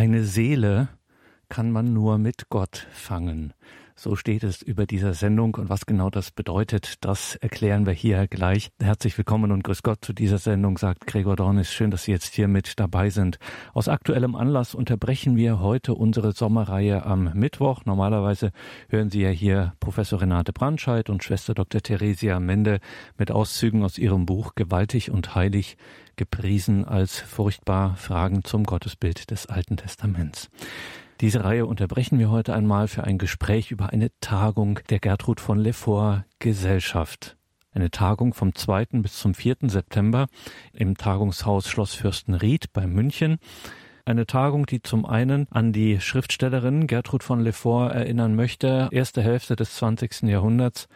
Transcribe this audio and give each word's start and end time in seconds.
Eine 0.00 0.24
Seele 0.24 0.88
kann 1.50 1.70
man 1.70 1.92
nur 1.92 2.16
mit 2.16 2.48
Gott 2.48 2.86
fangen. 2.90 3.52
So 4.02 4.16
steht 4.16 4.44
es 4.44 4.62
über 4.62 4.86
dieser 4.86 5.12
Sendung 5.12 5.56
und 5.56 5.68
was 5.68 5.84
genau 5.84 6.08
das 6.08 6.30
bedeutet, 6.30 7.04
das 7.04 7.36
erklären 7.36 7.84
wir 7.84 7.92
hier 7.92 8.28
gleich. 8.28 8.70
Herzlich 8.80 9.18
willkommen 9.18 9.52
und 9.52 9.62
grüß 9.62 9.82
Gott 9.82 10.02
zu 10.02 10.14
dieser 10.14 10.38
Sendung, 10.38 10.78
sagt 10.78 11.06
Gregor 11.06 11.36
Dornis. 11.36 11.70
Schön, 11.70 11.90
dass 11.90 12.04
Sie 12.04 12.10
jetzt 12.10 12.32
hier 12.32 12.48
mit 12.48 12.80
dabei 12.80 13.10
sind. 13.10 13.38
Aus 13.74 13.88
aktuellem 13.88 14.36
Anlass 14.36 14.74
unterbrechen 14.74 15.36
wir 15.36 15.60
heute 15.60 15.92
unsere 15.92 16.32
Sommerreihe 16.32 17.04
am 17.04 17.30
Mittwoch. 17.34 17.84
Normalerweise 17.84 18.52
hören 18.88 19.10
Sie 19.10 19.20
ja 19.20 19.28
hier 19.28 19.74
Professor 19.80 20.22
Renate 20.22 20.54
Brandscheid 20.54 21.10
und 21.10 21.22
Schwester 21.22 21.52
Dr. 21.52 21.82
Theresia 21.82 22.40
Mende 22.40 22.80
mit 23.18 23.30
Auszügen 23.30 23.84
aus 23.84 23.98
ihrem 23.98 24.24
Buch 24.24 24.54
Gewaltig 24.54 25.10
und 25.10 25.34
Heilig 25.34 25.76
gepriesen 26.16 26.86
als 26.86 27.18
furchtbar 27.18 27.96
Fragen 27.96 28.44
zum 28.44 28.64
Gottesbild 28.64 29.30
des 29.30 29.44
Alten 29.44 29.76
Testaments. 29.76 30.48
Diese 31.20 31.44
Reihe 31.44 31.66
unterbrechen 31.66 32.18
wir 32.18 32.30
heute 32.30 32.54
einmal 32.54 32.88
für 32.88 33.04
ein 33.04 33.18
Gespräch 33.18 33.70
über 33.70 33.90
eine 33.90 34.08
Tagung 34.22 34.80
der 34.88 35.00
Gertrud 35.00 35.38
von 35.38 35.58
Lefort 35.58 36.24
Gesellschaft. 36.38 37.36
Eine 37.72 37.90
Tagung 37.90 38.32
vom 38.32 38.54
2. 38.54 38.86
bis 39.02 39.18
zum 39.18 39.34
4. 39.34 39.56
September 39.64 40.28
im 40.72 40.96
Tagungshaus 40.96 41.68
Schloss 41.68 41.92
Fürstenried 41.92 42.72
bei 42.72 42.86
München. 42.86 43.36
Eine 44.06 44.26
Tagung, 44.26 44.64
die 44.64 44.80
zum 44.80 45.04
einen 45.04 45.46
an 45.50 45.74
die 45.74 46.00
Schriftstellerin 46.00 46.86
Gertrud 46.86 47.22
von 47.22 47.40
Lefort 47.40 47.94
erinnern 47.94 48.34
möchte, 48.34 48.88
erste 48.90 49.20
Hälfte 49.20 49.56
des 49.56 49.74
20. 49.76 50.22
Jahrhunderts, 50.22 50.88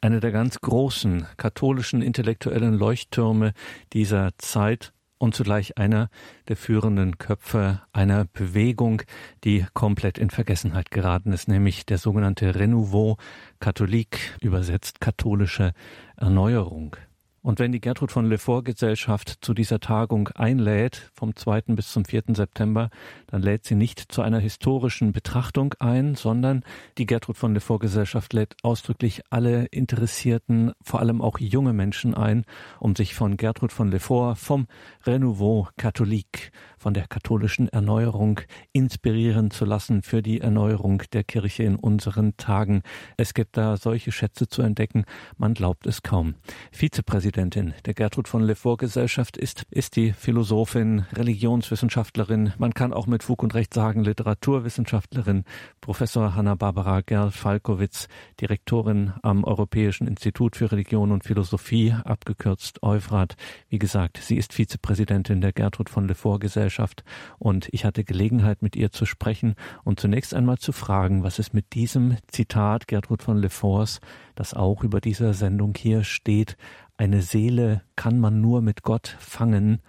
eine 0.00 0.20
der 0.20 0.30
ganz 0.30 0.60
großen 0.60 1.26
katholischen 1.36 2.00
intellektuellen 2.00 2.74
Leuchttürme 2.74 3.54
dieser 3.92 4.30
Zeit 4.38 4.92
und 5.24 5.34
zugleich 5.34 5.78
einer 5.78 6.10
der 6.48 6.56
führenden 6.56 7.16
Köpfe 7.16 7.80
einer 7.92 8.26
Bewegung, 8.26 9.02
die 9.42 9.64
komplett 9.72 10.18
in 10.18 10.28
Vergessenheit 10.28 10.90
geraten 10.90 11.32
ist, 11.32 11.48
nämlich 11.48 11.86
der 11.86 11.98
sogenannte 11.98 12.54
Renouveau 12.54 13.16
Catholique, 13.58 14.18
übersetzt 14.42 15.00
katholische 15.00 15.72
Erneuerung. 16.16 16.96
Und 17.40 17.58
wenn 17.58 17.72
die 17.72 17.80
Gertrud 17.80 18.12
von 18.12 18.26
Lefort 18.26 18.64
Gesellschaft 18.64 19.38
zu 19.40 19.52
dieser 19.54 19.80
Tagung 19.80 20.28
einlädt, 20.28 21.10
vom 21.14 21.34
2. 21.34 21.62
bis 21.68 21.90
zum 21.90 22.04
4. 22.04 22.22
September, 22.28 22.90
dann 23.34 23.42
lädt 23.42 23.64
sie 23.64 23.74
nicht 23.74 24.12
zu 24.12 24.22
einer 24.22 24.38
historischen 24.38 25.10
Betrachtung 25.10 25.74
ein, 25.80 26.14
sondern 26.14 26.62
die 26.98 27.04
Gertrud 27.04 27.36
von 27.36 27.52
Lefort 27.52 27.80
Gesellschaft 27.80 28.32
lädt 28.32 28.54
ausdrücklich 28.62 29.22
alle 29.28 29.64
Interessierten, 29.72 30.70
vor 30.80 31.00
allem 31.00 31.20
auch 31.20 31.40
junge 31.40 31.72
Menschen 31.72 32.14
ein, 32.14 32.44
um 32.78 32.94
sich 32.94 33.12
von 33.12 33.36
Gertrud 33.36 33.72
von 33.72 33.90
Lefort, 33.90 34.38
vom 34.38 34.68
Renouveau 35.04 35.66
Catholique, 35.76 36.52
von 36.78 36.94
der 36.94 37.08
katholischen 37.08 37.68
Erneuerung 37.68 38.40
inspirieren 38.72 39.50
zu 39.50 39.64
lassen 39.64 40.02
für 40.02 40.22
die 40.22 40.40
Erneuerung 40.40 41.02
der 41.12 41.24
Kirche 41.24 41.64
in 41.64 41.74
unseren 41.74 42.36
Tagen. 42.36 42.82
Es 43.16 43.34
gibt 43.34 43.56
da 43.56 43.76
solche 43.76 44.12
Schätze 44.12 44.46
zu 44.46 44.62
entdecken, 44.62 45.06
man 45.38 45.54
glaubt 45.54 45.88
es 45.88 46.04
kaum. 46.04 46.36
Vizepräsident 46.70 47.50
Präsidentin 47.50 47.74
der 47.84 47.94
Gertrud 47.94 48.28
von 48.28 48.44
Lefort 48.44 48.78
Gesellschaft 48.78 49.36
ist, 49.36 49.64
ist 49.70 49.96
die 49.96 50.12
Philosophin, 50.12 51.06
Religionswissenschaftlerin, 51.14 52.52
man 52.58 52.74
kann 52.74 52.92
auch 52.92 53.08
mit 53.08 53.23
Fug 53.24 53.42
und 53.42 53.54
Recht 53.54 53.72
sagen 53.72 54.04
Literaturwissenschaftlerin, 54.04 55.44
Professor 55.80 56.34
Hanna-Barbara 56.34 57.00
Gerl-Falkowitz, 57.00 58.08
Direktorin 58.38 59.14
am 59.22 59.44
Europäischen 59.44 60.06
Institut 60.06 60.56
für 60.56 60.70
Religion 60.70 61.10
und 61.10 61.24
Philosophie, 61.24 61.94
abgekürzt 62.04 62.82
Euphrat. 62.82 63.36
Wie 63.70 63.78
gesagt, 63.78 64.18
sie 64.18 64.36
ist 64.36 64.52
Vizepräsidentin 64.52 65.40
der 65.40 65.54
Gertrud 65.54 65.88
von 65.88 66.06
Lefort 66.06 66.42
Gesellschaft 66.42 67.02
und 67.38 67.68
ich 67.72 67.86
hatte 67.86 68.04
Gelegenheit 68.04 68.60
mit 68.60 68.76
ihr 68.76 68.92
zu 68.92 69.06
sprechen 69.06 69.54
und 69.84 69.98
zunächst 69.98 70.34
einmal 70.34 70.58
zu 70.58 70.72
fragen, 70.72 71.22
was 71.22 71.38
es 71.38 71.54
mit 71.54 71.72
diesem 71.72 72.18
Zitat 72.28 72.88
Gertrud 72.88 73.22
von 73.22 73.38
Leforts, 73.38 74.00
das 74.34 74.52
auch 74.52 74.84
über 74.84 75.00
dieser 75.00 75.32
Sendung 75.32 75.72
hier 75.74 76.04
steht, 76.04 76.58
eine 76.98 77.22
Seele 77.22 77.80
kann 77.96 78.18
man 78.18 78.42
nur 78.42 78.60
mit 78.60 78.82
Gott 78.82 79.16
fangen, 79.18 79.80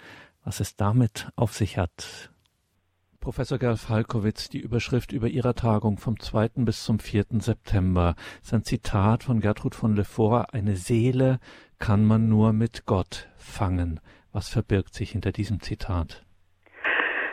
was 0.45 0.61
es 0.61 0.77
damit 0.77 1.27
auf 1.35 1.53
sich 1.53 1.77
hat. 1.77 2.31
Professor 3.25 3.57
Gerl 3.57 3.75
Falkowitz, 3.75 4.49
die 4.49 4.59
Überschrift 4.59 5.11
über 5.11 5.25
Ihrer 5.25 5.55
Tagung 5.55 5.97
vom 5.97 6.19
2. 6.19 6.63
bis 6.63 6.85
zum 6.85 6.99
4. 6.99 7.23
September 7.39 8.13
ist 8.43 8.53
ein 8.53 8.61
Zitat 8.61 9.23
von 9.23 9.39
Gertrud 9.39 9.73
von 9.73 9.95
Lefort. 9.95 10.53
Eine 10.53 10.73
Seele 10.73 11.39
kann 11.79 12.05
man 12.05 12.29
nur 12.29 12.53
mit 12.53 12.85
Gott 12.85 13.27
fangen. 13.35 13.99
Was 14.31 14.53
verbirgt 14.53 14.93
sich 14.93 15.09
hinter 15.09 15.31
diesem 15.31 15.59
Zitat? 15.59 16.21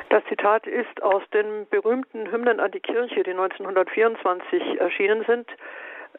Das 0.08 0.24
Zitat 0.30 0.66
ist 0.66 1.02
aus 1.02 1.24
den 1.34 1.68
berühmten 1.68 2.32
Hymnen 2.32 2.58
an 2.58 2.70
die 2.70 2.80
Kirche, 2.80 3.22
die 3.22 3.32
1924 3.32 4.80
erschienen 4.80 5.24
sind. 5.26 5.46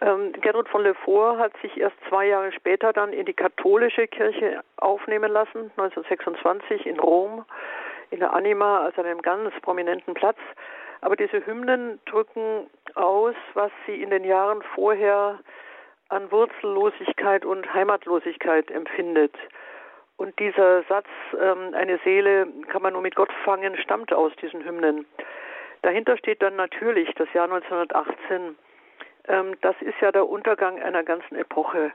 Ähm, 0.02 0.34
Gertrud 0.34 0.70
von 0.70 0.84
Lefort 0.84 1.40
hat 1.40 1.54
sich 1.64 1.80
erst 1.80 1.96
zwei 2.10 2.28
Jahre 2.28 2.52
später 2.52 2.94
dann 2.94 3.12
in 3.12 3.26
die 3.26 3.34
katholische 3.34 4.08
Kirche 4.08 4.62
aufnehmen 4.78 5.32
lassen, 5.32 5.72
1926 5.78 6.86
in 6.86 7.00
Rom, 7.00 7.44
in 8.14 8.20
der 8.20 8.34
Anima, 8.34 8.82
also 8.82 9.02
einem 9.02 9.22
ganz 9.22 9.52
prominenten 9.62 10.14
Platz. 10.14 10.38
Aber 11.02 11.16
diese 11.16 11.46
Hymnen 11.46 12.00
drücken 12.06 12.70
aus, 12.96 13.36
was 13.56 13.72
sie 13.86 14.02
in 14.02 14.12
den 14.12 14.24
Jahren 14.24 14.62
vorher 14.76 15.40
an 16.10 16.32
Wurzellosigkeit 16.32 17.44
und 17.44 17.74
Heimatlosigkeit 17.74 18.70
empfindet. 18.70 19.34
Und 20.18 20.38
dieser 20.40 20.84
Satz, 20.84 21.08
ähm, 21.42 21.74
eine 21.74 21.98
Seele 22.04 22.48
kann 22.70 22.84
man 22.84 22.94
nur 22.94 23.02
mit 23.02 23.16
Gott 23.16 23.34
fangen, 23.44 23.76
stammt 23.78 24.14
aus 24.14 24.32
diesen 24.42 24.64
Hymnen. 24.64 25.08
Dahinter 25.82 26.16
steht 26.18 26.42
dann 26.44 26.56
natürlich 26.56 27.12
das 27.16 27.28
Jahr 27.34 27.46
1918 27.52 28.16
ähm, 28.30 28.56
das 29.26 29.76
ist 29.82 29.96
ja 30.02 30.12
der 30.12 30.28
Untergang 30.28 30.82
einer 30.82 31.04
ganzen 31.04 31.36
Epoche. 31.36 31.92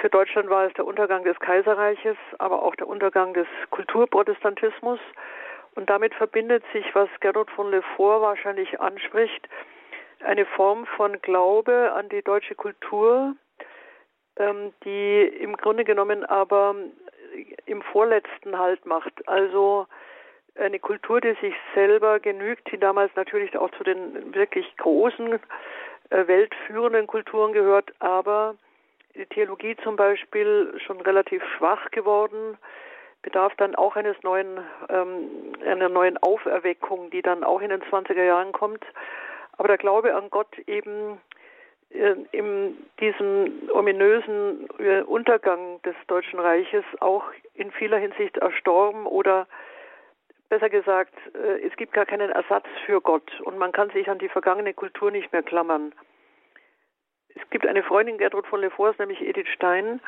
Für 0.00 0.10
Deutschland 0.10 0.50
war 0.50 0.66
es 0.66 0.74
der 0.74 0.86
Untergang 0.86 1.24
des 1.24 1.38
Kaiserreiches, 1.40 2.16
aber 2.38 2.62
auch 2.62 2.74
der 2.76 2.88
Untergang 2.88 3.32
des 3.32 3.46
Kulturprotestantismus. 3.70 5.00
Und 5.74 5.88
damit 5.88 6.14
verbindet 6.14 6.62
sich, 6.72 6.84
was 6.94 7.08
Gernot 7.20 7.50
von 7.50 7.70
Lefort 7.70 8.20
wahrscheinlich 8.20 8.78
anspricht, 8.80 9.48
eine 10.22 10.44
Form 10.44 10.86
von 10.96 11.20
Glaube 11.22 11.92
an 11.92 12.10
die 12.10 12.22
deutsche 12.22 12.54
Kultur, 12.54 13.34
ähm, 14.36 14.72
die 14.84 15.22
im 15.22 15.56
Grunde 15.56 15.84
genommen 15.84 16.24
aber 16.24 16.74
im 17.64 17.80
Vorletzten 17.80 18.58
Halt 18.58 18.84
macht. 18.84 19.26
Also 19.26 19.86
eine 20.54 20.78
Kultur, 20.78 21.20
die 21.22 21.34
sich 21.40 21.54
selber 21.74 22.20
genügt, 22.20 22.70
die 22.70 22.78
damals 22.78 23.10
natürlich 23.16 23.56
auch 23.56 23.70
zu 23.70 23.84
den 23.84 24.34
wirklich 24.34 24.76
großen 24.76 25.32
äh, 25.32 25.38
weltführenden 26.10 27.06
Kulturen 27.06 27.52
gehört, 27.52 27.92
aber 28.00 28.54
die 29.14 29.26
Theologie 29.26 29.76
zum 29.82 29.96
Beispiel 29.96 30.74
schon 30.84 31.00
relativ 31.00 31.42
schwach 31.56 31.90
geworden, 31.90 32.56
bedarf 33.22 33.54
dann 33.56 33.74
auch 33.74 33.96
eines 33.96 34.16
neuen, 34.22 34.60
ähm, 34.88 35.52
einer 35.64 35.88
neuen 35.88 36.18
Auferweckung, 36.18 37.10
die 37.10 37.22
dann 37.22 37.44
auch 37.44 37.60
in 37.60 37.70
den 37.70 37.82
20er 37.82 38.24
Jahren 38.24 38.52
kommt. 38.52 38.84
Aber 39.58 39.68
der 39.68 39.78
Glaube 39.78 40.14
an 40.14 40.28
Gott 40.30 40.58
eben 40.66 41.20
äh, 41.90 42.14
in 42.32 42.76
diesem 43.00 43.70
ominösen 43.72 44.68
äh, 44.78 45.02
Untergang 45.02 45.80
des 45.82 45.94
Deutschen 46.08 46.40
Reiches 46.40 46.84
auch 47.00 47.24
in 47.54 47.70
vieler 47.70 47.98
Hinsicht 47.98 48.38
erstorben 48.38 49.06
oder 49.06 49.46
besser 50.52 50.68
gesagt, 50.68 51.14
äh, 51.34 51.66
es 51.66 51.74
gibt 51.76 51.94
gar 51.94 52.04
keinen 52.04 52.30
Ersatz 52.30 52.66
für 52.84 53.00
Gott 53.00 53.40
und 53.40 53.56
man 53.56 53.72
kann 53.72 53.88
sich 53.88 54.10
an 54.10 54.18
die 54.18 54.28
vergangene 54.28 54.74
Kultur 54.74 55.10
nicht 55.10 55.32
mehr 55.32 55.42
klammern. 55.42 55.94
Es 57.34 57.48
gibt 57.48 57.66
eine 57.66 57.82
Freundin 57.82 58.18
Gertrud 58.18 58.46
von 58.46 58.60
Lefors, 58.60 58.98
nämlich 58.98 59.22
Edith 59.22 59.48
Stein, 59.48 60.02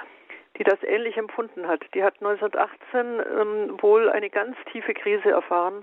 die 0.58 0.64
das 0.64 0.82
ähnlich 0.82 1.16
empfunden 1.16 1.66
hat. 1.66 1.80
Die 1.94 2.04
hat 2.04 2.16
1918 2.20 3.22
ähm, 3.40 3.82
wohl 3.82 4.10
eine 4.10 4.28
ganz 4.28 4.54
tiefe 4.70 4.92
Krise 4.92 5.30
erfahren. 5.30 5.82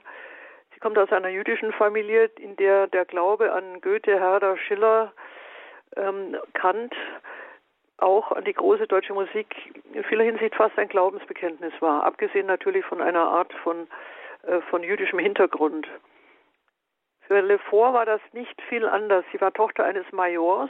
Sie 0.75 0.79
kommt 0.79 0.99
aus 0.99 1.11
einer 1.11 1.29
jüdischen 1.29 1.73
Familie, 1.73 2.29
in 2.37 2.55
der 2.57 2.85
der 2.85 3.05
Glaube 3.05 3.51
an 3.53 3.81
Goethe, 3.81 4.19
Herder, 4.19 4.57
Schiller, 4.57 5.11
ähm, 5.95 6.37
Kant, 6.53 6.93
auch 7.97 8.31
an 8.31 8.45
die 8.45 8.53
große 8.53 8.85
deutsche 8.85 9.13
Musik 9.15 9.47
in 9.91 10.03
vieler 10.03 10.23
Hinsicht 10.23 10.53
fast 10.53 10.77
ein 10.77 10.87
Glaubensbekenntnis 10.87 11.73
war, 11.79 12.03
abgesehen 12.03 12.45
natürlich 12.45 12.85
von 12.85 13.01
einer 13.01 13.23
Art 13.23 13.51
von 13.63 13.87
von 14.69 14.83
jüdischem 14.83 15.19
Hintergrund. 15.19 15.87
Für 17.31 17.39
Lefort 17.39 17.93
war 17.93 18.05
das 18.05 18.21
nicht 18.33 18.61
viel 18.63 18.85
anders. 18.85 19.23
Sie 19.31 19.39
war 19.39 19.53
Tochter 19.53 19.85
eines 19.85 20.05
Majors, 20.11 20.69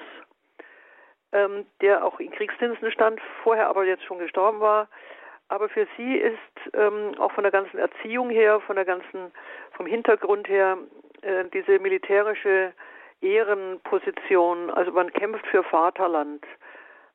ähm, 1.31 1.65
der 1.81 2.05
auch 2.05 2.19
in 2.19 2.31
Kriegsdiensten 2.31 2.91
stand, 2.91 3.19
vorher 3.41 3.67
aber 3.67 3.83
jetzt 3.85 4.03
schon 4.03 4.19
gestorben 4.19 4.59
war. 4.59 4.87
Aber 5.47 5.69
für 5.69 5.87
sie 5.97 6.17
ist 6.17 6.37
ähm, 6.73 7.15
auch 7.17 7.31
von 7.31 7.43
der 7.43 7.51
ganzen 7.51 7.77
Erziehung 7.77 8.29
her, 8.29 8.59
von 8.61 8.75
der 8.75 8.85
ganzen, 8.85 9.31
vom 9.71 9.85
Hintergrund 9.85 10.47
her, 10.47 10.77
äh, 11.23 11.45
diese 11.53 11.79
militärische 11.79 12.73
Ehrenposition, 13.21 14.69
also 14.69 14.91
man 14.91 15.11
kämpft 15.11 15.45
für 15.47 15.63
Vaterland, 15.63 16.45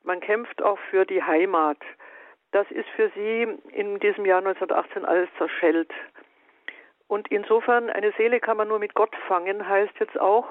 man 0.02 0.20
kämpft 0.20 0.60
auch 0.60 0.78
für 0.90 1.04
die 1.04 1.22
Heimat. 1.22 1.78
Das 2.52 2.70
ist 2.70 2.88
für 2.96 3.10
sie 3.14 3.46
in 3.72 3.98
diesem 4.00 4.24
Jahr 4.26 4.38
1918 4.38 5.04
alles 5.04 5.28
zerschellt. 5.38 5.92
Und 7.08 7.28
insofern, 7.28 7.90
eine 7.90 8.12
Seele 8.12 8.40
kann 8.40 8.56
man 8.56 8.68
nur 8.68 8.78
mit 8.78 8.94
Gott 8.94 9.14
fangen, 9.28 9.68
heißt 9.68 9.94
jetzt 10.00 10.18
auch, 10.18 10.46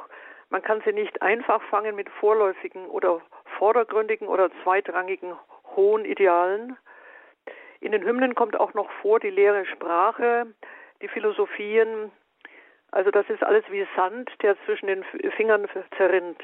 man 0.49 0.61
kann 0.61 0.81
sie 0.85 0.93
nicht 0.93 1.21
einfach 1.21 1.61
fangen 1.63 1.95
mit 1.95 2.09
vorläufigen 2.09 2.85
oder 2.87 3.21
vordergründigen 3.57 4.27
oder 4.27 4.49
zweitrangigen 4.63 5.35
hohen 5.75 6.05
Idealen. 6.05 6.77
In 7.81 7.91
den 7.91 8.03
Hymnen 8.03 8.35
kommt 8.35 8.57
auch 8.59 8.73
noch 8.73 8.89
vor 9.01 9.19
die 9.19 9.29
leere 9.29 9.65
Sprache, 9.65 10.47
die 11.01 11.07
Philosophien. 11.07 12.11
Also 12.91 13.11
das 13.11 13.29
ist 13.29 13.43
alles 13.43 13.65
wie 13.69 13.85
Sand, 13.95 14.31
der 14.41 14.55
zwischen 14.65 14.87
den 14.87 15.03
Fingern 15.35 15.67
zerrinnt. 15.97 16.41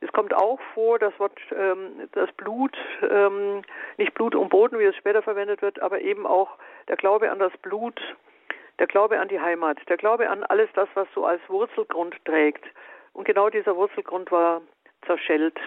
Es 0.00 0.12
kommt 0.12 0.34
auch 0.34 0.60
vor, 0.74 0.98
das 0.98 1.18
Wort, 1.18 1.38
ähm, 1.56 2.08
das 2.12 2.30
Blut, 2.32 2.76
ähm, 3.08 3.62
nicht 3.96 4.14
Blut 4.14 4.34
um 4.34 4.48
Boden, 4.48 4.78
wie 4.78 4.84
es 4.84 4.96
später 4.96 5.22
verwendet 5.22 5.62
wird, 5.62 5.80
aber 5.80 6.00
eben 6.00 6.26
auch 6.26 6.58
der 6.88 6.96
Glaube 6.96 7.30
an 7.30 7.38
das 7.38 7.56
Blut, 7.58 8.00
der 8.78 8.86
Glaube 8.86 9.20
an 9.20 9.28
die 9.28 9.40
Heimat, 9.40 9.78
der 9.88 9.96
Glaube 9.96 10.28
an 10.28 10.42
alles 10.44 10.68
das, 10.74 10.88
was 10.94 11.08
so 11.14 11.24
als 11.24 11.40
Wurzelgrund 11.48 12.16
trägt. 12.24 12.64
Und 13.12 13.24
genau 13.24 13.48
dieser 13.50 13.76
Wurzelgrund 13.76 14.30
war 14.30 14.62
zerschellt. 15.06 15.58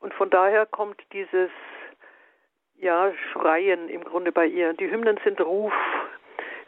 Und 0.00 0.12
von 0.14 0.30
daher 0.30 0.66
kommt 0.66 1.02
dieses 1.12 1.50
ja, 2.78 3.12
Schreien 3.32 3.88
im 3.88 4.04
Grunde 4.04 4.32
bei 4.32 4.46
ihr. 4.46 4.74
Die 4.74 4.90
Hymnen 4.90 5.18
sind 5.24 5.40
Ruf. 5.40 5.72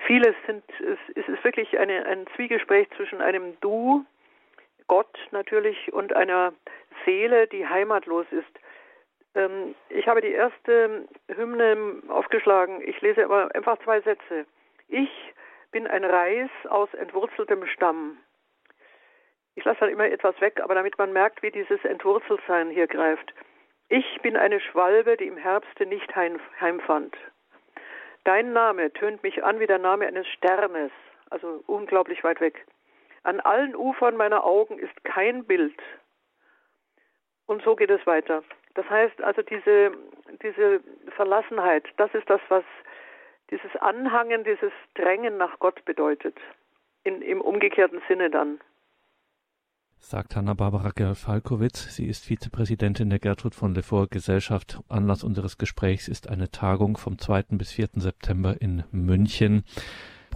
Vieles 0.06 0.34
sind, 0.46 0.64
es 0.80 1.28
ist 1.28 1.44
wirklich 1.44 1.78
eine, 1.78 2.06
ein 2.06 2.26
Zwiegespräch 2.34 2.88
zwischen 2.96 3.20
einem 3.20 3.60
Du, 3.60 4.04
Gott 4.86 5.18
natürlich, 5.32 5.92
und 5.92 6.16
einer 6.16 6.54
Seele, 7.04 7.46
die 7.46 7.66
heimatlos 7.66 8.26
ist. 8.30 8.48
Ähm, 9.34 9.74
ich 9.90 10.08
habe 10.08 10.22
die 10.22 10.32
erste 10.32 11.06
Hymne 11.28 12.02
aufgeschlagen. 12.08 12.80
Ich 12.80 13.00
lese 13.02 13.24
aber 13.24 13.54
einfach 13.54 13.78
zwei 13.84 14.00
Sätze. 14.00 14.46
Ich 14.88 15.10
bin 15.70 15.86
ein 15.86 16.04
Reis 16.04 16.50
aus 16.68 16.92
entwurzeltem 16.94 17.66
Stamm. 17.66 18.18
Ich 19.54 19.64
lasse 19.64 19.80
dann 19.80 19.90
immer 19.90 20.06
etwas 20.06 20.40
weg, 20.40 20.60
aber 20.62 20.74
damit 20.74 20.96
man 20.98 21.12
merkt, 21.12 21.42
wie 21.42 21.50
dieses 21.50 21.84
Entwurzeltsein 21.84 22.70
hier 22.70 22.86
greift. 22.86 23.34
Ich 23.88 24.20
bin 24.22 24.36
eine 24.36 24.60
Schwalbe, 24.60 25.16
die 25.16 25.26
im 25.26 25.36
Herbste 25.36 25.86
nicht 25.86 26.14
heimfand. 26.14 27.16
Dein 28.24 28.52
Name 28.52 28.92
tönt 28.92 29.22
mich 29.22 29.42
an 29.42 29.58
wie 29.58 29.66
der 29.66 29.78
Name 29.78 30.06
eines 30.06 30.26
Sternes, 30.28 30.92
also 31.30 31.62
unglaublich 31.66 32.22
weit 32.22 32.40
weg. 32.40 32.66
An 33.22 33.40
allen 33.40 33.74
Ufern 33.74 34.16
meiner 34.16 34.44
Augen 34.44 34.78
ist 34.78 35.04
kein 35.04 35.44
Bild. 35.44 35.80
Und 37.46 37.62
so 37.62 37.74
geht 37.74 37.90
es 37.90 38.06
weiter. 38.06 38.44
Das 38.74 38.88
heißt 38.88 39.22
also, 39.22 39.42
diese, 39.42 39.92
diese 40.42 40.80
Verlassenheit, 41.16 41.84
das 41.96 42.12
ist 42.14 42.28
das, 42.28 42.40
was 42.48 42.64
dieses 43.50 43.74
Anhangen, 43.80 44.44
dieses 44.44 44.72
Drängen 44.94 45.36
nach 45.36 45.58
Gott 45.58 45.84
bedeutet. 45.84 46.36
In, 47.04 47.22
Im 47.22 47.40
umgekehrten 47.40 48.00
Sinne 48.08 48.30
dann 48.30 48.60
sagt 50.00 50.36
Hanna-Barbara 50.36 50.90
Gerfalkowitz. 50.94 51.94
Sie 51.94 52.06
ist 52.06 52.24
Vizepräsidentin 52.24 53.10
der 53.10 53.18
Gertrud 53.18 53.54
von 53.54 53.74
Lefort 53.74 54.10
Gesellschaft. 54.10 54.80
Anlass 54.88 55.24
unseres 55.24 55.58
Gesprächs 55.58 56.08
ist 56.08 56.28
eine 56.28 56.50
Tagung 56.50 56.96
vom 56.96 57.18
2. 57.18 57.44
bis 57.50 57.72
4. 57.72 57.88
September 57.94 58.56
in 58.60 58.84
München. 58.90 59.64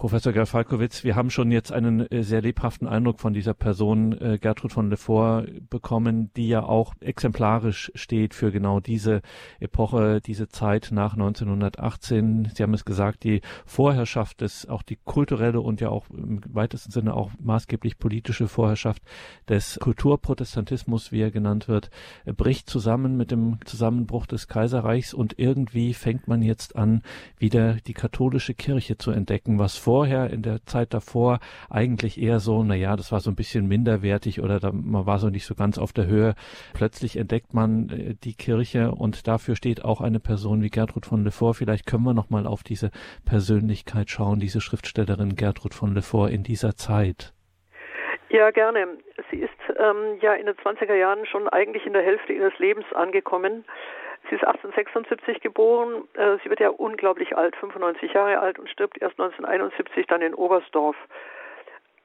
Professor 0.03 0.33
Gerfalkowitz, 0.33 1.05
wir 1.05 1.15
haben 1.15 1.29
schon 1.29 1.49
jetzt 1.49 1.71
einen 1.71 2.01
äh, 2.11 2.23
sehr 2.23 2.41
lebhaften 2.41 2.89
Eindruck 2.89 3.21
von 3.21 3.33
dieser 3.33 3.53
Person 3.53 4.11
äh, 4.19 4.37
Gertrud 4.37 4.73
von 4.73 4.89
Lefort 4.89 5.47
bekommen, 5.69 6.29
die 6.35 6.49
ja 6.49 6.61
auch 6.63 6.93
exemplarisch 6.99 7.89
steht 7.95 8.33
für 8.33 8.51
genau 8.51 8.81
diese 8.81 9.21
Epoche, 9.61 10.19
diese 10.19 10.49
Zeit 10.49 10.89
nach 10.91 11.13
1918. 11.13 12.51
Sie 12.53 12.63
haben 12.63 12.73
es 12.73 12.83
gesagt, 12.83 13.23
die 13.23 13.39
Vorherrschaft 13.65 14.41
des, 14.41 14.67
auch 14.67 14.81
die 14.81 14.97
kulturelle 15.05 15.61
und 15.61 15.79
ja 15.79 15.87
auch 15.87 16.09
im 16.09 16.41
weitesten 16.49 16.91
Sinne 16.91 17.13
auch 17.13 17.31
maßgeblich 17.39 17.97
politische 17.97 18.49
Vorherrschaft 18.49 19.03
des 19.47 19.79
Kulturprotestantismus, 19.79 21.13
wie 21.13 21.21
er 21.21 21.31
genannt 21.31 21.69
wird, 21.69 21.91
äh, 22.25 22.33
bricht 22.33 22.69
zusammen 22.69 23.15
mit 23.15 23.31
dem 23.31 23.59
Zusammenbruch 23.63 24.25
des 24.25 24.49
Kaiserreichs 24.49 25.13
und 25.13 25.39
irgendwie 25.39 25.93
fängt 25.93 26.27
man 26.27 26.41
jetzt 26.41 26.75
an, 26.75 27.03
wieder 27.37 27.75
die 27.75 27.93
katholische 27.93 28.53
Kirche 28.53 28.97
zu 28.97 29.11
entdecken, 29.11 29.59
was 29.59 29.77
vorher, 29.93 30.31
in 30.31 30.41
der 30.41 30.65
Zeit 30.65 30.91
davor, 30.91 31.37
eigentlich 31.69 32.19
eher 32.19 32.39
so, 32.39 32.63
na 32.63 32.73
ja, 32.73 32.95
das 32.95 33.11
war 33.11 33.19
so 33.19 33.29
ein 33.29 33.35
bisschen 33.35 33.67
minderwertig 33.67 34.41
oder 34.41 34.59
da, 34.59 34.71
man 34.73 35.05
war 35.05 35.19
so 35.19 35.29
nicht 35.29 35.45
so 35.45 35.53
ganz 35.53 35.77
auf 35.77 35.93
der 35.93 36.07
Höhe. 36.07 36.33
Plötzlich 36.73 37.15
entdeckt 37.15 37.53
man 37.53 37.89
äh, 37.89 38.15
die 38.15 38.33
Kirche 38.33 38.89
und 38.89 39.27
dafür 39.27 39.55
steht 39.55 39.85
auch 39.85 40.01
eine 40.01 40.19
Person 40.19 40.63
wie 40.63 40.71
Gertrud 40.71 41.05
von 41.05 41.23
Lefort. 41.23 41.57
Vielleicht 41.57 41.85
können 41.85 42.05
wir 42.05 42.15
noch 42.15 42.31
mal 42.31 42.47
auf 42.47 42.63
diese 42.63 42.89
Persönlichkeit 43.23 44.09
schauen, 44.09 44.39
diese 44.39 44.61
Schriftstellerin 44.61 45.35
Gertrud 45.35 45.75
von 45.75 45.93
Lefort 45.93 46.31
in 46.31 46.41
dieser 46.41 46.75
Zeit. 46.75 47.31
Ja, 48.29 48.49
gerne. 48.49 48.97
Sie 49.29 49.37
ist 49.37 49.51
ähm, 49.77 50.17
ja 50.21 50.33
in 50.33 50.47
den 50.47 50.55
20er 50.55 50.95
Jahren 50.95 51.23
schon 51.27 51.47
eigentlich 51.49 51.85
in 51.85 51.93
der 51.93 52.01
Hälfte 52.01 52.33
ihres 52.33 52.57
Lebens 52.57 52.85
angekommen. 52.95 53.63
Sie 54.29 54.35
ist 54.35 54.43
1876 54.45 55.41
geboren. 55.41 56.07
Äh, 56.13 56.37
sie 56.43 56.49
wird 56.49 56.59
ja 56.59 56.69
unglaublich 56.69 57.35
alt, 57.35 57.55
95 57.57 58.13
Jahre 58.13 58.39
alt 58.39 58.59
und 58.59 58.69
stirbt 58.69 59.01
erst 59.01 59.19
1971 59.19 60.07
dann 60.07 60.21
in 60.21 60.33
Oberstdorf. 60.33 60.95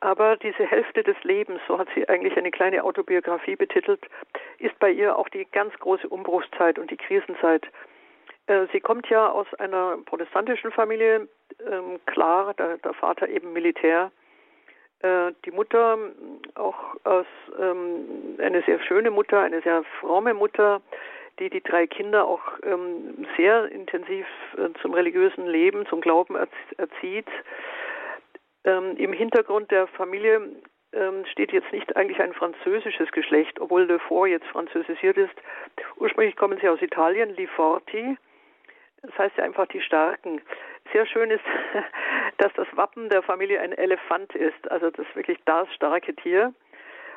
Aber 0.00 0.36
diese 0.36 0.64
Hälfte 0.64 1.02
des 1.02 1.16
Lebens, 1.24 1.60
so 1.66 1.78
hat 1.78 1.88
sie 1.94 2.08
eigentlich 2.08 2.36
eine 2.36 2.52
kleine 2.52 2.84
Autobiografie 2.84 3.56
betitelt, 3.56 4.00
ist 4.58 4.78
bei 4.78 4.90
ihr 4.90 5.16
auch 5.16 5.28
die 5.28 5.46
ganz 5.50 5.74
große 5.78 6.08
Umbruchszeit 6.08 6.78
und 6.78 6.90
die 6.90 6.96
Krisenzeit. 6.96 7.66
Äh, 8.46 8.66
sie 8.72 8.80
kommt 8.80 9.08
ja 9.08 9.28
aus 9.30 9.46
einer 9.54 9.98
protestantischen 10.06 10.70
Familie, 10.70 11.28
ähm, 11.66 11.98
klar, 12.06 12.54
der, 12.54 12.78
Vater 12.94 13.28
eben 13.28 13.52
Militär, 13.52 14.12
äh, 15.00 15.32
die 15.44 15.50
Mutter 15.50 15.98
auch 16.54 16.96
aus 17.04 17.26
ähm, 17.60 18.36
eine 18.38 18.62
sehr 18.62 18.80
schöne 18.80 19.10
Mutter, 19.10 19.40
eine 19.40 19.60
sehr 19.62 19.82
fromme 20.00 20.32
Mutter, 20.32 20.80
die 21.38 21.50
die 21.50 21.62
drei 21.62 21.86
Kinder 21.86 22.26
auch 22.26 22.42
ähm, 22.64 23.26
sehr 23.36 23.70
intensiv 23.70 24.26
äh, 24.56 24.68
zum 24.80 24.94
religiösen 24.94 25.46
Leben, 25.46 25.86
zum 25.86 26.00
Glauben 26.00 26.36
erzieht. 26.76 27.28
Ähm, 28.64 28.96
Im 28.96 29.12
Hintergrund 29.12 29.70
der 29.70 29.86
Familie 29.86 30.40
ähm, 30.92 31.24
steht 31.26 31.52
jetzt 31.52 31.72
nicht 31.72 31.96
eigentlich 31.96 32.20
ein 32.20 32.34
französisches 32.34 33.10
Geschlecht, 33.12 33.60
obwohl 33.60 33.84
Le 33.84 33.98
Fort 33.98 34.28
jetzt 34.28 34.46
französisiert 34.46 35.16
ist. 35.16 35.34
Ursprünglich 35.96 36.36
kommen 36.36 36.58
sie 36.60 36.68
aus 36.68 36.82
Italien, 36.82 37.34
Liforti. 37.36 38.16
Das 39.02 39.16
heißt 39.16 39.36
ja 39.36 39.44
einfach 39.44 39.66
die 39.66 39.80
Starken. 39.80 40.40
Sehr 40.92 41.06
schön 41.06 41.30
ist, 41.30 41.44
dass 42.38 42.52
das 42.54 42.66
Wappen 42.72 43.08
der 43.10 43.22
Familie 43.22 43.60
ein 43.60 43.72
Elefant 43.72 44.34
ist, 44.34 44.70
also 44.70 44.90
das 44.90 45.06
wirklich 45.14 45.38
das 45.44 45.72
starke 45.74 46.14
Tier. 46.16 46.52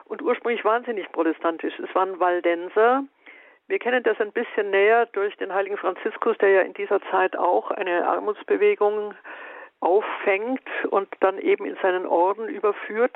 Und 0.06 0.22
ursprünglich 0.22 0.66
waren 0.66 0.84
sie 0.84 0.94
nicht 0.94 1.12
protestantisch. 1.14 1.80
Es 1.80 1.96
waren 1.96 2.20
Waldenser, 2.20 3.06
wir 3.68 3.80
kennen 3.80 4.04
das 4.04 4.20
ein 4.20 4.32
bisschen 4.32 4.70
näher 4.70 5.06
durch 5.08 5.36
den 5.38 5.54
heiligen 5.54 5.78
Franziskus, 5.78 6.38
der 6.40 6.50
ja 6.50 6.62
in 6.62 6.74
dieser 6.74 7.02
Zeit 7.10 7.36
auch 7.38 7.72
eine 7.72 8.06
Armutsbewegung 8.08 9.14
auffängt 9.80 10.68
und 10.90 11.08
dann 11.20 11.40
eben 11.40 11.66
in 11.66 11.78
seinen 11.82 12.06
Orden 12.06 12.48
überführt. 12.48 13.16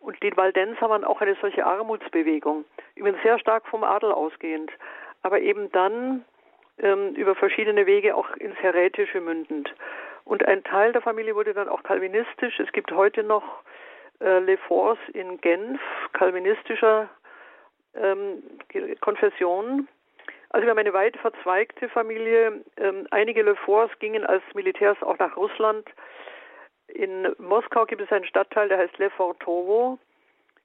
Und 0.00 0.22
die 0.22 0.36
Waldenser 0.36 0.88
waren 0.88 1.04
auch 1.04 1.20
eine 1.20 1.36
solche 1.40 1.66
Armutsbewegung, 1.66 2.64
übrigens 2.94 3.22
sehr 3.22 3.38
stark 3.38 3.66
vom 3.66 3.84
Adel 3.84 4.12
ausgehend, 4.12 4.70
aber 5.22 5.40
eben 5.40 5.70
dann 5.72 6.24
ähm, 6.78 7.14
über 7.14 7.34
verschiedene 7.34 7.86
Wege 7.86 8.14
auch 8.14 8.30
ins 8.36 8.56
Herätische 8.56 9.20
mündend. 9.20 9.74
Und 10.24 10.46
ein 10.46 10.62
Teil 10.62 10.92
der 10.92 11.02
Familie 11.02 11.34
wurde 11.34 11.54
dann 11.54 11.68
auch 11.68 11.82
kalvinistisch. 11.82 12.60
Es 12.60 12.70
gibt 12.72 12.92
heute 12.92 13.22
noch 13.22 13.42
äh, 14.20 14.38
Le 14.40 14.58
Force 14.58 14.98
in 15.12 15.40
Genf, 15.40 15.80
kalvinistischer 16.12 17.08
ähm, 17.94 18.42
Konfessionen. 19.00 19.88
Also 20.50 20.66
wir 20.66 20.70
haben 20.70 20.78
eine 20.78 20.92
weit 20.92 21.16
verzweigte 21.18 21.88
Familie. 21.88 22.64
Ähm, 22.76 23.06
einige 23.10 23.42
Le 23.42 23.54
Forts 23.56 23.98
gingen 23.98 24.24
als 24.24 24.42
Militärs 24.54 25.00
auch 25.02 25.18
nach 25.18 25.36
Russland. 25.36 25.86
In 26.88 27.34
Moskau 27.38 27.84
gibt 27.84 28.00
es 28.00 28.10
einen 28.10 28.24
Stadtteil, 28.24 28.68
der 28.68 28.78
heißt 28.78 28.96
Le 28.98 29.10
Fortovo. 29.10 29.98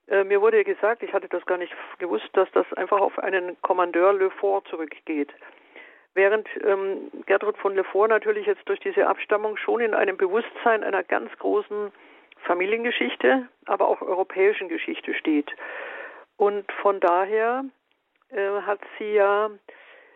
Äh, 0.07 0.23
mir 0.23 0.41
wurde 0.41 0.63
gesagt, 0.63 1.03
ich 1.03 1.13
hatte 1.13 1.27
das 1.27 1.45
gar 1.45 1.57
nicht 1.57 1.73
gewusst, 1.99 2.29
dass 2.33 2.49
das 2.51 2.71
einfach 2.73 2.99
auf 2.99 3.19
einen 3.19 3.61
Kommandeur 3.61 4.13
Le 4.13 4.31
Fort 4.31 4.67
zurückgeht. 4.69 5.33
Während 6.15 6.47
ähm, 6.63 7.11
Gertrud 7.25 7.57
von 7.57 7.75
Le 7.75 7.83
Fort 7.83 8.09
natürlich 8.09 8.45
jetzt 8.45 8.67
durch 8.69 8.79
diese 8.79 9.07
Abstammung 9.07 9.57
schon 9.57 9.81
in 9.81 9.93
einem 9.93 10.15
Bewusstsein 10.15 10.83
einer 10.83 11.03
ganz 11.03 11.31
großen 11.39 11.91
Familiengeschichte, 12.43 13.47
aber 13.65 13.87
auch 13.87 14.01
europäischen 14.01 14.69
Geschichte 14.69 15.13
steht. 15.13 15.51
Und 16.37 16.71
von 16.81 16.99
daher 16.99 17.65
äh, 18.29 18.61
hat 18.61 18.79
sie 18.97 19.13
ja 19.13 19.49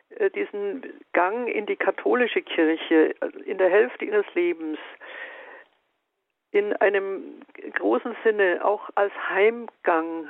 äh, 0.09 0.29
diesen 0.31 0.83
Gang 1.13 1.47
in 1.47 1.65
die 1.65 1.75
katholische 1.75 2.41
Kirche 2.41 3.15
äh, 3.21 3.27
in 3.45 3.57
der 3.57 3.69
Hälfte 3.69 4.05
ihres 4.05 4.25
Lebens 4.33 4.77
in 6.51 6.74
einem 6.77 7.41
großen 7.74 8.15
Sinne 8.24 8.63
auch 8.63 8.89
als 8.95 9.13
Heimgang 9.29 10.27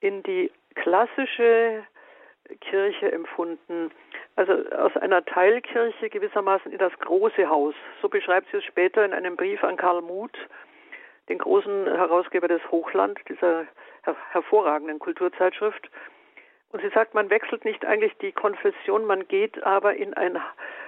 in 0.00 0.22
die 0.24 0.50
klassische 0.74 1.84
Kirche 2.60 3.10
empfunden. 3.12 3.90
Also 4.34 4.52
aus 4.76 4.96
einer 4.96 5.24
Teilkirche 5.24 6.10
gewissermaßen 6.10 6.70
in 6.70 6.78
das 6.78 6.92
große 6.98 7.48
Haus. 7.48 7.74
So 8.02 8.08
beschreibt 8.08 8.50
sie 8.50 8.58
es 8.58 8.64
später 8.64 9.04
in 9.04 9.12
einem 9.12 9.36
Brief 9.36 9.62
an 9.64 9.76
Karl 9.76 10.02
Muth, 10.02 10.36
den 11.28 11.38
großen 11.38 11.86
Herausgeber 11.86 12.48
des 12.48 12.62
Hochland, 12.70 13.18
dieser 13.28 13.66
her 14.04 14.16
hervorragenden 14.30 14.98
Kulturzeitschrift. 14.98 15.90
Und 16.72 16.82
sie 16.82 16.90
sagt, 16.90 17.14
man 17.14 17.30
wechselt 17.30 17.64
nicht 17.64 17.84
eigentlich 17.84 18.16
die 18.18 18.32
Konfession, 18.32 19.04
man 19.04 19.26
geht 19.28 19.62
aber 19.64 19.94
in 19.94 20.14
ein, 20.14 20.38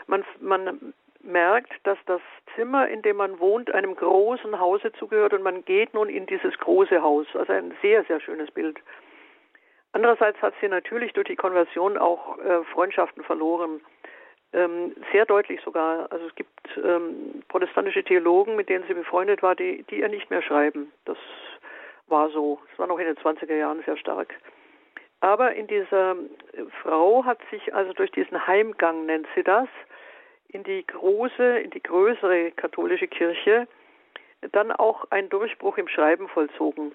man, 0.06 0.24
man 0.40 0.94
merkt, 1.20 1.72
dass 1.84 1.98
das 2.06 2.20
Zimmer, 2.54 2.88
in 2.88 3.02
dem 3.02 3.16
man 3.16 3.38
wohnt, 3.38 3.72
einem 3.72 3.94
großen 3.96 4.58
Hause 4.58 4.92
zugehört 4.92 5.32
und 5.32 5.42
man 5.42 5.64
geht 5.64 5.94
nun 5.94 6.08
in 6.08 6.26
dieses 6.26 6.56
große 6.58 7.02
Haus. 7.02 7.26
Also 7.34 7.52
ein 7.52 7.74
sehr, 7.82 8.04
sehr 8.04 8.20
schönes 8.20 8.50
Bild. 8.50 8.78
Andererseits 9.92 10.40
hat 10.42 10.54
sie 10.60 10.68
natürlich 10.68 11.12
durch 11.12 11.26
die 11.26 11.36
Konversion 11.36 11.96
auch 11.96 12.38
äh, 12.38 12.62
Freundschaften 12.72 13.24
verloren. 13.24 13.80
Ähm, 14.52 14.94
sehr 15.12 15.26
deutlich 15.26 15.60
sogar. 15.62 16.10
Also 16.10 16.26
es 16.26 16.34
gibt 16.34 16.50
ähm, 16.82 17.42
protestantische 17.48 18.02
Theologen, 18.02 18.56
mit 18.56 18.68
denen 18.68 18.84
sie 18.88 18.94
befreundet 18.94 19.42
war, 19.42 19.54
die, 19.54 19.84
die 19.90 20.00
ihr 20.00 20.08
nicht 20.08 20.30
mehr 20.30 20.42
schreiben. 20.42 20.90
Das 21.04 21.18
war 22.06 22.30
so. 22.30 22.58
Es 22.72 22.78
war 22.78 22.86
noch 22.86 22.98
in 22.98 23.06
den 23.06 23.16
20er 23.16 23.54
Jahren 23.54 23.82
sehr 23.84 23.96
stark. 23.98 24.34
Aber 25.20 25.52
in 25.54 25.66
dieser 25.66 26.16
Frau 26.82 27.24
hat 27.24 27.38
sich 27.50 27.74
also 27.74 27.92
durch 27.92 28.10
diesen 28.12 28.46
Heimgang, 28.46 29.04
nennt 29.06 29.26
sie 29.34 29.42
das, 29.42 29.68
in 30.48 30.62
die 30.64 30.86
große, 30.86 31.58
in 31.58 31.70
die 31.70 31.82
größere 31.82 32.52
katholische 32.52 33.08
Kirche 33.08 33.66
dann 34.52 34.72
auch 34.72 35.04
ein 35.10 35.28
Durchbruch 35.28 35.78
im 35.78 35.88
Schreiben 35.88 36.28
vollzogen. 36.28 36.92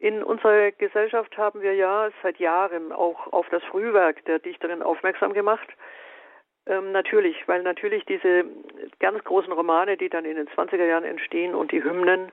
In 0.00 0.22
unserer 0.22 0.70
Gesellschaft 0.72 1.36
haben 1.36 1.60
wir 1.60 1.74
ja 1.74 2.10
seit 2.22 2.38
Jahren 2.38 2.92
auch 2.92 3.32
auf 3.32 3.48
das 3.50 3.62
Frühwerk 3.64 4.24
der 4.26 4.38
Dichterin 4.38 4.82
aufmerksam 4.82 5.32
gemacht. 5.32 5.68
Ähm, 6.68 6.92
natürlich, 6.92 7.36
weil 7.48 7.62
natürlich 7.62 8.04
diese 8.04 8.44
ganz 9.00 9.24
großen 9.24 9.52
Romane, 9.52 9.96
die 9.96 10.10
dann 10.10 10.26
in 10.26 10.36
den 10.36 10.48
20er 10.48 10.84
Jahren 10.84 11.04
entstehen 11.04 11.54
und 11.54 11.72
die 11.72 11.82
Hymnen 11.82 12.30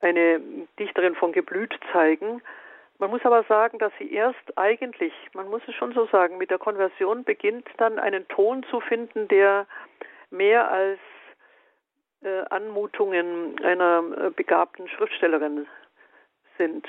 eine 0.00 0.40
Dichterin 0.78 1.14
von 1.14 1.32
Geblüt 1.32 1.78
zeigen, 1.92 2.42
man 2.98 3.10
muss 3.10 3.24
aber 3.24 3.42
sagen, 3.44 3.78
dass 3.78 3.92
sie 3.98 4.12
erst 4.12 4.56
eigentlich, 4.56 5.12
man 5.34 5.50
muss 5.50 5.62
es 5.66 5.74
schon 5.74 5.92
so 5.92 6.06
sagen, 6.06 6.38
mit 6.38 6.50
der 6.50 6.58
Konversion 6.58 7.24
beginnt 7.24 7.68
dann 7.76 7.98
einen 7.98 8.26
Ton 8.28 8.64
zu 8.70 8.80
finden, 8.80 9.28
der 9.28 9.66
mehr 10.30 10.70
als 10.70 11.00
äh, 12.22 12.44
Anmutungen 12.50 13.60
einer 13.62 14.04
äh, 14.16 14.30
begabten 14.30 14.88
Schriftstellerin 14.88 15.66
sind. 16.56 16.86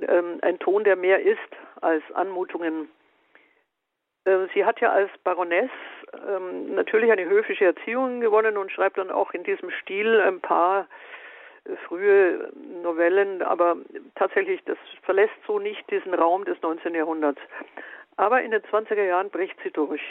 Ähm, 0.00 0.38
ein 0.42 0.58
Ton, 0.58 0.84
der 0.84 0.96
mehr 0.96 1.22
ist 1.22 1.38
als 1.80 2.04
Anmutungen. 2.12 2.88
Äh, 4.24 4.46
sie 4.54 4.64
hat 4.64 4.80
ja 4.80 4.92
als 4.92 5.10
Baroness 5.22 5.70
ähm, 6.28 6.74
natürlich 6.74 7.10
eine 7.10 7.24
höfische 7.24 7.64
Erziehung 7.64 8.20
gewonnen 8.20 8.56
und 8.56 8.72
schreibt 8.72 8.98
dann 8.98 9.10
auch 9.10 9.32
in 9.32 9.44
diesem 9.44 9.70
Stil 9.82 10.20
ein 10.20 10.40
paar 10.40 10.86
frühe 11.88 12.52
Novellen, 12.82 13.42
aber 13.42 13.76
tatsächlich, 14.14 14.62
das 14.64 14.78
verlässt 15.02 15.34
so 15.46 15.58
nicht 15.58 15.90
diesen 15.90 16.14
Raum 16.14 16.44
des 16.44 16.60
19. 16.62 16.94
Jahrhunderts. 16.94 17.40
Aber 18.16 18.42
in 18.42 18.50
den 18.50 18.62
20er 18.62 19.02
Jahren 19.02 19.30
bricht 19.30 19.56
sie 19.62 19.70
durch. 19.70 20.02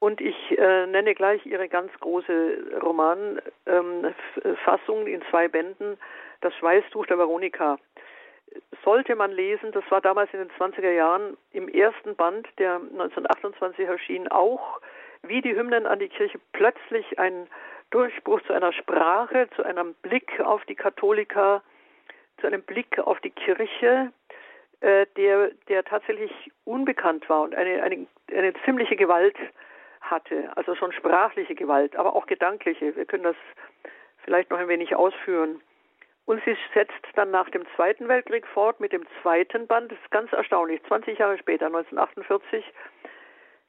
Und 0.00 0.20
ich 0.20 0.36
äh, 0.56 0.86
nenne 0.86 1.14
gleich 1.14 1.44
ihre 1.44 1.68
ganz 1.68 1.92
große 1.98 2.78
Romanfassung 2.82 5.00
ähm, 5.00 5.06
in 5.08 5.22
zwei 5.30 5.48
Bänden, 5.48 5.98
Das 6.40 6.54
Schweißtuch 6.54 7.06
der 7.06 7.18
Veronika. 7.18 7.78
Sollte 8.84 9.14
man 9.14 9.32
lesen, 9.32 9.72
das 9.72 9.84
war 9.90 10.00
damals 10.00 10.32
in 10.32 10.40
den 10.40 10.50
20er 10.50 10.90
Jahren 10.90 11.36
im 11.52 11.68
ersten 11.68 12.16
Band, 12.16 12.48
der 12.58 12.76
1928 12.76 13.86
erschien, 13.86 14.28
auch 14.28 14.80
wie 15.22 15.42
die 15.42 15.54
Hymnen 15.54 15.86
an 15.86 15.98
die 15.98 16.08
Kirche 16.08 16.38
plötzlich 16.52 17.18
ein 17.18 17.48
Durchbruch 17.90 18.40
zu 18.42 18.52
einer 18.52 18.72
Sprache, 18.72 19.48
zu 19.56 19.62
einem 19.64 19.94
Blick 19.94 20.40
auf 20.40 20.64
die 20.66 20.74
Katholiker, 20.74 21.62
zu 22.40 22.46
einem 22.46 22.62
Blick 22.62 22.98
auf 22.98 23.20
die 23.20 23.30
Kirche, 23.30 24.12
äh, 24.80 25.06
der, 25.16 25.50
der 25.68 25.84
tatsächlich 25.84 26.30
unbekannt 26.64 27.28
war 27.28 27.42
und 27.42 27.54
eine, 27.54 27.82
eine, 27.82 28.06
eine 28.32 28.52
ziemliche 28.64 28.96
Gewalt 28.96 29.36
hatte, 30.00 30.56
also 30.56 30.74
schon 30.74 30.92
sprachliche 30.92 31.54
Gewalt, 31.54 31.96
aber 31.96 32.14
auch 32.14 32.26
gedankliche. 32.26 32.94
Wir 32.94 33.04
können 33.04 33.24
das 33.24 33.36
vielleicht 34.24 34.50
noch 34.50 34.58
ein 34.58 34.68
wenig 34.68 34.94
ausführen. 34.94 35.60
Und 36.28 36.42
sie 36.44 36.54
setzt 36.74 36.92
dann 37.14 37.30
nach 37.30 37.48
dem 37.48 37.64
Zweiten 37.74 38.06
Weltkrieg 38.06 38.46
fort 38.48 38.80
mit 38.80 38.92
dem 38.92 39.06
zweiten 39.22 39.66
Band. 39.66 39.90
Das 39.90 39.98
ist 39.98 40.10
ganz 40.10 40.30
erstaunlich. 40.30 40.82
20 40.86 41.18
Jahre 41.18 41.38
später, 41.38 41.68
1948, 41.68 42.62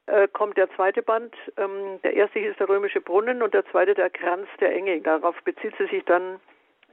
äh, 0.04 0.28
kommt 0.28 0.58
der 0.58 0.70
zweite 0.76 1.00
Band. 1.00 1.34
Ähm, 1.56 1.98
der 2.04 2.12
erste 2.12 2.38
hieß 2.38 2.54
der 2.58 2.68
römische 2.68 3.00
Brunnen 3.00 3.40
und 3.42 3.54
der 3.54 3.64
zweite 3.70 3.94
der 3.94 4.10
Kranz 4.10 4.46
der 4.60 4.74
Engel. 4.74 5.00
Darauf 5.00 5.42
bezieht 5.42 5.74
sie 5.78 5.86
sich 5.86 6.04
dann 6.04 6.38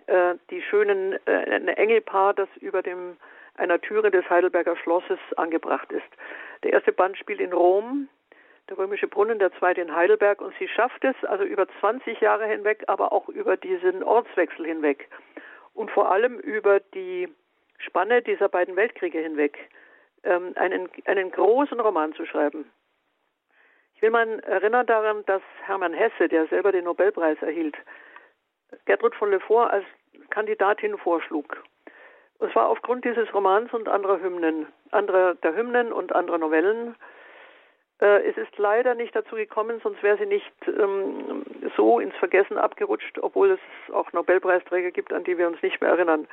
äh, 0.06 0.36
die 0.52 0.62
schönen 0.62 1.20
äh, 1.26 1.56
ein 1.56 1.68
Engelpaar, 1.68 2.34
das 2.34 2.48
über 2.62 2.82
dem 2.82 3.18
einer 3.56 3.82
Türe 3.82 4.10
des 4.10 4.30
Heidelberger 4.30 4.78
Schlosses 4.78 5.20
angebracht 5.36 5.92
ist. 5.92 6.08
Der 6.64 6.72
erste 6.72 6.94
Band 6.94 7.18
spielt 7.18 7.42
in 7.42 7.52
Rom, 7.52 8.08
der 8.70 8.78
römische 8.78 9.10
Brunnen, 9.10 9.38
der 9.38 9.52
zweite 9.60 9.82
in 9.82 9.94
Heidelberg 9.94 10.40
und 10.40 10.54
sie 10.60 10.70
schafft 10.70 11.04
es 11.04 11.16
also 11.26 11.44
über 11.44 11.68
20 11.82 12.22
Jahre 12.22 12.46
hinweg, 12.46 12.86
aber 12.88 13.12
auch 13.12 13.28
über 13.28 13.58
diesen 13.58 14.02
Ortswechsel 14.02 14.66
hinweg 14.66 15.10
und 15.78 15.92
vor 15.92 16.12
allem 16.12 16.40
über 16.40 16.80
die 16.80 17.30
Spanne 17.78 18.24
dieser 18.24 18.50
beiden 18.50 18.76
Weltkriege 18.76 19.20
hinweg 19.20 19.58
ähm, 20.24 20.54
einen, 20.56 20.90
einen 21.06 21.32
großen 21.32 21.80
Roman 21.80 22.14
zu 22.14 22.26
schreiben. 22.26 22.70
Ich 23.94 24.02
will 24.02 24.10
mal 24.10 24.40
erinnern 24.40 24.88
daran, 24.88 25.24
dass 25.26 25.42
Hermann 25.64 25.94
Hesse, 25.94 26.28
der 26.28 26.48
selber 26.48 26.72
den 26.72 26.86
Nobelpreis 26.86 27.38
erhielt, 27.42 27.76
Gertrud 28.86 29.16
von 29.16 29.30
Lefort 29.30 29.72
als 29.72 29.86
Kandidatin 30.32 30.98
vorschlug. 30.98 31.64
Und 32.40 32.52
zwar 32.52 32.70
aufgrund 32.70 33.06
dieses 33.06 33.32
Romans 33.34 33.72
und 33.74 33.88
anderer 33.88 34.20
Hymnen, 34.20 34.68
anderer 34.92 35.36
der 35.36 35.56
Hymnen 35.56 35.94
und 35.94 36.14
anderer 36.14 36.40
Novellen. 36.40 36.96
Äh, 38.00 38.30
es 38.30 38.38
ist 38.38 38.58
leider 38.58 38.96
nicht 38.96 39.16
dazu 39.16 39.36
gekommen, 39.36 39.80
sonst 39.82 40.04
wäre 40.04 40.18
sie 40.18 40.26
nicht 40.26 40.54
ähm, 40.68 41.44
so 41.76 42.00
ins 42.00 42.16
Vergessen 42.16 42.58
abgerutscht, 42.58 43.18
obwohl 43.20 43.52
es 43.52 43.94
auch 43.94 44.12
Nobelpreisträger 44.14 44.92
gibt, 44.92 45.12
an 45.12 45.24
die 45.24 45.38
wir 45.38 45.48
uns 45.48 45.62
nicht 45.62 45.82
mehr 45.82 45.90
erinnern. 45.92 46.28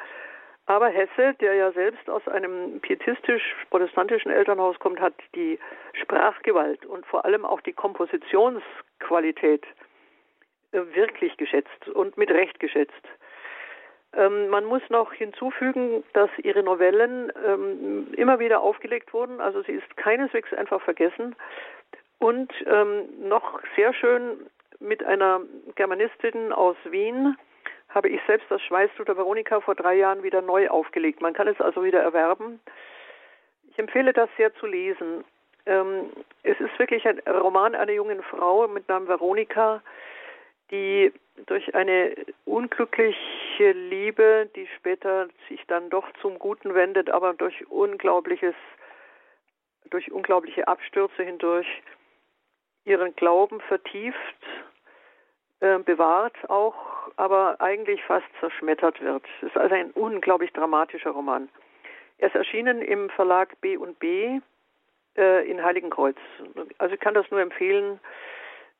Aber 0.66 0.88
Hesse, 0.88 1.34
der 1.40 1.54
ja 1.54 1.72
selbst 1.72 2.08
aus 2.08 2.26
einem 2.26 2.80
pietistisch-protestantischen 2.80 4.30
Elternhaus 4.30 4.78
kommt, 4.78 4.98
hat 4.98 5.14
die 5.34 5.58
Sprachgewalt 5.92 6.86
und 6.86 7.04
vor 7.06 7.24
allem 7.24 7.44
auch 7.44 7.60
die 7.60 7.74
Kompositionsqualität 7.74 9.64
äh, 10.72 10.80
wirklich 10.94 11.36
geschätzt 11.36 11.88
und 11.94 12.16
mit 12.16 12.30
Recht 12.30 12.60
geschätzt. 12.60 12.92
Ähm, 14.16 14.48
man 14.48 14.64
muss 14.64 14.82
noch 14.90 15.12
hinzufügen, 15.12 16.04
dass 16.12 16.30
ihre 16.38 16.62
Novellen 16.62 17.32
ähm, 17.46 18.08
immer 18.16 18.38
wieder 18.38 18.60
aufgelegt 18.60 19.12
wurden. 19.12 19.40
Also 19.40 19.62
sie 19.62 19.72
ist 19.72 19.96
keineswegs 19.96 20.52
einfach 20.54 20.80
vergessen. 20.82 21.34
Und 22.18 22.52
ähm, 22.66 23.28
noch 23.28 23.60
sehr 23.76 23.92
schön 23.92 24.46
mit 24.80 25.04
einer 25.04 25.40
Germanistin 25.74 26.52
aus 26.52 26.76
Wien, 26.84 27.36
habe 27.88 28.08
ich 28.08 28.20
selbst 28.26 28.50
das 28.50 28.60
Schweißtuch 28.62 29.04
der 29.04 29.16
Veronika 29.16 29.60
vor 29.60 29.74
drei 29.74 29.94
Jahren 29.94 30.22
wieder 30.22 30.42
neu 30.42 30.68
aufgelegt. 30.68 31.20
Man 31.20 31.32
kann 31.32 31.48
es 31.48 31.60
also 31.60 31.84
wieder 31.84 32.02
erwerben. 32.02 32.60
Ich 33.70 33.78
empfehle 33.78 34.12
das 34.12 34.28
sehr 34.36 34.54
zu 34.54 34.66
lesen. 34.66 35.24
Ähm, 35.66 36.10
es 36.42 36.58
ist 36.60 36.78
wirklich 36.78 37.06
ein 37.06 37.20
Roman 37.20 37.74
einer 37.74 37.92
jungen 37.92 38.22
Frau 38.22 38.66
mit 38.68 38.88
Namen 38.88 39.08
Veronika, 39.08 39.80
die 40.70 41.12
durch 41.46 41.74
eine 41.74 42.14
unglückliche 42.44 43.72
Liebe, 43.72 44.48
die 44.54 44.68
später 44.76 45.28
sich 45.48 45.60
dann 45.66 45.90
doch 45.90 46.06
zum 46.20 46.38
Guten 46.38 46.74
wendet, 46.74 47.10
aber 47.10 47.34
durch 47.34 47.68
unglaubliches, 47.70 48.54
durch 49.90 50.10
unglaubliche 50.12 50.68
Abstürze 50.68 51.22
hindurch 51.22 51.66
ihren 52.84 53.14
Glauben 53.16 53.60
vertieft, 53.62 54.18
äh, 55.60 55.78
bewahrt 55.78 56.36
auch 56.48 56.94
aber 57.16 57.60
eigentlich 57.60 58.02
fast 58.04 58.26
zerschmettert 58.40 59.00
wird. 59.00 59.24
Es 59.40 59.48
ist 59.48 59.56
also 59.56 59.74
ein 59.74 59.90
unglaublich 59.92 60.52
dramatischer 60.52 61.10
Roman. 61.10 61.48
Er 62.18 62.28
ist 62.28 62.34
erschienen 62.34 62.82
im 62.82 63.10
Verlag 63.10 63.60
B 63.60 63.76
und 63.76 63.98
B 63.98 64.40
äh, 65.16 65.48
in 65.48 65.62
Heiligenkreuz. 65.62 66.16
Also 66.78 66.94
ich 66.94 67.00
kann 67.00 67.14
das 67.14 67.30
nur 67.30 67.40
empfehlen. 67.40 68.00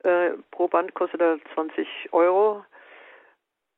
Äh, 0.04 0.32
pro 0.50 0.68
Band 0.68 0.94
kostet 0.94 1.20
er 1.20 1.38
20 1.54 1.88
Euro. 2.12 2.64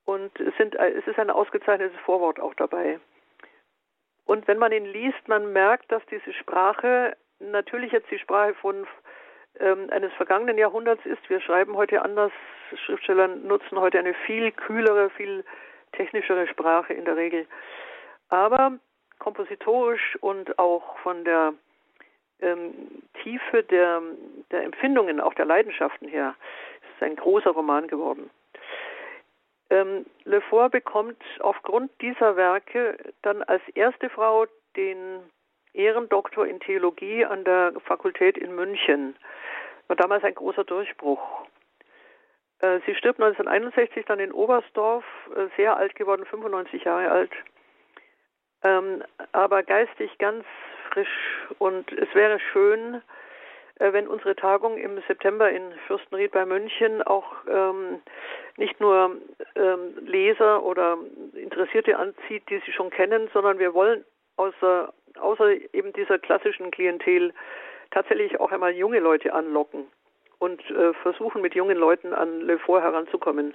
Und 0.04 0.38
es, 0.38 0.56
sind, 0.56 0.74
es 0.74 1.06
ist 1.06 1.18
ein 1.18 1.30
ausgezeichnetes 1.30 1.98
Vorwort 2.04 2.38
auch 2.40 2.54
dabei. 2.54 3.00
Und 4.24 4.46
wenn 4.48 4.58
man 4.58 4.72
ihn 4.72 4.84
liest, 4.84 5.28
man 5.28 5.52
merkt, 5.52 5.90
dass 5.90 6.04
diese 6.06 6.32
Sprache 6.32 7.16
natürlich 7.38 7.92
jetzt 7.92 8.10
die 8.10 8.18
Sprache 8.18 8.54
von 8.54 8.86
ähm, 9.60 9.88
eines 9.90 10.12
vergangenen 10.14 10.58
Jahrhunderts 10.58 11.04
ist. 11.06 11.28
Wir 11.28 11.40
schreiben 11.40 11.76
heute 11.76 12.02
anders. 12.02 12.32
Schriftsteller 12.84 13.28
nutzen 13.28 13.78
heute 13.78 13.98
eine 13.98 14.14
viel 14.26 14.50
kühlere, 14.52 15.10
viel 15.10 15.44
technischere 15.92 16.46
Sprache 16.48 16.92
in 16.92 17.04
der 17.04 17.16
Regel. 17.16 17.46
Aber 18.28 18.78
kompositorisch 19.18 20.16
und 20.20 20.58
auch 20.58 20.98
von 20.98 21.24
der 21.24 21.54
ähm, 22.40 23.02
Tiefe 23.22 23.62
der, 23.64 24.02
der 24.50 24.62
Empfindungen, 24.62 25.20
auch 25.20 25.34
der 25.34 25.44
Leidenschaften 25.44 26.08
her, 26.08 26.34
ist 26.82 26.96
es 26.96 27.02
ein 27.02 27.16
großer 27.16 27.50
Roman 27.50 27.88
geworden. 27.88 28.30
Ähm, 29.70 30.06
Le 30.24 30.40
Fort 30.40 30.72
bekommt 30.72 31.20
aufgrund 31.40 31.90
dieser 32.00 32.36
Werke 32.36 32.96
dann 33.22 33.42
als 33.42 33.62
erste 33.74 34.08
Frau 34.10 34.46
den 34.76 35.20
Ehrendoktor 35.72 36.46
in 36.46 36.60
Theologie 36.60 37.24
an 37.24 37.44
der 37.44 37.72
Fakultät 37.84 38.38
in 38.38 38.54
München. 38.54 39.16
War 39.88 39.96
damals 39.96 40.24
ein 40.24 40.34
großer 40.34 40.64
Durchbruch. 40.64 41.46
Äh, 42.60 42.80
sie 42.86 42.94
stirbt 42.94 43.20
1961 43.20 44.06
dann 44.06 44.20
in 44.20 44.32
Oberstdorf, 44.32 45.04
äh, 45.34 45.48
sehr 45.56 45.76
alt 45.76 45.94
geworden, 45.94 46.24
95 46.24 46.84
Jahre 46.84 47.10
alt, 47.10 47.32
ähm, 48.62 49.02
aber 49.32 49.62
geistig 49.62 50.16
ganz 50.18 50.44
frisch. 50.90 51.46
Und 51.58 51.90
es 51.92 52.12
wäre 52.14 52.38
schön, 52.52 53.02
äh, 53.78 53.92
wenn 53.92 54.08
unsere 54.08 54.34
Tagung 54.34 54.78
im 54.78 55.02
September 55.06 55.50
in 55.50 55.72
Fürstenried 55.86 56.32
bei 56.32 56.46
München 56.46 57.02
auch 57.02 57.26
ähm, 57.48 58.00
nicht 58.56 58.80
nur 58.80 59.16
ähm, 59.54 59.94
Leser 60.00 60.62
oder 60.62 60.96
Interessierte 61.34 61.98
anzieht, 61.98 62.44
die 62.48 62.60
sie 62.64 62.72
schon 62.72 62.90
kennen, 62.90 63.28
sondern 63.32 63.58
wir 63.58 63.74
wollen 63.74 64.04
außer, 64.36 64.92
außer 65.20 65.50
eben 65.74 65.92
dieser 65.92 66.18
klassischen 66.18 66.70
Klientel 66.70 67.34
tatsächlich 67.90 68.40
auch 68.40 68.50
einmal 68.50 68.72
junge 68.72 69.00
Leute 69.00 69.32
anlocken 69.32 69.86
und 70.38 70.60
äh, 70.70 70.92
versuchen 70.94 71.42
mit 71.42 71.54
jungen 71.54 71.76
Leuten 71.76 72.12
an 72.12 72.40
Le 72.40 72.58
Fort 72.58 72.82
heranzukommen. 72.82 73.54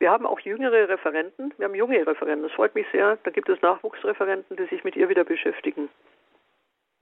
Wir 0.00 0.10
haben 0.10 0.24
auch 0.24 0.40
jüngere 0.40 0.88
Referenten, 0.88 1.52
wir 1.58 1.66
haben 1.66 1.74
junge 1.74 2.06
Referenten, 2.06 2.44
das 2.44 2.52
freut 2.52 2.74
mich 2.74 2.86
sehr. 2.90 3.18
Da 3.22 3.30
gibt 3.30 3.50
es 3.50 3.60
Nachwuchsreferenten, 3.60 4.56
die 4.56 4.64
sich 4.74 4.82
mit 4.82 4.96
ihr 4.96 5.10
wieder 5.10 5.24
beschäftigen. 5.24 5.90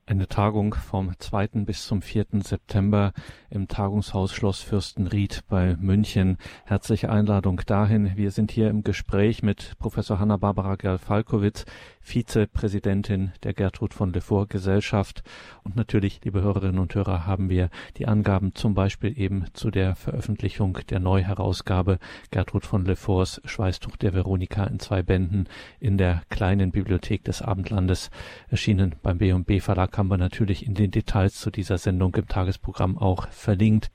Eine 0.05 0.26
Tagung 0.26 0.75
vom 0.75 1.12
2. 1.17 1.64
bis 1.67 1.87
zum 1.87 2.02
4. 2.02 2.25
September 2.43 3.12
im 3.50 3.69
Tagungshaus 3.69 4.33
Schloss 4.33 4.62
Fürstenried 4.62 5.43
bei 5.49 5.76
München. 5.78 6.38
Herzliche 6.64 7.09
Einladung 7.11 7.61
dahin. 7.67 8.17
Wir 8.17 8.33
sind 8.33 8.50
hier 8.50 8.69
im 8.69 8.83
Gespräch 8.83 9.43
mit 9.43 9.75
Professor 9.78 10.19
Hanna-Barbara 10.19 10.76
Gerl-Falkowitz, 10.76 11.67
Vizepräsidentin 12.09 13.33
der 13.43 13.53
Gertrud 13.53 13.93
von 13.93 14.12
Lefort 14.12 14.49
Gesellschaft. 14.49 15.23
Und 15.62 15.77
natürlich, 15.77 16.21
liebe 16.25 16.41
Hörerinnen 16.41 16.79
und 16.79 16.95
Hörer, 16.95 17.27
haben 17.27 17.50
wir 17.50 17.69
die 17.99 18.07
Angaben 18.07 18.55
zum 18.55 18.75
Beispiel 18.75 19.19
eben 19.19 19.45
zu 19.53 19.71
der 19.71 19.95
Veröffentlichung 19.95 20.79
der 20.88 21.00
Neuherausgabe 21.00 21.99
Gertrud 22.31 22.65
von 22.65 22.87
Leforts 22.87 23.43
Schweißtuch 23.45 23.97
der 23.97 24.15
Veronika 24.15 24.65
in 24.65 24.79
zwei 24.79 25.03
Bänden 25.03 25.49
in 25.81 25.99
der 25.99 26.23
kleinen 26.31 26.73
Bibliothek 26.73 27.25
des 27.25 27.43
Abendlandes 27.43 28.11
erschienen 28.49 28.95
beim 29.03 29.19
B&B 29.19 29.61
Verlag 29.61 29.97
haben 29.99 30.09
wir 30.09 30.17
natürlich 30.17 30.67
in 30.67 30.75
den 30.75 30.91
Details 30.91 31.35
zu 31.35 31.50
dieser 31.50 31.77
Sendung 31.77 32.15
im 32.15 32.27
Tagesprogramm 32.27 32.97
auch 32.97 33.29
verlinkt. 33.29 33.91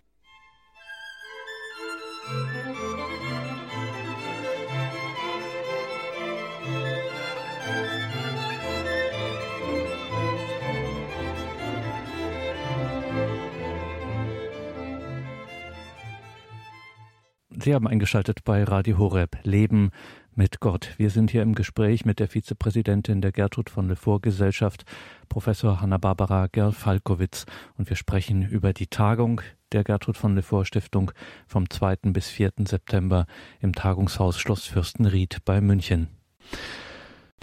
Sie 17.63 17.73
haben 17.73 17.87
eingeschaltet 17.87 18.43
bei 18.43 18.65
Radio 18.65 18.97
Horeb 18.97 19.37
Leben 19.43 19.91
mit 20.35 20.59
Gott. 20.59 20.95
Wir 20.97 21.09
sind 21.09 21.31
hier 21.31 21.43
im 21.43 21.55
Gespräch 21.55 22.03
mit 22.03 22.19
der 22.19 22.27
Vizepräsidentin 22.27 23.21
der 23.21 23.31
Gertrud 23.31 23.69
von 23.69 23.87
Lefort 23.87 24.21
Gesellschaft, 24.21 24.83
Professor 25.29 25.79
Hanna-Barbara 25.79 26.47
Gerl-Falkowitz, 26.47 27.45
und 27.77 27.89
wir 27.89 27.95
sprechen 27.95 28.45
über 28.45 28.73
die 28.73 28.87
Tagung 28.87 29.39
der 29.71 29.85
Gertrud 29.85 30.17
von 30.17 30.35
Lefort 30.35 30.67
Stiftung 30.67 31.13
vom 31.47 31.69
2. 31.69 31.95
bis 32.11 32.27
4. 32.27 32.51
September 32.67 33.27
im 33.61 33.71
Tagungshaus 33.71 34.37
Schloss 34.37 34.65
Fürstenried 34.65 35.37
bei 35.45 35.61
München. 35.61 36.09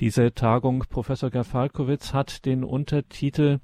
Diese 0.01 0.35
Tagung, 0.35 0.85
Professor 0.91 1.31
Gerl-Falkowitz, 1.31 2.13
hat 2.13 2.45
den 2.45 2.63
Untertitel 2.63 3.61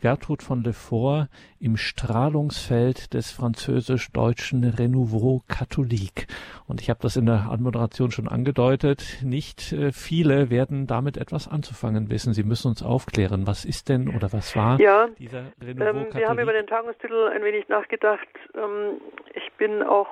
Gertrud 0.00 0.42
von 0.42 0.62
Lefort 0.62 1.28
im 1.60 1.76
Strahlungsfeld 1.76 3.14
des 3.14 3.30
französisch-deutschen 3.32 4.64
Renouveau 4.64 5.42
Catholique. 5.48 6.26
Und 6.66 6.80
ich 6.80 6.90
habe 6.90 7.00
das 7.02 7.16
in 7.16 7.26
der 7.26 7.48
Anmoderation 7.50 8.10
schon 8.10 8.28
angedeutet. 8.28 9.18
Nicht 9.22 9.72
äh, 9.72 9.92
viele 9.92 10.50
werden 10.50 10.86
damit 10.86 11.16
etwas 11.16 11.48
anzufangen 11.48 12.10
wissen. 12.10 12.32
Sie 12.32 12.44
müssen 12.44 12.68
uns 12.68 12.82
aufklären, 12.82 13.46
was 13.46 13.64
ist 13.64 13.88
denn 13.88 14.08
oder 14.14 14.32
was 14.32 14.54
war 14.56 14.80
ja, 14.80 15.08
dieser 15.18 15.52
Renouveau 15.60 16.00
ähm, 16.00 16.14
Wir 16.14 16.28
haben 16.28 16.38
über 16.38 16.52
den 16.52 16.66
Tagungstitel 16.66 17.28
ein 17.28 17.42
wenig 17.42 17.68
nachgedacht. 17.68 18.28
Ähm, 18.54 19.00
ich 19.34 19.52
bin 19.54 19.82
auch 19.82 20.08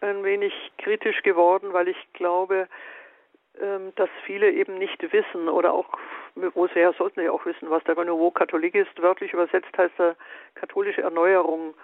ein 0.00 0.24
wenig 0.24 0.52
kritisch 0.78 1.22
geworden, 1.22 1.72
weil 1.72 1.88
ich 1.88 2.12
glaube, 2.14 2.68
ähm, 3.60 3.92
dass 3.96 4.08
viele 4.24 4.50
eben 4.50 4.78
nicht 4.78 5.02
wissen 5.12 5.48
oder 5.48 5.72
auch, 5.74 5.88
wo 6.34 6.66
sie 6.68 6.74
her 6.74 6.92
sollten 6.96 7.20
ja 7.20 7.30
auch 7.30 7.44
wissen, 7.46 7.70
was 7.70 7.84
der 7.84 7.96
Renouveau 7.96 8.30
Katholik 8.30 8.74
ist. 8.74 9.00
Wörtlich 9.00 9.32
übersetzt 9.32 9.76
heißt 9.76 9.98
er 9.98 10.16
katholische 10.54 11.02
Erneuerung. 11.02 11.74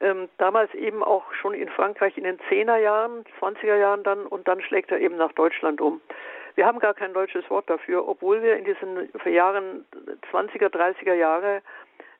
Ähm, 0.00 0.28
damals 0.38 0.72
eben 0.74 1.02
auch 1.02 1.32
schon 1.34 1.54
in 1.54 1.68
Frankreich 1.68 2.16
in 2.16 2.24
den 2.24 2.38
10er 2.50 2.76
Jahren, 2.76 3.24
20er 3.40 3.76
Jahren 3.76 4.02
dann 4.02 4.26
und 4.26 4.48
dann 4.48 4.60
schlägt 4.62 4.90
er 4.90 4.98
eben 4.98 5.16
nach 5.16 5.32
Deutschland 5.32 5.80
um. 5.80 6.00
Wir 6.54 6.66
haben 6.66 6.80
gar 6.80 6.94
kein 6.94 7.14
deutsches 7.14 7.48
Wort 7.50 7.70
dafür, 7.70 8.06
obwohl 8.06 8.42
wir 8.42 8.56
in 8.56 8.64
diesen 8.64 9.08
Jahren 9.24 9.86
20er, 10.30 10.68
30er 10.68 11.14
Jahre 11.14 11.62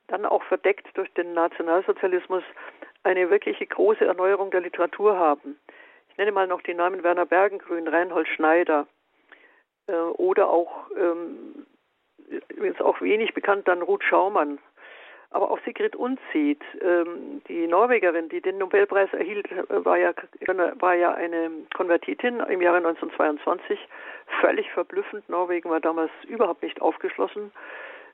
dann 0.08 0.24
auch 0.24 0.42
verdeckt 0.44 0.86
durch 0.94 1.12
den 1.14 1.34
Nationalsozialismus 1.34 2.42
eine 3.02 3.30
wirkliche 3.30 3.66
große 3.66 4.04
Erneuerung 4.04 4.50
der 4.50 4.60
Literatur 4.60 5.18
haben. 5.18 5.58
Ich 6.10 6.18
nenne 6.18 6.32
mal 6.32 6.46
noch 6.46 6.62
die 6.62 6.74
Namen 6.74 7.02
Werner 7.02 7.26
Bergengrün, 7.26 7.88
Reinhold 7.88 8.28
Schneider 8.28 8.86
äh, 9.86 9.92
oder 9.92 10.48
auch, 10.48 10.90
ähm, 10.96 11.66
übrigens 12.48 12.80
auch 12.80 13.00
wenig 13.00 13.34
bekannt, 13.34 13.68
dann 13.68 13.82
Ruth 13.82 14.04
Schaumann. 14.04 14.58
Aber 15.30 15.50
auch 15.50 15.58
Sigrid 15.64 15.96
Unzieht, 15.96 16.62
ähm, 16.82 17.40
die 17.48 17.66
Norwegerin, 17.66 18.28
die 18.28 18.42
den 18.42 18.58
Nobelpreis 18.58 19.12
erhielt, 19.14 19.50
äh, 19.50 19.84
war 19.84 19.96
ja, 19.96 20.12
war 20.78 20.94
ja 20.94 21.14
eine 21.14 21.50
Konvertitin 21.74 22.40
im 22.40 22.60
Jahre 22.60 22.78
1922. 22.78 23.78
Völlig 24.40 24.70
verblüffend. 24.72 25.26
Norwegen 25.28 25.70
war 25.70 25.80
damals 25.80 26.10
überhaupt 26.28 26.62
nicht 26.62 26.82
aufgeschlossen 26.82 27.50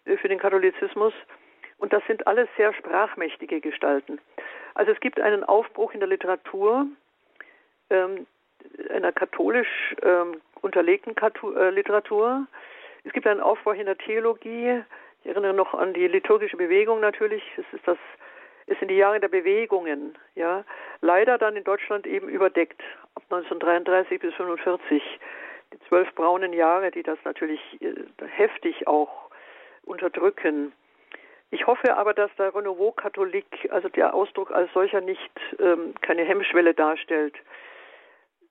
äh, 0.04 0.16
für 0.16 0.28
den 0.28 0.38
Katholizismus. 0.38 1.12
Und 1.78 1.92
das 1.92 2.02
sind 2.06 2.26
alles 2.26 2.48
sehr 2.56 2.72
sprachmächtige 2.72 3.60
Gestalten. 3.60 4.20
Also 4.74 4.92
es 4.92 5.00
gibt 5.00 5.20
einen 5.20 5.42
Aufbruch 5.42 5.94
in 5.94 6.00
der 6.00 6.08
Literatur, 6.08 6.86
ähm, 7.90 8.26
einer 8.90 9.12
katholisch 9.12 9.96
ähm, 10.02 10.40
unterlegten 10.62 11.14
äh, 11.56 11.70
Literatur. 11.70 12.46
Es 13.04 13.12
gibt 13.12 13.26
einen 13.26 13.40
Aufbau 13.40 13.72
in 13.72 13.86
der 13.86 13.98
Theologie. 13.98 14.82
Ich 15.22 15.30
erinnere 15.30 15.54
noch 15.54 15.74
an 15.74 15.94
die 15.94 16.08
liturgische 16.08 16.56
Bewegung 16.56 17.00
natürlich. 17.00 17.42
Es 17.56 17.64
ist 17.72 17.86
das, 17.86 17.98
es 18.66 18.78
sind 18.78 18.88
die 18.88 18.96
Jahre 18.96 19.20
der 19.20 19.28
Bewegungen. 19.28 20.16
Ja, 20.34 20.64
leider 21.00 21.38
dann 21.38 21.56
in 21.56 21.64
Deutschland 21.64 22.06
eben 22.06 22.28
überdeckt 22.28 22.80
ab 23.14 23.22
1933 23.30 24.20
bis 24.20 24.32
1945 24.32 25.02
die 25.72 25.78
zwölf 25.88 26.14
braunen 26.14 26.52
Jahre, 26.52 26.90
die 26.90 27.02
das 27.02 27.18
natürlich 27.24 27.60
äh, 27.80 27.94
heftig 28.26 28.86
auch 28.86 29.30
unterdrücken. 29.84 30.72
Ich 31.50 31.66
hoffe 31.66 31.96
aber, 31.96 32.12
dass 32.12 32.30
der 32.36 32.54
Renouveau 32.54 32.92
Katholik, 32.92 33.68
also 33.70 33.88
der 33.88 34.14
Ausdruck 34.14 34.50
als 34.50 34.70
solcher 34.72 35.00
nicht 35.00 35.32
ähm, 35.58 35.94
keine 36.02 36.24
Hemmschwelle 36.24 36.74
darstellt. 36.74 37.34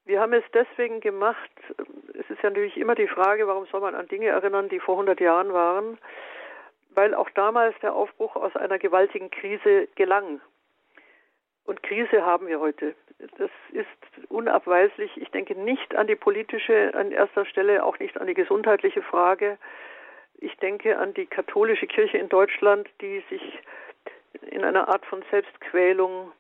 Wir 0.07 0.21
haben 0.21 0.31
es 0.31 0.43
deswegen 0.53 1.01
gemacht, 1.01 1.51
es 2.13 2.29
ist 2.29 2.41
ja 2.41 2.49
natürlich 2.49 2.77
immer 2.77 2.95
die 2.95 3.09
Frage, 3.09 3.45
warum 3.45 3.65
soll 3.65 3.81
man 3.81 3.93
an 3.93 4.07
Dinge 4.07 4.27
erinnern, 4.27 4.69
die 4.69 4.79
vor 4.79 4.95
100 4.95 5.19
Jahren 5.19 5.51
waren, 5.51 5.97
weil 6.91 7.13
auch 7.13 7.29
damals 7.31 7.77
der 7.81 7.93
Aufbruch 7.93 8.37
aus 8.37 8.55
einer 8.55 8.79
gewaltigen 8.79 9.29
Krise 9.29 9.89
gelang. 9.95 10.39
Und 11.65 11.83
Krise 11.83 12.25
haben 12.25 12.47
wir 12.47 12.61
heute. 12.61 12.95
Das 13.37 13.51
ist 13.73 14.29
unabweislich. 14.29 15.11
Ich 15.17 15.29
denke 15.31 15.55
nicht 15.55 15.93
an 15.93 16.07
die 16.07 16.15
politische 16.15 16.93
an 16.93 17.11
erster 17.11 17.45
Stelle, 17.45 17.83
auch 17.83 17.99
nicht 17.99 18.17
an 18.17 18.27
die 18.27 18.33
gesundheitliche 18.33 19.01
Frage. 19.01 19.57
Ich 20.37 20.55
denke 20.57 20.97
an 20.97 21.13
die 21.15 21.25
katholische 21.25 21.87
Kirche 21.87 22.17
in 22.17 22.29
Deutschland, 22.29 22.87
die 23.01 23.21
sich 23.29 23.59
in 24.51 24.63
einer 24.63 24.87
Art 24.87 25.05
von 25.05 25.21
Selbstquälung 25.31 26.31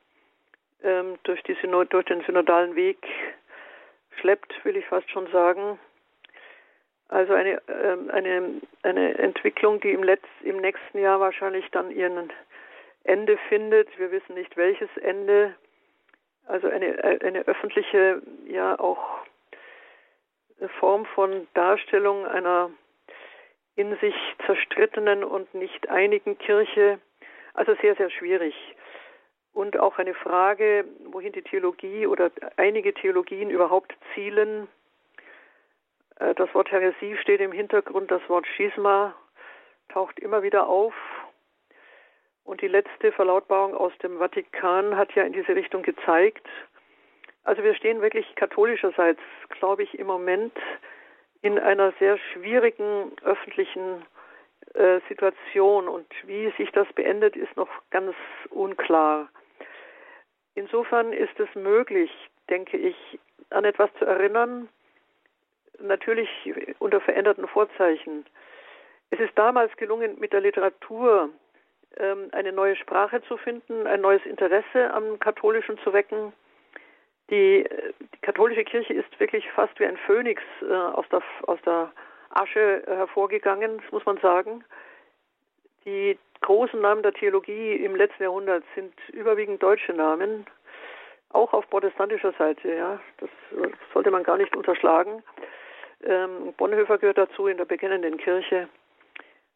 ähm, 0.83 1.17
durch, 1.23 1.43
Synod, 1.61 1.91
durch 1.91 2.05
den 2.05 2.21
synodalen 2.21 2.77
Weg 2.77 2.99
schleppt, 4.19 4.53
will 4.63 4.77
ich 4.77 4.85
fast 4.85 5.09
schon 5.11 5.27
sagen. 5.31 5.79
Also 7.09 7.33
eine, 7.33 7.61
ähm, 7.67 8.09
eine, 8.11 8.61
eine 8.83 9.17
Entwicklung, 9.17 9.79
die 9.79 9.91
im, 9.91 10.03
Letz-, 10.03 10.43
im 10.43 10.57
nächsten 10.57 10.99
Jahr 10.99 11.19
wahrscheinlich 11.19 11.65
dann 11.71 11.89
ihren 11.91 12.31
Ende 13.03 13.37
findet. 13.49 13.97
Wir 13.97 14.11
wissen 14.11 14.35
nicht 14.35 14.57
welches 14.57 14.89
Ende. 14.97 15.55
Also 16.45 16.67
eine, 16.67 17.21
eine 17.23 17.47
öffentliche, 17.47 18.21
ja 18.45 18.79
auch 18.79 19.19
Form 20.79 21.05
von 21.05 21.47
Darstellung 21.53 22.25
einer 22.25 22.71
in 23.75 23.95
sich 23.97 24.15
zerstrittenen 24.45 25.23
und 25.23 25.53
nicht 25.53 25.89
einigen 25.89 26.37
Kirche. 26.37 26.99
Also 27.53 27.75
sehr, 27.75 27.95
sehr 27.95 28.09
schwierig. 28.09 28.55
Und 29.57 29.79
auch 29.79 29.97
eine 29.97 30.13
Frage, 30.13 30.85
wohin 31.05 31.33
die 31.33 31.41
Theologie 31.41 32.05
oder 32.05 32.29
einige 32.57 32.93
Theologien 32.93 33.49
überhaupt 33.49 33.91
zielen. 34.13 34.67
Äh, 36.19 36.35
das 36.35 36.53
Wort 36.53 36.71
Häresie 36.71 37.17
steht 37.17 37.41
im 37.41 37.51
Hintergrund, 37.51 38.11
das 38.11 38.21
Wort 38.29 38.45
Schisma 38.45 39.15
taucht 39.89 40.19
immer 40.19 40.43
wieder 40.43 40.67
auf. 40.67 40.93
Und 42.43 42.61
die 42.61 42.67
letzte 42.67 43.11
Verlautbarung 43.11 43.73
aus 43.73 43.91
dem 44.03 44.19
Vatikan 44.19 44.95
hat 44.95 45.11
ja 45.15 45.23
in 45.23 45.33
diese 45.33 45.55
Richtung 45.55 45.81
gezeigt. 45.81 46.47
Also 47.43 47.63
wir 47.63 47.73
stehen 47.73 47.99
wirklich 47.99 48.35
katholischerseits, 48.35 49.21
glaube 49.49 49.81
ich, 49.81 49.97
im 49.97 50.05
Moment 50.05 50.53
in 51.41 51.57
einer 51.57 51.93
sehr 51.93 52.19
schwierigen 52.31 53.11
öffentlichen 53.23 54.05
äh, 54.75 54.99
Situation 55.09 55.87
und 55.87 56.05
wie 56.27 56.53
sich 56.57 56.71
das 56.73 56.87
beendet, 56.93 57.35
ist 57.35 57.57
noch 57.57 57.69
ganz 57.89 58.13
unklar. 58.51 59.29
Insofern 60.57 61.13
ist 61.13 61.39
es 61.39 61.53
möglich, 61.53 62.09
denke 62.49 62.77
ich, 62.77 62.95
an 63.51 63.63
etwas 63.63 63.91
zu 63.99 64.05
erinnern, 64.05 64.67
natürlich 65.79 66.27
unter 66.79 66.99
veränderten 66.99 67.47
Vorzeichen. 67.47 68.25
Es 69.11 69.19
ist 69.19 69.37
damals 69.37 69.77
gelungen, 69.77 70.19
mit 70.19 70.33
der 70.33 70.41
Literatur 70.41 71.29
ähm, 71.97 72.29
eine 72.31 72.51
neue 72.51 72.75
Sprache 72.75 73.21
zu 73.27 73.37
finden, 73.37 73.85
ein 73.85 74.01
neues 74.01 74.25
Interesse 74.25 74.91
am 74.95 75.19
Katholischen 75.19 75.77
zu 75.83 75.93
wecken. 75.93 76.33
Die, 77.29 77.63
die 78.15 78.21
katholische 78.23 78.63
Kirche 78.63 78.95
ist 78.95 79.19
wirklich 79.19 79.47
fast 79.51 79.79
wie 79.79 79.85
ein 79.85 79.97
Phönix 80.07 80.41
äh, 80.63 80.73
aus, 80.73 81.05
der, 81.11 81.21
aus 81.43 81.59
der 81.67 81.91
Asche 82.31 82.81
hervorgegangen, 82.87 83.77
das 83.77 83.91
muss 83.91 84.05
man 84.07 84.17
sagen. 84.17 84.63
Die 85.87 86.19
großen 86.41 86.81
Namen 86.81 87.01
der 87.01 87.13
Theologie 87.13 87.77
im 87.77 87.95
letzten 87.95 88.23
Jahrhundert 88.23 88.63
sind 88.75 88.93
überwiegend 89.13 89.63
deutsche 89.63 89.93
Namen, 89.93 90.45
auch 91.29 91.53
auf 91.53 91.69
protestantischer 91.69 92.33
Seite. 92.33 92.75
Ja, 92.75 92.99
das 93.19 93.29
sollte 93.93 94.11
man 94.11 94.23
gar 94.23 94.37
nicht 94.37 94.53
unterschlagen. 94.53 95.23
Ähm, 96.03 96.53
Bonhoeffer 96.57 96.97
gehört 96.97 97.17
dazu 97.17 97.47
in 97.47 97.55
der 97.55 97.63
bekennenden 97.63 98.17
Kirche. 98.17 98.67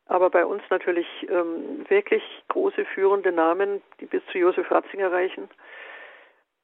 Aber 0.06 0.30
bei 0.30 0.46
uns 0.46 0.64
natürlich 0.70 1.08
ähm, 1.30 1.84
wirklich 1.90 2.24
große 2.48 2.86
führende 2.86 3.34
Namen, 3.34 3.82
die 4.00 4.06
bis 4.06 4.26
zu 4.32 4.38
Josef 4.38 4.72
Ratzinger 4.72 5.12
reichen. 5.12 5.50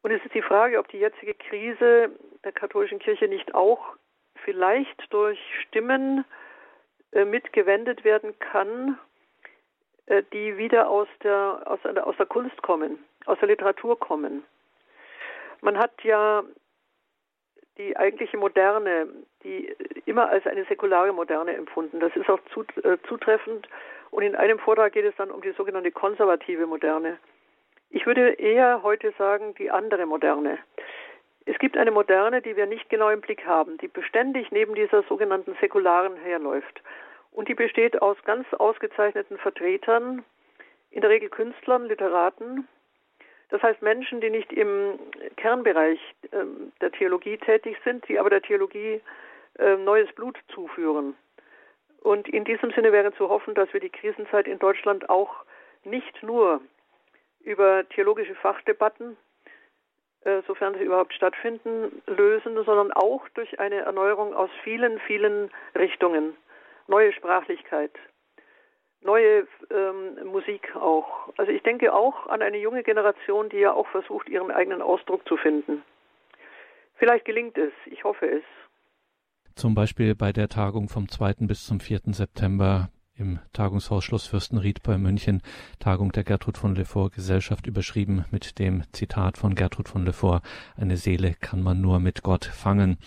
Und 0.01 0.12
es 0.12 0.23
ist 0.23 0.34
die 0.34 0.41
Frage, 0.41 0.80
ob 0.80 0.88
die 0.88 0.99
jetzige 0.99 1.34
Krise 1.34 2.10
der 2.45 2.53
katholischen 2.53 2.99
Kirche 2.99 3.27
nicht 3.27 3.53
auch 3.53 3.95
vielleicht 4.45 5.12
durch 5.12 5.39
Stimmen 5.67 6.23
äh, 7.12 7.25
mitgewendet 7.25 8.06
werden 8.06 8.38
kann, 8.39 8.97
die 10.34 10.58
wieder 10.58 10.89
aus 10.89 11.08
der, 11.24 11.62
aus, 11.65 11.80
aus 11.86 12.15
der 12.17 12.26
Kunst 12.26 12.62
kommen, 12.62 13.04
aus 13.26 13.38
der 13.39 13.50
Literatur 13.50 14.00
kommen. 14.00 14.43
Man 15.62 15.78
hat 15.78 16.04
ja 16.04 16.43
die 17.78 17.96
eigentliche 17.96 18.38
Moderne, 18.38 19.08
die 19.43 19.76
immer 20.06 20.30
als 20.30 20.46
eine 20.48 20.65
säkulare 20.65 21.13
Moderne 21.13 21.56
empfunden. 21.56 22.00
Das 22.00 22.15
ist 22.15 22.30
auch 22.30 22.39
äh, 22.84 22.98
zutreffend. 23.08 23.67
Und 24.10 24.24
in 24.24 24.36
einem 24.36 24.60
Vortrag 24.60 24.93
geht 24.93 25.06
es 25.06 25.15
dann 25.17 25.32
um 25.32 25.41
die 25.41 25.52
sogenannte 25.52 25.91
konservative 25.91 26.65
Moderne. 26.65 27.17
Ich 27.89 28.06
würde 28.06 28.32
eher 28.32 28.84
heute 28.84 29.13
sagen, 29.17 29.54
die 29.56 29.70
andere 29.70 30.06
Moderne. 30.06 30.58
Es 31.46 31.58
gibt 31.60 31.78
eine 31.78 31.91
Moderne, 31.91 32.41
die 32.41 32.58
wir 32.58 32.65
nicht 32.65 32.89
genau 32.89 33.10
im 33.10 33.22
Blick 33.22 33.46
haben, 33.46 33.78
die 33.78 33.88
beständig 33.88 34.52
neben 34.52 34.76
dieser 34.76 35.04
sogenannten 35.04 35.56
säkularen 35.62 36.17
herläuft. 36.17 36.82
Und 37.38 37.47
die 37.50 37.54
besteht 37.54 38.02
aus 38.02 38.17
ganz 38.26 38.52
ausgezeichneten 38.56 39.38
Vertretern, 39.38 40.26
in 40.89 41.02
der 41.02 41.12
Regel 41.12 41.30
Künstlern, 41.30 41.86
Literaten. 41.86 42.67
Das 43.50 43.62
heißt 43.62 43.84
Menschen, 43.84 44.21
die 44.21 44.32
nicht 44.32 44.52
im 44.52 44.97
Kernbereich 45.36 46.00
äh, 46.32 46.38
der 46.82 46.91
Theologie 46.93 47.38
tätig 47.38 47.78
sind, 47.84 48.08
die 48.08 48.17
aber 48.17 48.32
der 48.32 48.41
Theologie 48.41 49.02
äh, 49.60 49.76
neues 49.76 50.12
Blut 50.13 50.36
zuführen. 50.47 51.15
Und 52.02 52.28
in 52.28 52.43
diesem 52.43 52.71
Sinne 52.71 52.91
wäre 52.91 53.13
zu 53.13 53.30
hoffen, 53.30 53.54
dass 53.54 53.71
wir 53.71 53.82
die 53.82 53.91
Krisenzeit 53.91 54.47
in 54.47 54.58
Deutschland 54.58 55.08
auch 55.08 55.43
nicht 55.84 56.23
nur 56.23 56.60
über 57.43 57.88
theologische 57.89 58.34
Fachdebatten, 58.34 59.15
äh, 60.21 60.41
sofern 60.47 60.73
sie 60.73 60.86
überhaupt 60.86 61.13
stattfinden, 61.13 62.02
lösen, 62.08 62.56
sondern 62.63 62.91
auch 62.93 63.30
durch 63.36 63.60
eine 63.60 63.82
Erneuerung 63.82 64.34
aus 64.34 64.50
vielen, 64.63 65.00
vielen 65.02 65.52
Richtungen 65.76 66.36
neue 66.88 67.13
Sprachlichkeit, 67.13 67.91
neue 69.02 69.47
ähm, 69.71 70.26
Musik 70.26 70.76
auch. 70.76 71.30
Also 71.38 71.52
ich 71.52 71.63
denke 71.63 71.93
auch 71.93 72.28
an 72.28 72.41
eine 72.41 72.58
junge 72.58 72.84
Generation, 72.84 73.50
die 73.50 73.58
ja 73.58 73.73
auch 73.73 73.88
versucht, 73.88 74.30
ihren 74.30 74.52
eigenen 74.52 74.82
Ausdruck 74.82 75.28
zu 75.28 75.38
finden. 75.38 75.84
Vielleicht 76.95 77.26
gelingt 77.26 77.58
es, 77.58 77.71
ich 77.86 78.04
hoffe 78.04 78.26
es. 78.28 78.43
Zum 79.56 79.73
Beispiel 79.73 80.15
bei 80.15 80.32
der 80.32 80.50
Tagung 80.50 80.88
vom 80.89 81.10
2. 81.10 81.47
bis 81.47 81.65
zum 81.65 81.80
4. 81.80 82.00
September 82.13 82.89
im 83.17 83.39
Tagungshaus 83.53 84.03
Schloss 84.03 84.27
Fürstenried 84.27 84.84
bei 84.84 84.97
München, 84.97 85.41
Tagung 85.80 86.12
der 86.12 86.23
Gertrud 86.23 86.58
von 86.58 86.75
Lefort 86.75 87.13
Gesellschaft 87.13 87.65
überschrieben 87.67 88.25
mit 88.32 88.60
dem 88.60 88.84
Zitat 88.91 89.38
von 89.38 89.56
Gertrud 89.56 89.89
von 89.89 90.06
Lefort, 90.06 90.43
eine 90.75 90.97
Seele 90.97 91.34
kann 91.34 91.62
man 91.62 91.82
nur 91.82 91.99
mit 91.99 92.23
Gott 92.23 92.45
fangen. 92.45 92.97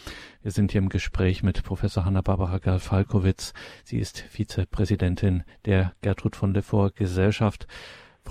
Wir 0.42 0.50
sind 0.50 0.72
hier 0.72 0.80
im 0.80 0.88
Gespräch 0.88 1.42
mit 1.42 1.62
Professor 1.62 2.04
Hanna-Barbara 2.04 2.58
Gerl-Falkowitz. 2.58 3.52
Sie 3.84 3.98
ist 3.98 4.18
Vizepräsidentin 4.18 5.44
der 5.64 5.92
Gertrud 6.00 6.34
von 6.34 6.54
Lefort 6.54 6.96
Gesellschaft. 6.96 7.66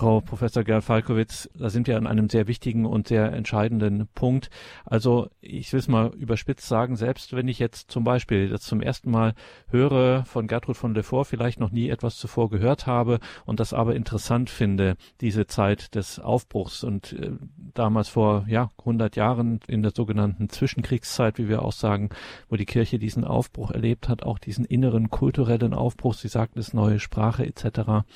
Frau 0.00 0.22
Professor 0.22 0.64
Gerl 0.64 0.80
Falkowitz, 0.80 1.50
da 1.52 1.68
sind 1.68 1.86
wir 1.86 1.98
an 1.98 2.06
einem 2.06 2.30
sehr 2.30 2.48
wichtigen 2.48 2.86
und 2.86 3.08
sehr 3.08 3.34
entscheidenden 3.34 4.08
Punkt. 4.14 4.48
Also 4.86 5.28
ich 5.42 5.70
will 5.74 5.80
es 5.80 5.88
mal 5.88 6.14
überspitzt 6.14 6.66
sagen, 6.66 6.96
selbst 6.96 7.34
wenn 7.34 7.48
ich 7.48 7.58
jetzt 7.58 7.90
zum 7.90 8.02
Beispiel 8.02 8.48
das 8.48 8.62
zum 8.62 8.80
ersten 8.80 9.10
Mal 9.10 9.34
höre 9.68 10.24
von 10.24 10.46
Gertrud 10.46 10.78
von 10.78 10.94
Lefort, 10.94 11.26
vielleicht 11.26 11.60
noch 11.60 11.70
nie 11.70 11.90
etwas 11.90 12.16
zuvor 12.16 12.48
gehört 12.48 12.86
habe 12.86 13.18
und 13.44 13.60
das 13.60 13.74
aber 13.74 13.94
interessant 13.94 14.48
finde, 14.48 14.96
diese 15.20 15.46
Zeit 15.46 15.94
des 15.94 16.18
Aufbruchs 16.18 16.82
und 16.82 17.12
äh, 17.12 17.32
damals 17.74 18.08
vor 18.08 18.46
ja 18.48 18.70
100 18.78 19.16
Jahren 19.16 19.60
in 19.66 19.82
der 19.82 19.92
sogenannten 19.94 20.48
Zwischenkriegszeit, 20.48 21.36
wie 21.36 21.50
wir 21.50 21.60
auch 21.60 21.72
sagen, 21.72 22.08
wo 22.48 22.56
die 22.56 22.64
Kirche 22.64 22.98
diesen 22.98 23.26
Aufbruch 23.26 23.70
erlebt 23.70 24.08
hat, 24.08 24.22
auch 24.22 24.38
diesen 24.38 24.64
inneren 24.64 25.10
kulturellen 25.10 25.74
Aufbruch, 25.74 26.14
Sie 26.14 26.28
sagten 26.28 26.58
es, 26.58 26.72
neue 26.72 27.00
Sprache 27.00 27.44
etc. 27.44 28.06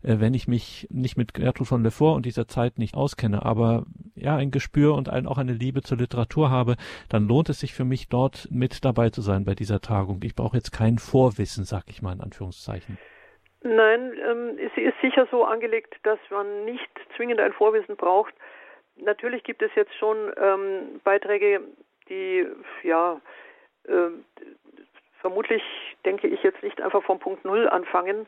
Äh, 0.00 0.20
wenn 0.20 0.32
ich 0.32 0.48
mich 0.48 0.88
nicht 0.90 1.18
mit 1.18 1.33
Gertrud 1.34 1.68
von 1.68 1.82
Lefort 1.82 2.16
und 2.16 2.26
dieser 2.26 2.48
Zeit 2.48 2.78
nicht 2.78 2.94
auskenne, 2.94 3.44
aber 3.44 3.84
ja, 4.14 4.36
ein 4.36 4.50
Gespür 4.50 4.94
und 4.94 5.08
ein, 5.08 5.26
auch 5.26 5.38
eine 5.38 5.52
Liebe 5.52 5.82
zur 5.82 5.98
Literatur 5.98 6.50
habe, 6.50 6.76
dann 7.08 7.28
lohnt 7.28 7.48
es 7.48 7.60
sich 7.60 7.74
für 7.74 7.84
mich 7.84 8.08
dort 8.08 8.48
mit 8.50 8.84
dabei 8.84 9.10
zu 9.10 9.20
sein 9.20 9.44
bei 9.44 9.54
dieser 9.54 9.80
Tagung. 9.80 10.20
Ich 10.22 10.34
brauche 10.34 10.56
jetzt 10.56 10.72
kein 10.72 10.98
Vorwissen, 10.98 11.64
sag 11.64 11.84
ich 11.88 12.02
mal 12.02 12.12
in 12.12 12.20
Anführungszeichen. 12.20 12.98
Nein, 13.62 14.12
ähm, 14.28 14.58
sie 14.74 14.82
ist 14.82 15.00
sicher 15.00 15.26
so 15.30 15.44
angelegt, 15.44 15.94
dass 16.02 16.18
man 16.30 16.64
nicht 16.64 16.90
zwingend 17.16 17.40
ein 17.40 17.52
Vorwissen 17.52 17.96
braucht. 17.96 18.34
Natürlich 18.96 19.42
gibt 19.42 19.62
es 19.62 19.70
jetzt 19.74 19.94
schon 19.94 20.16
ähm, 20.36 21.00
Beiträge, 21.02 21.60
die 22.08 22.46
ja 22.82 23.20
äh, 23.84 24.10
vermutlich, 25.20 25.62
denke 26.04 26.28
ich, 26.28 26.42
jetzt 26.42 26.62
nicht 26.62 26.80
einfach 26.82 27.02
vom 27.02 27.18
Punkt 27.18 27.44
Null 27.46 27.66
anfangen, 27.68 28.26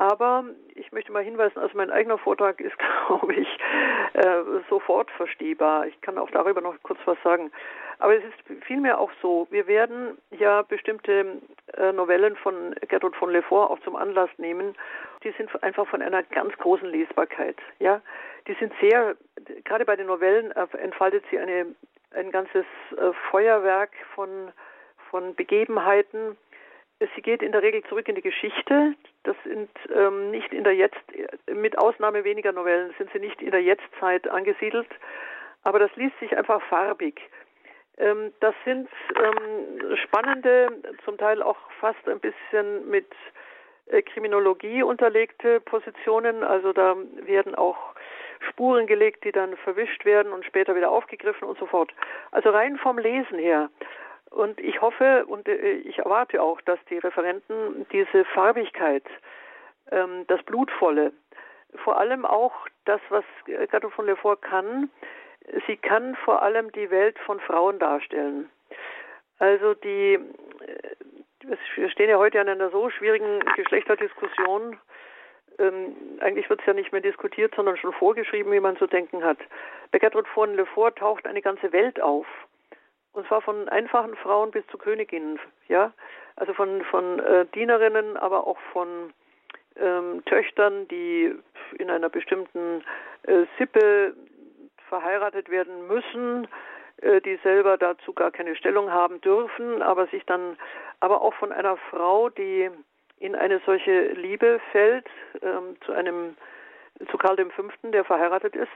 aber 0.00 0.46
ich 0.76 0.92
möchte 0.92 1.12
mal 1.12 1.22
hinweisen, 1.22 1.58
also 1.58 1.76
mein 1.76 1.90
eigener 1.90 2.16
Vortrag 2.16 2.58
ist, 2.58 2.74
glaube 3.06 3.34
ich, 3.34 3.48
äh, 4.14 4.42
sofort 4.70 5.10
verstehbar. 5.10 5.86
Ich 5.86 6.00
kann 6.00 6.16
auch 6.16 6.30
darüber 6.30 6.62
noch 6.62 6.74
kurz 6.82 6.98
was 7.04 7.18
sagen. 7.22 7.52
Aber 7.98 8.16
es 8.16 8.24
ist 8.24 8.64
vielmehr 8.64 8.98
auch 8.98 9.10
so, 9.20 9.46
wir 9.50 9.66
werden 9.66 10.16
ja 10.30 10.62
bestimmte 10.62 11.42
äh, 11.76 11.92
Novellen 11.92 12.34
von 12.36 12.74
Gertrud 12.88 13.14
von 13.14 13.30
Lefort 13.30 13.70
auch 13.70 13.78
zum 13.80 13.94
Anlass 13.94 14.30
nehmen. 14.38 14.74
Die 15.22 15.32
sind 15.32 15.50
einfach 15.62 15.86
von 15.86 16.00
einer 16.00 16.22
ganz 16.22 16.56
großen 16.56 16.88
Lesbarkeit. 16.88 17.58
Ja, 17.78 18.00
die 18.48 18.54
sind 18.54 18.72
sehr, 18.80 19.16
gerade 19.64 19.84
bei 19.84 19.96
den 19.96 20.06
Novellen 20.06 20.50
entfaltet 20.78 21.24
sie 21.30 21.38
eine, 21.38 21.66
ein 22.12 22.30
ganzes 22.30 22.64
äh, 22.96 23.12
Feuerwerk 23.30 23.90
von, 24.14 24.50
von 25.10 25.34
Begebenheiten, 25.34 26.38
Sie 27.14 27.22
geht 27.22 27.42
in 27.42 27.52
der 27.52 27.62
Regel 27.62 27.82
zurück 27.84 28.08
in 28.08 28.14
die 28.14 28.22
Geschichte. 28.22 28.94
Das 29.22 29.36
sind 29.44 29.70
ähm, 29.94 30.30
nicht 30.30 30.52
in 30.52 30.64
der 30.64 30.74
Jetzt, 30.74 31.00
mit 31.50 31.78
Ausnahme 31.78 32.24
weniger 32.24 32.52
Novellen, 32.52 32.94
sind 32.98 33.10
sie 33.12 33.18
nicht 33.18 33.40
in 33.40 33.50
der 33.50 33.62
Jetztzeit 33.62 34.28
angesiedelt. 34.28 34.88
Aber 35.62 35.78
das 35.78 35.94
liest 35.96 36.18
sich 36.20 36.36
einfach 36.36 36.62
farbig. 36.68 37.20
Ähm, 37.96 38.32
das 38.40 38.54
sind 38.64 38.88
ähm, 39.16 39.96
spannende, 39.96 40.68
zum 41.04 41.16
Teil 41.16 41.42
auch 41.42 41.58
fast 41.80 42.06
ein 42.06 42.20
bisschen 42.20 42.88
mit 42.90 43.10
äh, 43.86 44.02
Kriminologie 44.02 44.82
unterlegte 44.82 45.60
Positionen. 45.60 46.44
Also 46.44 46.72
da 46.72 46.96
werden 47.24 47.54
auch 47.54 47.94
Spuren 48.48 48.86
gelegt, 48.86 49.24
die 49.24 49.32
dann 49.32 49.56
verwischt 49.58 50.04
werden 50.04 50.32
und 50.32 50.44
später 50.44 50.74
wieder 50.74 50.90
aufgegriffen 50.90 51.48
und 51.48 51.58
so 51.58 51.66
fort. 51.66 51.92
Also 52.30 52.50
rein 52.50 52.76
vom 52.78 52.98
Lesen 52.98 53.38
her 53.38 53.70
und 54.30 54.60
ich 54.60 54.80
hoffe 54.80 55.26
und 55.26 55.48
äh, 55.48 55.72
ich 55.72 55.98
erwarte 55.98 56.42
auch, 56.42 56.60
dass 56.62 56.78
die 56.88 56.98
Referenten 56.98 57.86
diese 57.92 58.24
Farbigkeit, 58.26 59.04
ähm, 59.90 60.24
das 60.28 60.42
Blutvolle 60.44 61.12
vor 61.76 61.98
allem 61.98 62.24
auch 62.24 62.52
das, 62.84 63.00
was 63.10 63.24
Gatto 63.70 63.90
von 63.90 64.06
Lefort 64.06 64.42
kann. 64.42 64.90
Sie 65.66 65.76
kann 65.76 66.16
vor 66.16 66.42
allem 66.42 66.70
die 66.72 66.90
Welt 66.90 67.18
von 67.20 67.40
Frauen 67.40 67.78
darstellen. 67.78 68.50
Also 69.38 69.74
die, 69.74 70.14
äh, 70.14 71.56
wir 71.76 71.90
stehen 71.90 72.10
ja 72.10 72.18
heute 72.18 72.40
an 72.40 72.48
einer 72.48 72.70
so 72.70 72.90
schwierigen 72.90 73.40
Geschlechterdiskussion. 73.56 74.78
Ähm, 75.58 75.96
eigentlich 76.20 76.48
wird 76.50 76.60
es 76.60 76.66
ja 76.66 76.74
nicht 76.74 76.92
mehr 76.92 77.00
diskutiert, 77.00 77.54
sondern 77.54 77.76
schon 77.76 77.92
vorgeschrieben, 77.92 78.52
wie 78.52 78.60
man 78.60 78.76
zu 78.76 78.86
denken 78.86 79.24
hat. 79.24 79.38
Bei 79.92 79.98
Gertrud 79.98 80.28
von 80.28 80.54
Lefort 80.54 80.98
taucht 80.98 81.26
eine 81.26 81.42
ganze 81.42 81.72
Welt 81.72 82.00
auf. 82.00 82.26
Und 83.12 83.26
zwar 83.26 83.42
von 83.42 83.68
einfachen 83.68 84.14
Frauen 84.16 84.50
bis 84.50 84.66
zu 84.68 84.78
Königinnen, 84.78 85.38
ja. 85.68 85.92
Also 86.36 86.54
von, 86.54 86.82
von 86.84 87.18
äh, 87.18 87.44
Dienerinnen, 87.54 88.16
aber 88.16 88.46
auch 88.46 88.58
von 88.72 89.12
ähm, 89.76 90.24
Töchtern, 90.24 90.88
die 90.88 91.34
in 91.78 91.90
einer 91.90 92.08
bestimmten 92.08 92.82
äh, 93.24 93.44
Sippe 93.58 94.14
verheiratet 94.88 95.50
werden 95.50 95.86
müssen, 95.86 96.48
äh, 96.98 97.20
die 97.20 97.36
selber 97.42 97.76
dazu 97.78 98.12
gar 98.12 98.30
keine 98.30 98.56
Stellung 98.56 98.90
haben 98.90 99.20
dürfen, 99.20 99.82
aber 99.82 100.06
sich 100.08 100.24
dann, 100.26 100.56
aber 101.00 101.22
auch 101.22 101.34
von 101.34 101.52
einer 101.52 101.76
Frau, 101.90 102.28
die 102.28 102.70
in 103.18 103.34
eine 103.34 103.60
solche 103.66 104.12
Liebe 104.12 104.60
fällt, 104.72 105.06
ähm, 105.42 105.76
zu 105.84 105.92
einem, 105.92 106.36
zu 107.10 107.18
Karl 107.18 107.36
V., 107.36 107.90
der 107.90 108.04
verheiratet 108.04 108.56
ist. 108.56 108.68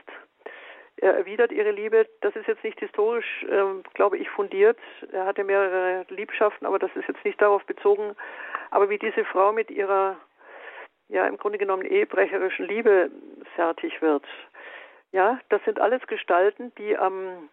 Er 0.97 1.15
erwidert 1.15 1.51
ihre 1.51 1.71
Liebe. 1.71 2.07
Das 2.21 2.35
ist 2.35 2.47
jetzt 2.47 2.63
nicht 2.63 2.79
historisch, 2.79 3.45
ähm, 3.49 3.83
glaube 3.93 4.17
ich, 4.17 4.29
fundiert. 4.29 4.77
Er 5.11 5.25
hatte 5.25 5.43
mehrere 5.43 6.05
Liebschaften, 6.09 6.65
aber 6.65 6.79
das 6.79 6.95
ist 6.95 7.07
jetzt 7.07 7.23
nicht 7.25 7.41
darauf 7.41 7.65
bezogen. 7.65 8.15
Aber 8.71 8.89
wie 8.89 8.97
diese 8.97 9.25
Frau 9.25 9.51
mit 9.51 9.69
ihrer, 9.69 10.15
ja, 11.09 11.27
im 11.27 11.37
Grunde 11.37 11.57
genommen 11.57 11.85
ehebrecherischen 11.85 12.65
Liebe 12.65 13.11
fertig 13.55 14.01
wird. 14.01 14.25
Ja, 15.11 15.39
das 15.49 15.63
sind 15.65 15.79
alles 15.79 16.05
Gestalten, 16.07 16.73
die 16.77 16.97
am 16.97 17.49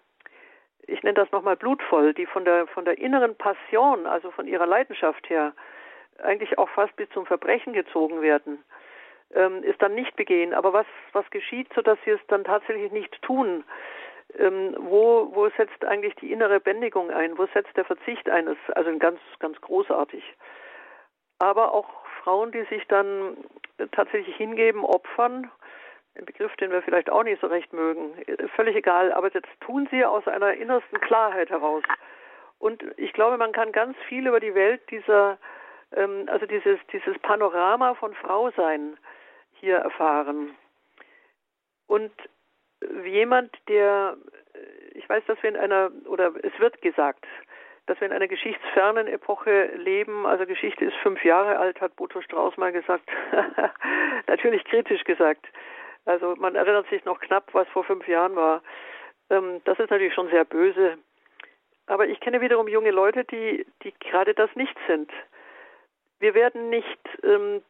ich 0.86 1.02
nenne 1.02 1.14
das 1.14 1.30
nochmal 1.30 1.56
blutvoll, 1.56 2.12
die 2.14 2.26
von 2.26 2.44
der, 2.44 2.66
von 2.66 2.84
der 2.84 2.98
inneren 2.98 3.36
Passion, 3.36 4.06
also 4.06 4.30
von 4.30 4.46
ihrer 4.46 4.66
Leidenschaft 4.66 5.28
her, 5.30 5.52
eigentlich 6.22 6.58
auch 6.58 6.68
fast 6.70 6.94
bis 6.96 7.08
zum 7.10 7.26
Verbrechen 7.26 7.72
gezogen 7.72 8.20
werden, 8.20 8.62
ähm, 9.34 9.62
ist 9.62 9.80
dann 9.82 9.94
nicht 9.94 10.16
begehen. 10.16 10.54
Aber 10.54 10.72
was, 10.72 10.86
was 11.12 11.28
geschieht, 11.30 11.68
sodass 11.74 11.98
sie 12.04 12.10
es 12.10 12.20
dann 12.28 12.44
tatsächlich 12.44 12.92
nicht 12.92 13.20
tun? 13.22 13.64
Ähm, 14.38 14.74
wo, 14.78 15.30
wo 15.34 15.48
setzt 15.50 15.84
eigentlich 15.84 16.14
die 16.16 16.32
innere 16.32 16.60
Bändigung 16.60 17.10
ein? 17.10 17.36
Wo 17.36 17.46
setzt 17.46 17.76
der 17.76 17.84
Verzicht 17.84 18.28
ein? 18.28 18.46
Das 18.46 18.56
ist 18.66 18.76
also 18.76 18.96
ganz, 18.98 19.20
ganz 19.40 19.60
großartig. 19.60 20.22
Aber 21.38 21.72
auch 21.74 21.88
Frauen, 22.22 22.52
die 22.52 22.62
sich 22.64 22.86
dann 22.88 23.36
tatsächlich 23.90 24.36
hingeben, 24.36 24.84
opfern, 24.84 25.50
ein 26.16 26.24
Begriff, 26.24 26.54
den 26.56 26.70
wir 26.70 26.82
vielleicht 26.82 27.10
auch 27.10 27.24
nicht 27.24 27.40
so 27.40 27.46
recht 27.46 27.72
mögen. 27.72 28.14
Völlig 28.54 28.76
egal, 28.76 29.12
aber 29.12 29.30
das 29.30 29.42
tun 29.60 29.88
sie 29.90 30.04
aus 30.04 30.26
einer 30.28 30.54
innersten 30.54 31.00
Klarheit 31.00 31.50
heraus. 31.50 31.82
Und 32.58 32.84
ich 32.96 33.12
glaube, 33.12 33.38
man 33.38 33.52
kann 33.52 33.72
ganz 33.72 33.96
viel 34.08 34.26
über 34.26 34.38
die 34.38 34.54
Welt 34.54 34.82
dieser, 34.90 35.38
ähm, 35.96 36.28
also 36.28 36.46
dieses, 36.46 36.78
dieses 36.92 37.18
Panorama 37.18 37.94
von 37.94 38.14
Frausein 38.14 38.96
hier 39.62 39.76
erfahren. 39.76 40.54
Und 41.86 42.12
jemand, 43.04 43.56
der, 43.68 44.16
ich 44.94 45.08
weiß, 45.08 45.22
dass 45.26 45.42
wir 45.42 45.50
in 45.50 45.56
einer, 45.56 45.90
oder 46.06 46.32
es 46.42 46.58
wird 46.58 46.82
gesagt, 46.82 47.24
dass 47.86 48.00
wir 48.00 48.06
in 48.06 48.12
einer 48.12 48.28
geschichtsfernen 48.28 49.06
Epoche 49.06 49.66
leben. 49.76 50.26
Also 50.26 50.46
Geschichte 50.46 50.84
ist 50.84 50.96
fünf 51.02 51.24
Jahre 51.24 51.58
alt, 51.58 51.80
hat 51.80 51.96
Boto 51.96 52.20
Strauß 52.20 52.56
mal 52.56 52.72
gesagt. 52.72 53.08
Natürlich 54.26 54.64
kritisch 54.64 55.04
gesagt. 55.04 55.46
Also 56.04 56.34
man 56.36 56.54
erinnert 56.54 56.88
sich 56.88 57.04
noch 57.04 57.20
knapp, 57.20 57.52
was 57.52 57.68
vor 57.68 57.84
fünf 57.84 58.06
Jahren 58.08 58.34
war. 58.34 58.62
Ähm, 59.30 59.60
das 59.64 59.78
ist 59.78 59.90
natürlich 59.90 60.12
schon 60.14 60.28
sehr 60.30 60.44
böse. 60.44 60.98
Aber 61.86 62.08
ich 62.08 62.18
kenne 62.20 62.40
wiederum 62.40 62.66
junge 62.66 62.90
Leute, 62.90 63.24
die, 63.24 63.66
die 63.84 63.94
gerade 64.00 64.34
das 64.34 64.50
nicht 64.56 64.76
sind. 64.88 65.10
Wir 66.18 66.34
werden 66.34 66.70
nicht, 66.70 66.98
ähm, 67.22 67.62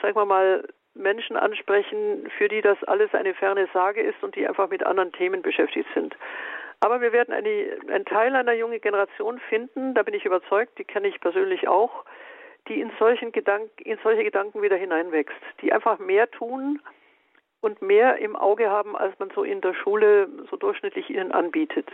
sagen 0.00 0.14
wir 0.14 0.24
mal, 0.24 0.68
Menschen 0.94 1.36
ansprechen, 1.36 2.30
für 2.38 2.48
die 2.48 2.60
das 2.60 2.82
alles 2.84 3.12
eine 3.14 3.34
ferne 3.34 3.68
Sage 3.72 4.00
ist 4.00 4.22
und 4.22 4.36
die 4.36 4.46
einfach 4.46 4.68
mit 4.70 4.84
anderen 4.84 5.12
Themen 5.12 5.42
beschäftigt 5.42 5.88
sind. 5.94 6.16
Aber 6.80 7.00
wir 7.00 7.12
werden 7.12 7.34
eine, 7.34 7.76
einen 7.88 8.04
Teil 8.04 8.34
einer 8.34 8.52
jungen 8.52 8.80
Generation 8.80 9.40
finden, 9.48 9.94
da 9.94 10.02
bin 10.02 10.14
ich 10.14 10.24
überzeugt, 10.24 10.78
die 10.78 10.84
kenne 10.84 11.08
ich 11.08 11.20
persönlich 11.20 11.68
auch, 11.68 12.04
die 12.68 12.80
in, 12.80 12.90
solchen 12.98 13.32
Gedanken, 13.32 13.82
in 13.82 13.98
solche 14.02 14.24
Gedanken 14.24 14.62
wieder 14.62 14.76
hineinwächst, 14.76 15.34
die 15.60 15.72
einfach 15.72 15.98
mehr 15.98 16.30
tun, 16.30 16.80
und 17.64 17.80
mehr 17.80 18.18
im 18.18 18.36
Auge 18.36 18.70
haben, 18.70 18.94
als 18.94 19.18
man 19.18 19.30
so 19.34 19.42
in 19.42 19.62
der 19.62 19.74
Schule 19.74 20.28
so 20.50 20.56
durchschnittlich 20.56 21.08
ihnen 21.08 21.32
anbietet. 21.32 21.88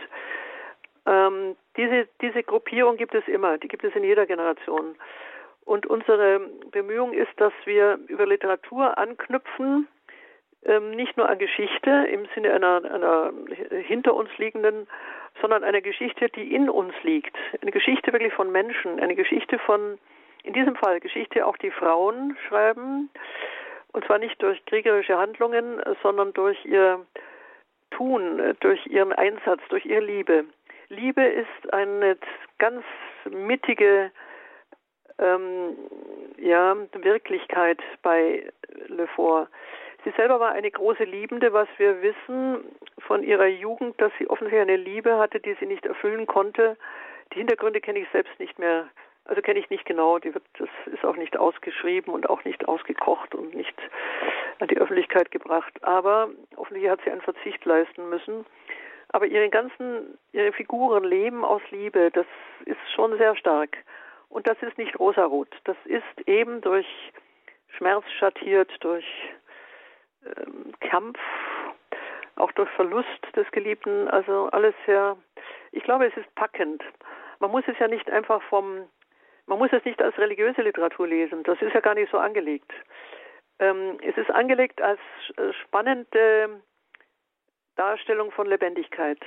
Ähm, 1.07 1.55
diese, 1.77 2.07
diese 2.21 2.43
Gruppierung 2.43 2.97
gibt 2.97 3.15
es 3.15 3.27
immer, 3.27 3.57
die 3.57 3.69
gibt 3.69 3.83
es 3.85 3.95
in 3.95 4.03
jeder 4.03 4.25
Generation. 4.25 4.95
Und 5.65 5.85
unsere 5.85 6.39
Bemühung 6.71 7.13
ist, 7.13 7.31
dass 7.37 7.53
wir 7.65 7.99
über 8.07 8.25
Literatur 8.25 8.97
anknüpfen, 8.97 9.87
ähm, 10.63 10.91
nicht 10.91 11.17
nur 11.17 11.27
an 11.27 11.39
Geschichte 11.39 11.89
im 12.11 12.27
Sinne 12.35 12.53
einer, 12.53 12.83
einer 12.91 13.33
hinter 13.83 14.13
uns 14.13 14.29
liegenden, 14.37 14.87
sondern 15.39 15.63
einer 15.63 15.81
Geschichte, 15.81 16.29
die 16.29 16.53
in 16.53 16.69
uns 16.69 16.93
liegt. 17.03 17.35
Eine 17.61 17.71
Geschichte 17.71 18.13
wirklich 18.13 18.33
von 18.33 18.51
Menschen, 18.51 18.99
eine 18.99 19.15
Geschichte 19.15 19.57
von, 19.59 19.97
in 20.43 20.53
diesem 20.53 20.75
Fall 20.75 20.99
Geschichte 20.99 21.45
auch 21.45 21.57
die 21.57 21.71
Frauen 21.71 22.37
schreiben, 22.47 23.09
und 23.93 24.05
zwar 24.05 24.19
nicht 24.19 24.41
durch 24.41 24.63
kriegerische 24.65 25.17
Handlungen, 25.17 25.81
sondern 26.01 26.33
durch 26.33 26.63
ihr 26.65 27.05
Tun, 27.91 28.55
durch 28.61 28.85
ihren 28.87 29.11
Einsatz, 29.13 29.61
durch 29.69 29.85
ihre 29.85 30.01
Liebe. 30.01 30.45
Liebe 30.87 31.23
ist 31.23 31.73
eine 31.73 32.17
ganz 32.57 32.83
mittige 33.29 34.11
ähm, 35.21 35.77
ja, 36.37 36.75
Wirklichkeit 36.93 37.79
bei 38.01 38.51
Lefort. 38.87 39.47
Sie 40.03 40.11
selber 40.17 40.39
war 40.39 40.51
eine 40.51 40.71
große 40.71 41.03
Liebende, 41.03 41.53
was 41.53 41.67
wir 41.77 42.01
wissen 42.01 42.63
von 42.99 43.23
ihrer 43.23 43.47
Jugend, 43.47 44.01
dass 44.01 44.11
sie 44.17 44.27
offensichtlich 44.27 44.61
eine 44.61 44.77
Liebe 44.77 45.17
hatte, 45.17 45.39
die 45.39 45.55
sie 45.59 45.67
nicht 45.67 45.85
erfüllen 45.85 46.25
konnte. 46.25 46.75
Die 47.33 47.37
Hintergründe 47.37 47.81
kenne 47.81 47.99
ich 47.99 48.09
selbst 48.11 48.37
nicht 48.39 48.57
mehr 48.57 48.89
also 49.25 49.41
kenne 49.41 49.59
ich 49.59 49.69
nicht 49.69 49.85
genau, 49.85 50.17
wird, 50.21 50.43
das 50.57 50.69
ist 50.87 51.05
auch 51.05 51.15
nicht 51.15 51.37
ausgeschrieben 51.37 52.13
und 52.13 52.29
auch 52.29 52.43
nicht 52.43 52.67
ausgekocht 52.67 53.35
und 53.35 53.53
nicht 53.53 53.75
an 54.59 54.67
die 54.67 54.77
Öffentlichkeit 54.77 55.31
gebracht. 55.31 55.71
Aber 55.83 56.29
offensichtlich 56.55 56.91
hat 56.91 57.01
sie 57.03 57.11
einen 57.11 57.21
Verzicht 57.21 57.63
leisten 57.65 58.09
müssen. 58.09 58.45
Aber 59.09 59.25
ihre 59.25 59.49
ganzen, 59.49 60.17
ihre 60.31 60.51
Figuren 60.53 61.03
leben 61.03 61.45
aus 61.45 61.61
Liebe. 61.69 62.11
Das 62.11 62.25
ist 62.65 62.79
schon 62.95 63.17
sehr 63.17 63.35
stark. 63.35 63.77
Und 64.31 64.47
das 64.47 64.57
ist 64.61 64.77
nicht 64.77 64.99
rosarot. 64.99 65.49
Das 65.65 65.77
ist 65.85 66.27
eben 66.27 66.61
durch 66.61 66.87
Schmerz 67.77 68.05
schattiert, 68.17 68.71
durch 68.79 69.05
ähm, 70.25 70.73
Kampf, 70.79 71.19
auch 72.37 72.51
durch 72.53 72.69
Verlust 72.71 73.07
des 73.35 73.49
Geliebten. 73.51 74.07
Also 74.07 74.49
alles 74.51 74.73
sehr, 74.85 75.17
ich 75.71 75.83
glaube, 75.83 76.07
es 76.07 76.17
ist 76.17 76.33
packend. 76.35 76.81
Man 77.39 77.51
muss 77.51 77.63
es 77.67 77.77
ja 77.79 77.87
nicht 77.87 78.09
einfach 78.09 78.41
vom 78.43 78.87
man 79.47 79.59
muss 79.59 79.73
es 79.73 79.83
nicht 79.83 80.01
als 80.01 80.17
religiöse 80.17 80.61
Literatur 80.61 81.07
lesen, 81.07 81.43
das 81.43 81.61
ist 81.61 81.73
ja 81.73 81.81
gar 81.81 81.93
nicht 81.93 82.09
so 82.09 82.17
angelegt. 82.17 82.71
Ähm, 83.59 83.97
es 84.01 84.15
ist 84.15 84.31
angelegt 84.31 84.81
als 84.81 84.99
äh, 85.35 85.51
spannende 85.63 86.61
Darstellung 87.75 88.31
von 88.31 88.47
Lebendigkeit. 88.47 89.19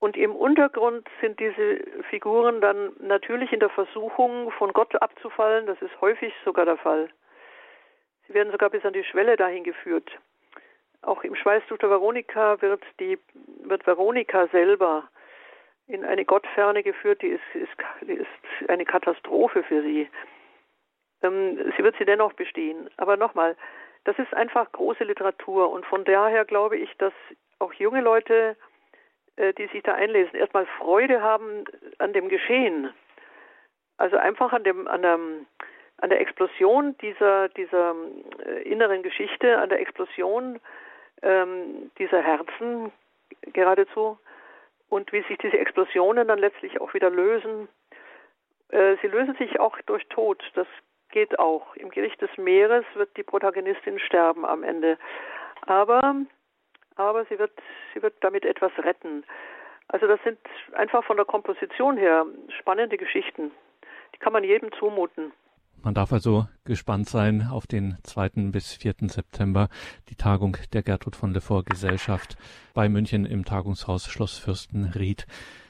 Und 0.00 0.16
im 0.16 0.34
Untergrund 0.34 1.08
sind 1.20 1.40
diese 1.40 1.80
Figuren 2.08 2.60
dann 2.60 2.92
natürlich 3.00 3.52
in 3.52 3.60
der 3.60 3.70
Versuchung, 3.70 4.50
von 4.52 4.72
Gott 4.72 4.94
abzufallen. 5.02 5.66
Das 5.66 5.80
ist 5.82 6.00
häufig 6.00 6.32
sogar 6.44 6.64
der 6.64 6.76
Fall. 6.76 7.08
Sie 8.26 8.34
werden 8.34 8.52
sogar 8.52 8.70
bis 8.70 8.84
an 8.84 8.92
die 8.92 9.04
Schwelle 9.04 9.36
dahin 9.36 9.64
geführt. 9.64 10.10
Auch 11.02 11.24
im 11.24 11.34
Schweißtuch 11.34 11.78
der 11.78 11.90
Veronika 11.90 12.60
wird, 12.60 12.82
die, 13.00 13.18
wird 13.64 13.86
Veronika 13.86 14.46
selber 14.48 15.08
in 15.86 16.04
eine 16.04 16.24
Gottferne 16.24 16.82
geführt, 16.82 17.22
die 17.22 17.28
ist, 17.28 17.54
ist, 17.54 18.08
ist 18.08 18.68
eine 18.68 18.84
Katastrophe 18.84 19.62
für 19.62 19.82
sie. 19.82 20.08
Ähm, 21.22 21.72
sie 21.76 21.82
wird 21.82 21.96
sie 21.98 22.04
dennoch 22.04 22.34
bestehen. 22.34 22.90
Aber 22.98 23.16
nochmal, 23.16 23.56
das 24.04 24.18
ist 24.18 24.32
einfach 24.34 24.70
große 24.72 25.04
Literatur 25.04 25.70
und 25.70 25.86
von 25.86 26.04
daher 26.04 26.44
glaube 26.44 26.76
ich, 26.76 26.94
dass 26.98 27.12
auch 27.58 27.72
junge 27.72 28.00
Leute, 28.00 28.56
die 29.56 29.66
sich 29.68 29.82
da 29.82 29.94
einlesen, 29.94 30.34
erstmal 30.34 30.66
Freude 30.78 31.22
haben 31.22 31.64
an 31.98 32.12
dem 32.12 32.28
Geschehen. 32.28 32.92
Also 33.96 34.16
einfach 34.16 34.52
an 34.52 34.64
dem, 34.64 34.86
an 34.88 35.02
der, 35.02 35.18
an 35.98 36.10
der 36.10 36.20
Explosion 36.20 36.96
dieser, 36.98 37.48
dieser 37.50 37.94
äh, 38.46 38.62
inneren 38.62 39.02
Geschichte, 39.02 39.58
an 39.58 39.68
der 39.68 39.80
Explosion 39.80 40.60
ähm, 41.22 41.90
dieser 41.98 42.22
Herzen 42.22 42.92
geradezu 43.52 44.18
und 44.88 45.12
wie 45.12 45.22
sich 45.22 45.38
diese 45.38 45.58
Explosionen 45.58 46.28
dann 46.28 46.38
letztlich 46.38 46.80
auch 46.80 46.94
wieder 46.94 47.10
lösen. 47.10 47.68
Äh, 48.70 48.96
sie 49.02 49.08
lösen 49.08 49.34
sich 49.36 49.58
auch 49.58 49.76
durch 49.86 50.06
Tod. 50.08 50.42
Das 50.54 50.68
geht 51.10 51.38
auch. 51.38 51.74
Im 51.76 51.90
Gericht 51.90 52.20
des 52.22 52.30
Meeres 52.36 52.84
wird 52.94 53.16
die 53.16 53.24
Protagonistin 53.24 53.98
sterben 53.98 54.44
am 54.44 54.62
Ende. 54.62 54.98
Aber, 55.62 56.14
aber 56.98 57.24
sie 57.26 57.38
wird, 57.38 57.52
sie 57.94 58.02
wird 58.02 58.14
damit 58.20 58.44
etwas 58.44 58.72
retten. 58.78 59.24
Also 59.88 60.06
das 60.06 60.20
sind 60.22 60.38
einfach 60.74 61.04
von 61.04 61.16
der 61.16 61.24
Komposition 61.24 61.96
her 61.96 62.26
spannende 62.60 62.98
Geschichten. 62.98 63.50
Die 64.14 64.18
kann 64.18 64.32
man 64.32 64.44
jedem 64.44 64.70
zumuten. 64.72 65.32
Man 65.82 65.94
darf 65.94 66.12
also 66.12 66.46
gespannt 66.64 67.08
sein 67.08 67.48
auf 67.50 67.66
den 67.66 67.98
2. 68.02 68.50
bis 68.50 68.74
4. 68.74 68.94
September, 69.02 69.68
die 70.08 70.16
Tagung 70.16 70.56
der 70.72 70.82
Gertrud 70.82 71.14
von 71.14 71.32
Lefort 71.32 71.66
Gesellschaft 71.66 72.36
bei 72.74 72.88
München 72.88 73.24
im 73.24 73.44
Tagungshaus 73.44 74.10
Schloss 74.10 74.38
Fürstenried. 74.38 75.26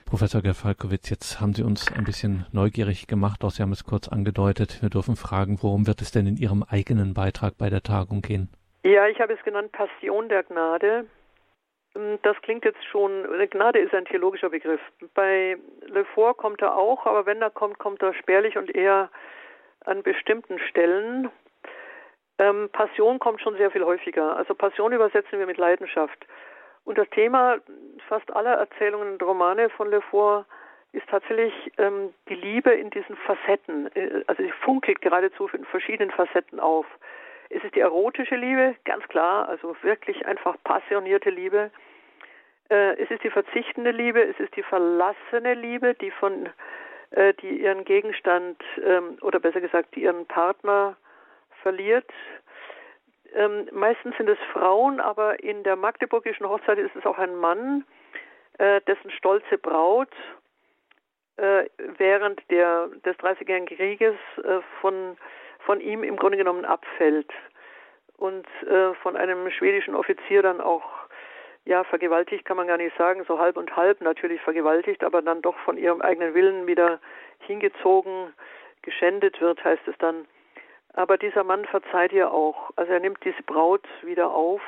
Professor 0.06 0.40
Gefalkowitz, 0.40 1.10
jetzt 1.10 1.38
haben 1.38 1.52
Sie 1.52 1.62
uns 1.62 1.92
ein 1.92 2.04
bisschen 2.04 2.46
neugierig 2.50 3.06
gemacht, 3.06 3.44
auch 3.44 3.50
Sie 3.50 3.62
haben 3.62 3.72
es 3.72 3.84
kurz 3.84 4.08
angedeutet. 4.08 4.80
Wir 4.80 4.88
dürfen 4.88 5.16
fragen, 5.16 5.58
worum 5.60 5.86
wird 5.86 6.00
es 6.00 6.10
denn 6.10 6.26
in 6.26 6.38
Ihrem 6.38 6.62
eigenen 6.62 7.12
Beitrag 7.12 7.58
bei 7.58 7.68
der 7.68 7.82
Tagung 7.82 8.22
gehen? 8.22 8.48
Ja, 8.84 9.06
ich 9.08 9.20
habe 9.20 9.34
es 9.34 9.44
genannt 9.44 9.72
Passion 9.72 10.30
der 10.30 10.44
Gnade. 10.44 11.04
Ähm, 11.98 12.18
das 12.22 12.40
klingt 12.42 12.64
jetzt 12.64 12.84
schon, 12.86 13.24
Gnade 13.50 13.78
ist 13.78 13.94
ein 13.94 14.04
theologischer 14.04 14.50
Begriff. 14.50 14.80
Bei 15.14 15.56
Lefort 15.86 16.38
kommt 16.38 16.62
er 16.62 16.76
auch, 16.76 17.06
aber 17.06 17.26
wenn 17.26 17.42
er 17.42 17.50
kommt, 17.50 17.78
kommt 17.78 18.02
er 18.02 18.14
spärlich 18.14 18.56
und 18.56 18.74
eher 18.74 19.10
an 19.84 20.02
bestimmten 20.02 20.58
Stellen. 20.58 21.30
Ähm, 22.38 22.68
Passion 22.72 23.18
kommt 23.18 23.40
schon 23.40 23.56
sehr 23.56 23.70
viel 23.70 23.84
häufiger. 23.84 24.36
Also 24.36 24.54
Passion 24.54 24.92
übersetzen 24.92 25.38
wir 25.38 25.46
mit 25.46 25.56
Leidenschaft. 25.56 26.26
Und 26.84 26.96
das 26.96 27.08
Thema 27.10 27.58
fast 28.08 28.34
aller 28.34 28.54
Erzählungen 28.54 29.12
und 29.12 29.22
Romane 29.22 29.68
von 29.70 29.90
Lefort 29.90 30.46
ist 30.92 31.06
tatsächlich 31.08 31.52
ähm, 31.76 32.14
die 32.28 32.34
Liebe 32.34 32.70
in 32.70 32.90
diesen 32.90 33.16
Facetten. 33.16 33.94
Äh, 33.94 34.22
also 34.26 34.42
sie 34.42 34.52
funkelt 34.62 35.00
geradezu 35.00 35.48
in 35.52 35.64
verschiedenen 35.66 36.10
Facetten 36.10 36.60
auf. 36.60 36.86
Es 37.50 37.62
ist 37.64 37.74
die 37.74 37.80
erotische 37.80 38.36
Liebe, 38.36 38.76
ganz 38.84 39.06
klar, 39.08 39.48
also 39.48 39.74
wirklich 39.82 40.26
einfach 40.26 40.56
passionierte 40.64 41.30
Liebe. 41.30 41.70
Äh, 42.70 43.02
es 43.02 43.10
ist 43.10 43.24
die 43.24 43.30
verzichtende 43.30 43.90
Liebe, 43.90 44.22
es 44.22 44.38
ist 44.38 44.54
die 44.56 44.62
verlassene 44.62 45.54
Liebe, 45.54 45.94
die 45.94 46.10
von 46.10 46.48
äh, 47.10 47.34
die 47.34 47.62
ihren 47.62 47.84
Gegenstand 47.84 48.62
ähm, 48.84 49.18
oder 49.22 49.40
besser 49.40 49.60
gesagt, 49.60 49.94
die 49.94 50.02
ihren 50.02 50.26
Partner 50.26 50.96
verliert. 51.62 52.10
Ähm, 53.34 53.68
meistens 53.72 54.16
sind 54.16 54.28
es 54.28 54.38
Frauen, 54.52 55.00
aber 55.00 55.42
in 55.42 55.62
der 55.62 55.76
magdeburgischen 55.76 56.48
Hochzeit 56.48 56.78
ist 56.78 56.94
es 56.96 57.06
auch 57.06 57.18
ein 57.18 57.36
Mann, 57.36 57.84
äh, 58.58 58.80
dessen 58.82 59.10
stolze 59.10 59.58
Braut 59.58 60.12
äh, 61.36 61.64
während 61.98 62.42
der, 62.50 62.88
des 63.04 63.16
Dreißigjährigen 63.18 63.68
Krieges 63.68 64.16
äh, 64.42 64.60
von, 64.80 65.16
von 65.60 65.80
ihm 65.80 66.02
im 66.02 66.16
Grunde 66.16 66.38
genommen 66.38 66.64
abfällt 66.64 67.30
und 68.16 68.46
äh, 68.66 68.94
von 69.02 69.16
einem 69.16 69.50
schwedischen 69.50 69.94
Offizier 69.94 70.42
dann 70.42 70.60
auch 70.60 70.97
ja, 71.64 71.84
vergewaltigt 71.84 72.44
kann 72.44 72.56
man 72.56 72.66
gar 72.66 72.78
nicht 72.78 72.96
sagen, 72.96 73.24
so 73.28 73.38
halb 73.38 73.56
und 73.56 73.76
halb 73.76 74.00
natürlich 74.00 74.40
vergewaltigt, 74.40 75.04
aber 75.04 75.22
dann 75.22 75.42
doch 75.42 75.56
von 75.58 75.76
ihrem 75.76 76.00
eigenen 76.00 76.34
Willen 76.34 76.66
wieder 76.66 76.98
hingezogen, 77.40 78.32
geschändet 78.82 79.40
wird, 79.40 79.62
heißt 79.62 79.86
es 79.86 79.96
dann. 79.98 80.26
Aber 80.94 81.18
dieser 81.18 81.44
Mann 81.44 81.64
verzeiht 81.66 82.12
ihr 82.12 82.32
auch. 82.32 82.70
Also 82.76 82.92
er 82.92 83.00
nimmt 83.00 83.24
diese 83.24 83.42
Braut 83.42 83.86
wieder 84.02 84.30
auf. 84.30 84.62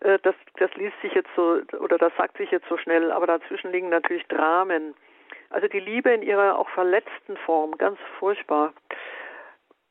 Äh, 0.00 0.18
das, 0.22 0.34
das 0.58 0.74
liest 0.74 1.00
sich 1.00 1.12
jetzt 1.14 1.30
so, 1.36 1.60
oder 1.78 1.98
das 1.98 2.12
sagt 2.16 2.36
sich 2.36 2.50
jetzt 2.50 2.68
so 2.68 2.76
schnell, 2.76 3.12
aber 3.12 3.26
dazwischen 3.26 3.72
liegen 3.72 3.88
natürlich 3.88 4.26
Dramen. 4.26 4.94
Also 5.50 5.68
die 5.68 5.80
Liebe 5.80 6.10
in 6.10 6.22
ihrer 6.22 6.58
auch 6.58 6.68
verletzten 6.70 7.36
Form, 7.38 7.76
ganz 7.78 7.98
furchtbar. 8.18 8.72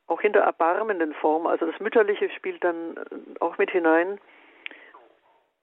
Auch 0.08 0.20
in 0.20 0.32
der 0.32 0.42
erbarmenden 0.42 1.14
Form. 1.14 1.46
Also 1.46 1.66
das 1.66 1.80
Mütterliche 1.80 2.28
spielt 2.30 2.62
dann 2.62 2.96
auch 3.40 3.58
mit 3.58 3.70
hinein. 3.70 4.20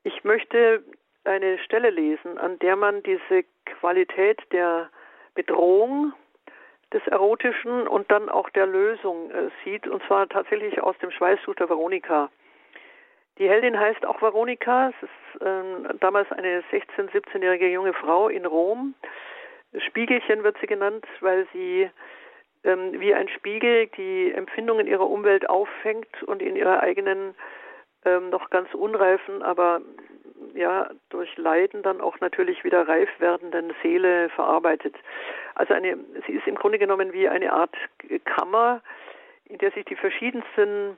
Ich 0.10 0.24
möchte 0.24 0.84
eine 1.24 1.60
Stelle 1.60 1.91
lesen, 1.91 2.39
an 2.39 2.58
der 2.60 2.76
man 2.76 3.04
diese 3.04 3.43
Qualität 3.65 4.39
der 4.52 4.89
Bedrohung 5.36 6.13
des 6.91 7.06
Erotischen 7.06 7.88
und 7.88 8.10
dann 8.10 8.28
auch 8.28 8.50
der 8.50 8.65
Lösung 8.65 9.30
äh, 9.30 9.50
sieht, 9.63 9.88
und 9.88 10.02
zwar 10.08 10.28
tatsächlich 10.28 10.82
aus 10.82 10.98
dem 10.98 11.12
Schweißtuch 11.12 11.54
der 11.58 11.69
Veronika. 11.69 12.32
Die 13.38 13.48
Heldin 13.48 13.80
heißt 13.80 14.04
auch 14.04 14.19
Veronika, 14.19 14.89
es 14.89 15.04
ist 15.04 15.41
äh, 15.43 15.93
damals 16.00 16.32
eine 16.32 16.63
16-, 16.72 17.12
17-jährige 17.12 17.69
junge 17.69 17.93
Frau 17.93 18.30
in 18.30 18.48
Rom. 18.48 18.95
Spiegelchen 19.78 20.43
wird 20.43 20.58
sie 20.60 20.65
genannt, 20.65 21.06
weil 21.19 21.48
sie 21.54 21.88
ähm, 22.63 23.00
wie 23.00 23.13
ein 23.13 23.30
Spiegel 23.30 23.86
die 23.95 24.32
Empfindungen 24.32 24.88
ihrer 24.88 25.08
Umwelt 25.08 25.48
auffängt 25.48 26.24
und 26.24 26.41
in 26.41 26.56
ihrer 26.56 26.80
eigenen 26.80 27.36
ähm, 28.06 28.30
noch 28.30 28.50
ganz 28.50 28.74
unreifen, 28.74 29.44
aber 29.44 29.82
ja 30.54 30.90
durch 31.10 31.36
Leiden 31.38 31.84
dann 31.84 32.02
auch 32.02 32.20
natürlich 32.20 32.64
wieder 32.64 32.88
reif 32.88 33.10
werdenden 33.20 33.74
Seele 33.82 34.30
verarbeitet. 34.30 34.96
Also 35.56 35.74
eine, 35.74 35.98
sie 36.26 36.34
ist 36.34 36.48
im 36.48 36.56
Grunde 36.56 36.80
genommen 36.80 37.14
wie 37.14 37.28
eine 37.28 37.52
Art 37.52 37.76
Kammer, 38.26 38.82
in 39.46 39.58
der 39.58 39.72
sich 39.72 39.86
die 39.86 39.96
verschiedensten 39.96 40.98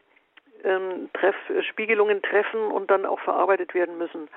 ähm, 0.64 1.10
Treff, 1.14 1.36
Spiegelungen 1.70 2.22
treffen 2.22 2.72
und 2.72 2.92
dann 2.92 3.06
auch 3.06 3.20
verarbeitet 3.22 3.74
werden 3.74 3.98
müssen. 3.98 4.30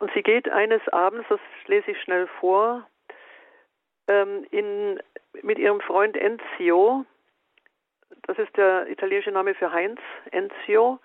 Und 0.00 0.10
sie 0.14 0.22
geht 0.22 0.48
eines 0.48 0.86
Abends, 0.88 1.26
das 1.28 1.40
lese 1.66 1.92
ich 1.92 2.00
schnell 2.02 2.26
vor, 2.40 2.86
ähm, 4.08 4.46
in, 4.50 5.00
mit 5.42 5.58
ihrem 5.58 5.80
Freund 5.80 6.16
Enzio, 6.16 7.04
das 8.26 8.38
ist 8.38 8.56
der 8.56 8.88
italienische 8.88 9.30
Name 9.30 9.54
für 9.54 9.72
Heinz, 9.72 10.00
Enzio, 10.30 10.98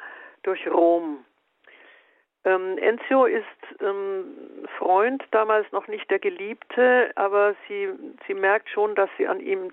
durch 0.43 0.67
Rom. 0.69 1.25
Ähm, 2.45 2.77
Enzio 2.77 3.25
ist 3.25 3.45
ähm, 3.81 4.65
Freund, 4.77 5.23
damals 5.31 5.69
noch 5.71 5.87
nicht 5.87 6.09
der 6.09 6.19
Geliebte, 6.19 7.11
aber 7.15 7.55
sie, 7.67 7.89
sie 8.27 8.33
merkt 8.33 8.69
schon, 8.69 8.95
dass 8.95 9.09
sie 9.17 9.27
an 9.27 9.39
ihm 9.41 9.71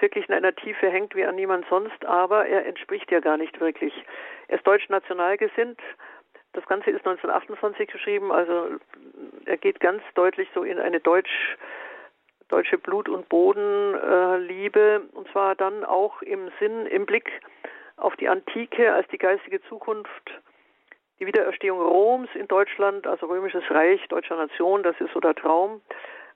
wirklich 0.00 0.28
in 0.28 0.34
einer 0.34 0.54
Tiefe 0.54 0.90
hängt 0.90 1.14
wie 1.14 1.24
an 1.24 1.36
niemand 1.36 1.66
sonst, 1.68 2.04
aber 2.04 2.46
er 2.46 2.66
entspricht 2.66 3.10
ihr 3.10 3.20
gar 3.20 3.36
nicht 3.36 3.60
wirklich. 3.60 3.92
Er 4.48 4.58
ist 4.58 4.66
deutsch-national 4.66 5.36
gesinnt. 5.36 5.80
Das 6.52 6.66
Ganze 6.66 6.90
ist 6.90 7.06
1928 7.06 7.88
geschrieben, 7.88 8.32
also 8.32 8.70
er 9.46 9.56
geht 9.56 9.80
ganz 9.80 10.02
deutlich 10.14 10.48
so 10.54 10.64
in 10.64 10.78
eine 10.78 11.00
deutsch, 11.00 11.56
deutsche 12.48 12.76
Blut- 12.76 13.08
und 13.08 13.28
Bodenliebe, 13.28 15.02
äh, 15.04 15.16
und 15.16 15.28
zwar 15.30 15.54
dann 15.54 15.84
auch 15.84 16.22
im 16.22 16.50
Sinn, 16.58 16.86
im 16.86 17.06
Blick 17.06 17.30
auf 18.00 18.16
die 18.16 18.28
Antike 18.28 18.92
als 18.92 19.06
die 19.08 19.18
geistige 19.18 19.62
Zukunft, 19.62 20.30
die 21.18 21.26
Wiedererstehung 21.26 21.80
Roms 21.80 22.28
in 22.34 22.48
Deutschland, 22.48 23.06
also 23.06 23.26
römisches 23.26 23.64
Reich, 23.70 24.00
deutscher 24.08 24.36
Nation, 24.36 24.82
das 24.82 24.98
ist 25.00 25.12
so 25.12 25.20
der 25.20 25.34
Traum, 25.34 25.80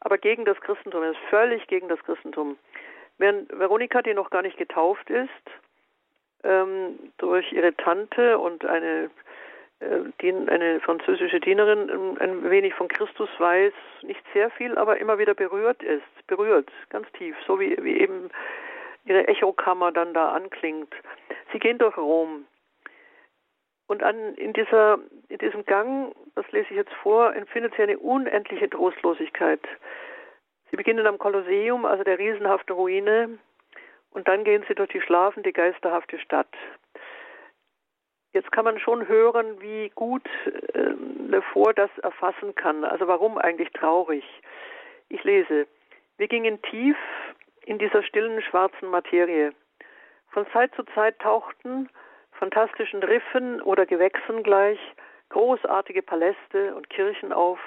aber 0.01 0.19
gegen 0.19 0.45
das 0.45 0.61
Christentum, 0.61 1.03
er 1.03 1.13
ist 1.13 1.21
völlig 1.31 1.67
gegen 1.67 1.89
das 1.89 2.03
Christentum. 2.05 2.59
Während 3.19 3.51
Veronika, 3.59 4.03
die 4.03 4.13
noch 4.13 4.31
gar 4.31 4.43
nicht 4.43 4.59
getauft 4.59 5.09
ist, 5.09 5.31
ähm, 6.43 6.99
durch 7.19 7.51
ihre 7.53 7.75
Tante 7.75 8.39
und 8.39 8.67
eine, 8.67 9.11
äh, 9.81 10.33
eine 10.51 10.81
französische 10.81 11.41
Dienerin 11.41 11.89
ähm, 11.89 12.17
ein 12.21 12.51
wenig 12.51 12.75
von 12.75 12.89
Christus 12.89 13.31
weiß, 13.39 13.73
nicht 14.03 14.23
sehr 14.35 14.51
viel, 14.51 14.77
aber 14.77 14.99
immer 14.99 15.19
wieder 15.19 15.35
berührt 15.35 15.83
ist, 15.83 16.27
berührt, 16.27 16.71
ganz 16.91 17.11
tief, 17.13 17.35
so 17.47 17.59
wie, 17.59 17.77
wie 17.83 18.01
eben 18.01 18.31
ihre 19.07 19.27
Echokammer 19.29 19.93
dann 19.93 20.13
da 20.13 20.33
anklingt. 20.33 20.93
Sie 21.55 21.61
gehen 21.61 21.79
durch 21.79 21.97
Rom. 21.97 22.47
Und 23.87 24.03
an, 24.03 24.35
in, 24.35 24.53
dieser, 24.55 24.99
in 25.29 25.39
diesem 25.39 25.65
Gang, 25.65 26.13
das 26.35 26.51
lese 26.51 26.67
ich 26.71 26.77
jetzt 26.77 26.93
vor, 26.95 27.33
empfindet 27.33 27.75
sie 27.77 27.85
eine 27.85 27.97
unendliche 27.97 28.69
Trostlosigkeit. 28.69 29.61
Sie 30.71 30.77
beginnen 30.77 31.07
am 31.07 31.17
Kolosseum, 31.17 31.85
also 31.85 32.03
der 32.03 32.19
riesenhaften 32.19 32.75
Ruine, 32.75 33.39
und 34.11 34.27
dann 34.27 34.43
gehen 34.43 34.65
sie 34.67 34.75
durch 34.75 34.89
die 34.91 35.01
schlafende, 35.01 35.53
geisterhafte 35.53 36.19
Stadt. 36.19 36.53
Jetzt 38.33 38.51
kann 38.51 38.65
man 38.65 38.81
schon 38.81 39.07
hören, 39.07 39.61
wie 39.61 39.91
gut 39.95 40.29
äh, 40.73 40.95
Lefort 41.29 41.79
das 41.79 41.91
erfassen 41.99 42.57
kann. 42.57 42.85
Also 42.85 43.07
warum 43.07 43.39
eigentlich 43.39 43.71
traurig? 43.71 44.25
Ich 45.09 45.23
lese. 45.23 45.69
Wir 46.17 46.27
gingen 46.27 46.61
tief 46.63 46.97
in 47.65 47.79
dieser 47.79 48.03
stillen 48.03 48.43
schwarzen 48.43 48.89
Materie. 48.89 49.53
Von 50.35 50.49
Zeit 50.51 50.75
zu 50.75 50.83
Zeit 50.97 51.17
tauchten 51.21 51.89
fantastischen 52.33 53.05
Riffen 53.05 53.63
oder 53.63 53.87
Gewächsen 53.87 54.43
gleich 54.43 54.81
großartige 55.29 56.03
Paläste 56.03 56.75
und 56.75 56.91
Kirchen 56.91 57.33
auf, 57.33 57.61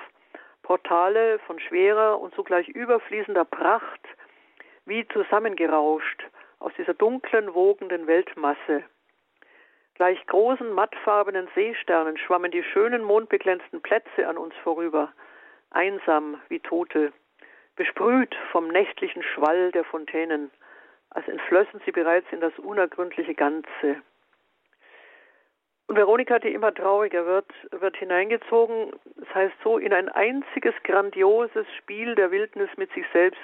Portale 0.64 1.40
von 1.48 1.62
schwerer 1.62 2.20
und 2.20 2.36
zugleich 2.36 2.68
überfließender 2.68 3.46
Pracht, 3.46 4.02
wie 4.86 5.08
zusammengerauscht 5.08 6.26
aus 6.60 6.74
dieser 6.78 6.94
dunklen, 6.94 7.54
wogenden 7.54 8.06
Weltmasse. 8.06 8.84
Gleich 9.94 10.24
großen, 10.28 10.70
mattfarbenen 10.74 11.48
Seesternen 11.56 12.18
schwammen 12.18 12.52
die 12.52 12.64
schönen, 12.64 13.02
mondbeglänzten 13.02 13.82
Plätze 13.82 14.28
an 14.28 14.38
uns 14.38 14.54
vorüber, 14.62 15.14
einsam 15.70 16.42
wie 16.50 16.60
Tote, 16.60 17.14
besprüht 17.78 18.36
vom 18.52 18.68
nächtlichen 18.68 19.24
Schwall 19.24 19.72
der 19.72 19.86
Fontänen 19.86 20.52
als 21.10 21.28
entflössen 21.28 21.82
sie 21.86 21.92
bereits 21.92 22.28
in 22.32 22.42
das 22.42 22.58
unergründliche 22.60 23.36
Ganze. 23.36 24.02
Und 25.88 25.96
Veronika, 25.96 26.40
die 26.40 26.54
immer 26.54 26.74
trauriger 26.74 27.26
wird, 27.26 27.46
wird 27.72 27.96
hineingezogen, 27.96 28.92
das 29.16 29.34
heißt 29.34 29.56
so, 29.64 29.78
in 29.78 29.94
ein 29.94 30.10
einziges 30.10 30.74
grandioses 30.84 31.66
Spiel 31.78 32.14
der 32.16 32.32
Wildnis 32.32 32.70
mit 32.76 32.92
sich 32.92 33.06
selbst, 33.14 33.40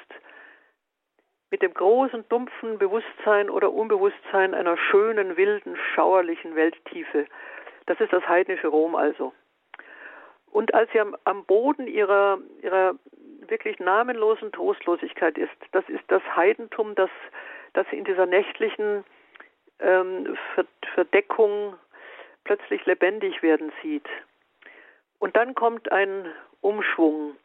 mit 1.51 1.61
dem 1.61 1.73
großen, 1.73 2.27
dumpfen 2.29 2.79
Bewusstsein 2.79 3.49
oder 3.49 3.71
Unbewusstsein 3.71 4.53
einer 4.53 4.75
schönen, 4.75 5.37
wilden, 5.37 5.77
schauerlichen 5.93 6.55
Welttiefe. 6.55 7.27
Das 7.85 7.99
ist 8.01 8.11
das 8.11 8.27
heidnische 8.27 8.67
Rom 8.67 8.95
also. 8.95 9.33
Und 10.51 10.73
als 10.73 10.91
sie 10.91 10.99
am, 10.99 11.15
am 11.23 11.45
Boden 11.45 11.87
ihrer, 11.87 12.39
ihrer 12.61 12.95
wirklich 13.47 13.79
namenlosen 13.79 14.51
Trostlosigkeit 14.51 15.37
ist, 15.37 15.51
das 15.71 15.87
ist 15.89 16.03
das 16.07 16.21
Heidentum, 16.35 16.95
das, 16.95 17.09
das 17.73 17.85
sie 17.89 17.97
in 17.97 18.05
dieser 18.05 18.25
nächtlichen 18.25 19.03
ähm, 19.79 20.37
Verdeckung 20.93 21.75
plötzlich 22.43 22.85
lebendig 22.85 23.41
werden 23.41 23.71
sieht. 23.81 24.07
Und 25.19 25.35
dann 25.35 25.55
kommt 25.55 25.91
ein 25.91 26.25
Umschwung. 26.61 27.35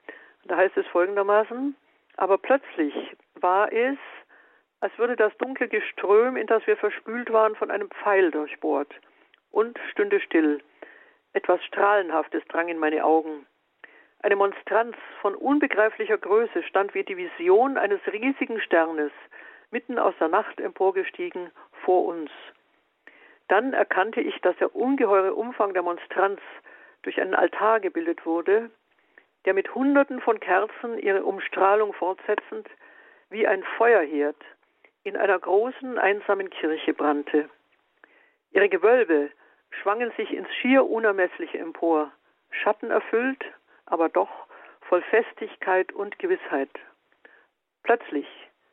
Da 0.44 0.56
heißt 0.56 0.76
es 0.76 0.86
folgendermaßen, 0.88 1.76
aber 2.16 2.38
plötzlich 2.38 2.94
war 3.34 3.72
es, 3.72 3.98
als 4.80 4.96
würde 4.98 5.16
das 5.16 5.36
dunkle 5.38 5.68
Geström, 5.68 6.36
in 6.36 6.46
das 6.46 6.66
wir 6.66 6.76
verspült 6.76 7.32
waren, 7.32 7.54
von 7.56 7.70
einem 7.70 7.90
Pfeil 7.90 8.30
durchbohrt 8.30 8.92
und 9.50 9.78
stünde 9.90 10.20
still. 10.20 10.60
Etwas 11.32 11.62
Strahlenhaftes 11.64 12.42
drang 12.48 12.68
in 12.68 12.78
meine 12.78 13.04
Augen. 13.04 13.46
Eine 14.20 14.36
Monstranz 14.36 14.96
von 15.20 15.34
unbegreiflicher 15.34 16.18
Größe 16.18 16.62
stand 16.64 16.94
wie 16.94 17.04
die 17.04 17.16
Vision 17.16 17.76
eines 17.76 18.00
riesigen 18.12 18.60
Sternes, 18.60 19.12
mitten 19.70 19.98
aus 19.98 20.14
der 20.18 20.28
Nacht 20.28 20.60
emporgestiegen, 20.60 21.50
vor 21.84 22.06
uns. 22.06 22.30
Dann 23.48 23.72
erkannte 23.72 24.20
ich, 24.20 24.38
dass 24.40 24.56
der 24.56 24.74
ungeheure 24.74 25.34
Umfang 25.34 25.72
der 25.72 25.82
Monstranz 25.82 26.40
durch 27.02 27.20
einen 27.20 27.34
Altar 27.34 27.80
gebildet 27.80 28.26
wurde, 28.26 28.70
der 29.44 29.54
mit 29.54 29.74
Hunderten 29.74 30.20
von 30.20 30.40
Kerzen 30.40 30.98
ihre 30.98 31.24
Umstrahlung 31.24 31.92
fortsetzend 31.94 32.68
wie 33.30 33.46
ein 33.46 33.62
Feuerherd 33.76 34.36
in 35.04 35.16
einer 35.16 35.38
großen, 35.38 35.98
einsamen 35.98 36.50
Kirche 36.50 36.92
brannte. 36.92 37.48
Ihre 38.50 38.68
Gewölbe 38.68 39.30
schwangen 39.70 40.12
sich 40.16 40.32
ins 40.32 40.52
schier 40.56 40.84
Unermessliche 40.84 41.58
empor, 41.58 42.12
schattenerfüllt, 42.50 43.44
aber 43.86 44.08
doch 44.08 44.30
voll 44.82 45.02
Festigkeit 45.02 45.92
und 45.92 46.18
Gewissheit. 46.18 46.70
Plötzlich 47.82 48.26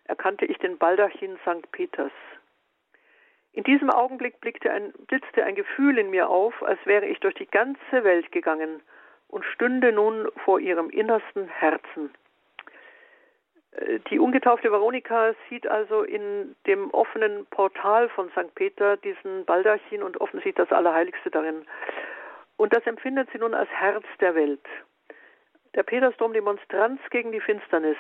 erkannte 0.06 0.46
ich 0.46 0.58
den 0.58 0.78
Baldachin 0.78 1.38
St. 1.44 1.72
Peters. 1.72 2.12
In 3.54 3.64
diesem 3.64 3.90
Augenblick 3.90 4.36
ein, 4.70 4.94
blitzte 5.08 5.44
ein 5.46 5.56
Gefühl 5.56 5.98
in 5.98 6.10
mir 6.10 6.30
auf, 6.30 6.62
als 6.64 6.80
wäre 6.86 7.06
ich 7.06 7.20
durch 7.22 7.36
die 7.36 7.48
ganze 7.48 8.04
Welt 8.04 8.32
gegangen 8.32 8.82
und 9.28 9.46
stünde 9.46 9.92
nun 9.92 10.28
vor 10.44 10.60
ihrem 10.60 10.90
innersten 10.90 11.48
Herzen. 11.48 12.14
Äh, 13.72 14.00
die 14.10 14.20
ungetaufte 14.20 14.72
Veronika 14.72 15.34
sieht 15.50 15.68
also 15.68 16.04
in 16.04 16.56
dem 16.68 16.92
offenen 16.92 17.46
Portal 17.48 18.10
von 18.10 18.30
St. 18.32 18.54
Peter 18.56 18.98
diesen 18.98 19.46
Baldachin 19.46 20.04
und 20.04 20.20
offensichtlich 20.20 20.56
das 20.56 20.72
Allerheiligste 20.72 21.32
darin. 21.32 21.66
Und 22.58 22.76
das 22.76 22.86
empfindet 22.86 23.30
sie 23.32 23.40
nun 23.40 23.54
als 23.54 23.70
Herz 23.70 24.06
der 24.20 24.36
Welt. 24.36 24.66
Der 25.76 25.84
Petersdom 25.84 26.34
die 26.34 26.42
Monstranz 26.42 27.02
gegen 27.10 27.32
die 27.32 27.42
Finsternis. 27.42 27.98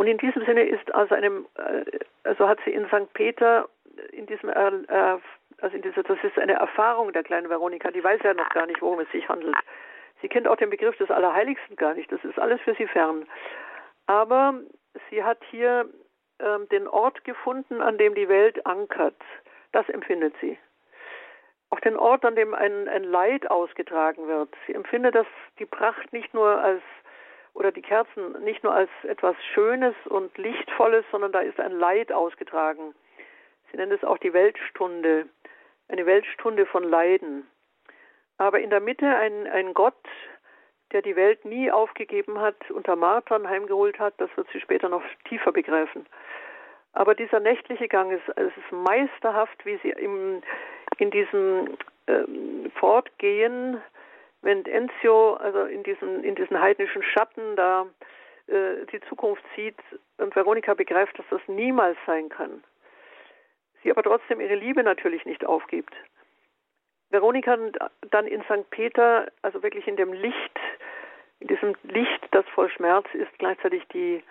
Und 0.00 0.06
in 0.06 0.16
diesem 0.16 0.42
Sinne 0.46 0.62
ist 0.62 0.94
also 0.94 1.14
einem, 1.14 1.46
äh, 1.56 1.84
also 2.24 2.48
hat 2.48 2.58
sie 2.64 2.70
in 2.70 2.86
St. 2.86 3.12
Peter 3.12 3.68
in 4.12 4.24
diesem, 4.24 4.48
äh, 4.48 4.68
äh, 4.88 5.18
also 5.60 5.76
in 5.76 5.82
dieser, 5.82 6.02
das 6.02 6.16
ist 6.22 6.38
eine 6.38 6.54
Erfahrung 6.54 7.12
der 7.12 7.22
kleinen 7.22 7.50
Veronika, 7.50 7.90
die 7.90 8.02
weiß 8.02 8.18
ja 8.24 8.32
noch 8.32 8.48
gar 8.48 8.64
nicht, 8.64 8.80
worum 8.80 9.00
es 9.00 9.10
sich 9.12 9.28
handelt. 9.28 9.54
Sie 10.22 10.28
kennt 10.30 10.48
auch 10.48 10.56
den 10.56 10.70
Begriff 10.70 10.96
des 10.96 11.10
Allerheiligsten 11.10 11.76
gar 11.76 11.92
nicht, 11.92 12.10
das 12.10 12.24
ist 12.24 12.38
alles 12.38 12.62
für 12.62 12.74
sie 12.76 12.86
fern. 12.86 13.26
Aber 14.06 14.58
sie 15.10 15.22
hat 15.22 15.44
hier 15.50 15.86
ähm, 16.38 16.66
den 16.70 16.88
Ort 16.88 17.22
gefunden, 17.24 17.82
an 17.82 17.98
dem 17.98 18.14
die 18.14 18.30
Welt 18.30 18.64
ankert. 18.64 19.20
Das 19.72 19.86
empfindet 19.90 20.34
sie. 20.40 20.56
Auch 21.68 21.80
den 21.80 21.98
Ort, 21.98 22.24
an 22.24 22.36
dem 22.36 22.54
ein, 22.54 22.88
ein 22.88 23.04
Leid 23.04 23.50
ausgetragen 23.50 24.26
wird. 24.28 24.48
Sie 24.66 24.72
empfindet 24.72 25.14
das, 25.14 25.26
die 25.58 25.66
Pracht 25.66 26.10
nicht 26.14 26.32
nur 26.32 26.58
als 26.58 26.80
oder 27.54 27.72
die 27.72 27.82
Kerzen 27.82 28.42
nicht 28.44 28.62
nur 28.62 28.74
als 28.74 28.90
etwas 29.02 29.36
Schönes 29.54 29.94
und 30.06 30.36
Lichtvolles, 30.38 31.04
sondern 31.10 31.32
da 31.32 31.40
ist 31.40 31.60
ein 31.60 31.72
Leid 31.72 32.12
ausgetragen. 32.12 32.94
Sie 33.70 33.76
nennen 33.76 33.92
es 33.92 34.04
auch 34.04 34.18
die 34.18 34.32
Weltstunde, 34.32 35.26
eine 35.88 36.06
Weltstunde 36.06 36.66
von 36.66 36.84
Leiden. 36.84 37.46
Aber 38.38 38.60
in 38.60 38.70
der 38.70 38.80
Mitte 38.80 39.06
ein, 39.06 39.46
ein 39.46 39.74
Gott, 39.74 39.94
der 40.92 41.02
die 41.02 41.16
Welt 41.16 41.44
nie 41.44 41.70
aufgegeben 41.70 42.40
hat, 42.40 42.70
unter 42.70 42.96
Martern 42.96 43.48
heimgeholt 43.48 43.98
hat, 43.98 44.14
das 44.18 44.30
wird 44.36 44.48
sie 44.52 44.60
später 44.60 44.88
noch 44.88 45.02
tiefer 45.28 45.52
begreifen. 45.52 46.06
Aber 46.92 47.14
dieser 47.14 47.38
nächtliche 47.38 47.86
Gang 47.86 48.12
ist, 48.12 48.36
es 48.36 48.56
ist 48.56 48.72
meisterhaft, 48.72 49.64
wie 49.64 49.78
sie 49.82 49.90
im, 49.90 50.42
in 50.98 51.10
diesem 51.10 51.76
ähm, 52.08 52.72
Fortgehen, 52.74 53.80
wenn 54.42 54.64
Enzio 54.64 55.34
also 55.34 55.64
in 55.64 55.82
diesen, 55.82 56.24
in 56.24 56.34
diesen 56.34 56.60
heidnischen 56.60 57.02
Schatten 57.02 57.56
da 57.56 57.86
äh, 58.46 58.86
die 58.92 59.00
Zukunft 59.08 59.44
sieht 59.56 59.78
und 60.18 60.34
Veronika 60.34 60.74
begreift, 60.74 61.18
dass 61.18 61.26
das 61.30 61.40
niemals 61.46 61.98
sein 62.06 62.28
kann 62.28 62.62
sie 63.82 63.90
aber 63.90 64.02
trotzdem 64.02 64.40
ihre 64.40 64.54
Liebe 64.54 64.82
natürlich 64.82 65.24
nicht 65.24 65.44
aufgibt. 65.44 65.94
Veronika 67.10 67.56
dann 68.10 68.26
in 68.26 68.42
St. 68.44 68.68
Peter, 68.70 69.30
also 69.42 69.62
wirklich 69.62 69.86
in 69.88 69.96
dem 69.96 70.12
Licht, 70.12 70.58
in 71.40 71.48
diesem 71.48 71.74
Licht, 71.82 72.28
das 72.30 72.46
voll 72.54 72.70
Schmerz 72.70 73.06
ist, 73.14 73.30
gleichzeitig 73.38 73.86
die, 73.88 74.22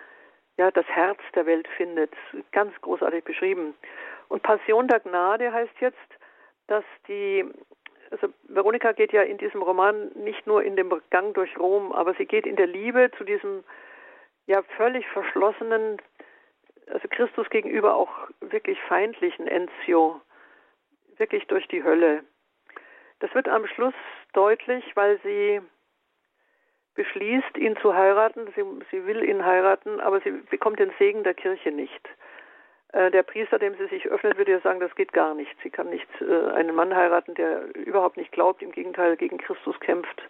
ja, 0.56 0.70
das 0.70 0.86
Herz 0.86 1.18
der 1.34 1.46
Welt 1.46 1.68
findet. 1.76 2.12
Ganz 2.52 2.72
großartig 2.80 3.24
beschrieben. 3.24 3.74
Und 4.28 4.42
Passion 4.42 4.88
der 4.88 5.00
Gnade 5.00 5.52
heißt 5.52 5.74
jetzt, 5.80 5.98
dass 6.68 6.84
die, 7.08 7.44
also 8.10 8.28
Veronika 8.48 8.92
geht 8.92 9.12
ja 9.12 9.22
in 9.22 9.38
diesem 9.38 9.62
Roman 9.62 10.10
nicht 10.14 10.46
nur 10.46 10.62
in 10.62 10.76
dem 10.76 10.92
Gang 11.10 11.34
durch 11.34 11.56
Rom, 11.58 11.92
aber 11.92 12.14
sie 12.14 12.26
geht 12.26 12.46
in 12.46 12.56
der 12.56 12.66
Liebe 12.66 13.10
zu 13.16 13.24
diesem 13.24 13.64
ja 14.46 14.62
völlig 14.76 15.06
verschlossenen, 15.08 16.02
also 16.88 17.06
Christus 17.08 17.48
gegenüber 17.50 17.94
auch 17.94 18.10
wirklich 18.40 18.80
feindlichen 18.82 19.46
Enzio, 19.46 20.20
wirklich 21.18 21.46
durch 21.46 21.68
die 21.68 21.84
Hölle. 21.84 22.24
Das 23.20 23.32
wird 23.34 23.48
am 23.48 23.66
Schluss 23.66 23.94
deutlich, 24.32 24.84
weil 24.96 25.20
sie 25.22 25.60
beschließt, 26.94 27.56
ihn 27.56 27.76
zu 27.76 27.94
heiraten. 27.94 28.52
Sie, 28.56 28.64
sie 28.90 29.06
will 29.06 29.22
ihn 29.22 29.44
heiraten, 29.44 30.00
aber 30.00 30.20
sie 30.20 30.32
bekommt 30.50 30.80
den 30.80 30.92
Segen 30.98 31.22
der 31.22 31.34
Kirche 31.34 31.70
nicht. 31.70 32.08
Äh, 32.92 33.10
der 33.10 33.22
Priester, 33.22 33.58
dem 33.58 33.74
sie 33.76 33.86
sich 33.86 34.08
öffnet, 34.08 34.36
würde 34.36 34.52
ja 34.52 34.60
sagen, 34.60 34.80
das 34.80 34.94
geht 34.94 35.12
gar 35.12 35.34
nicht. 35.34 35.54
Sie 35.62 35.70
kann 35.70 35.90
nicht 35.90 36.08
äh, 36.20 36.50
einen 36.52 36.74
Mann 36.74 36.94
heiraten, 36.94 37.34
der 37.34 37.74
überhaupt 37.76 38.16
nicht 38.16 38.32
glaubt, 38.32 38.62
im 38.62 38.72
Gegenteil 38.72 39.16
gegen 39.16 39.38
Christus 39.38 39.78
kämpft. 39.80 40.22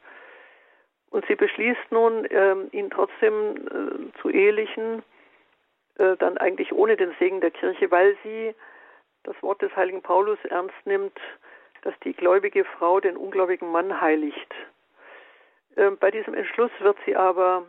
Und 1.11 1.27
sie 1.27 1.35
beschließt 1.35 1.91
nun, 1.91 2.27
ähm, 2.31 2.69
ihn 2.73 2.91
trotzdem 2.91 3.57
äh, 3.57 4.21
zu 4.21 4.31
ehelichen 4.31 5.03
dann 6.19 6.39
eigentlich 6.39 6.73
ohne 6.73 6.97
den 6.97 7.15
Segen 7.19 7.43
der 7.43 7.51
Kirche, 7.51 7.91
weil 7.91 8.17
sie 8.23 8.55
das 9.25 9.37
Wort 9.43 9.61
des 9.61 9.75
heiligen 9.77 10.01
Paulus 10.01 10.39
ernst 10.49 10.75
nimmt, 10.87 11.19
dass 11.83 11.93
die 12.05 12.15
gläubige 12.15 12.65
Frau 12.65 13.01
den 13.01 13.19
ungläubigen 13.19 13.71
Mann 13.71 14.01
heiligt. 14.01 14.55
Ähm, 15.77 15.99
bei 15.99 16.11
diesem 16.11 16.35
Entschluss 16.35 16.71
wird 16.81 16.97
sie 17.05 17.17
aber 17.17 17.67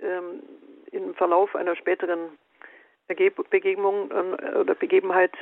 ähm, 0.00 0.42
im 0.90 1.14
Verlauf 1.14 1.54
einer 1.54 1.76
späteren 1.76 2.38
Begegnung 3.06 4.10
äh, 4.10 4.56
oder 4.56 4.74
Begebenheit 4.74 5.32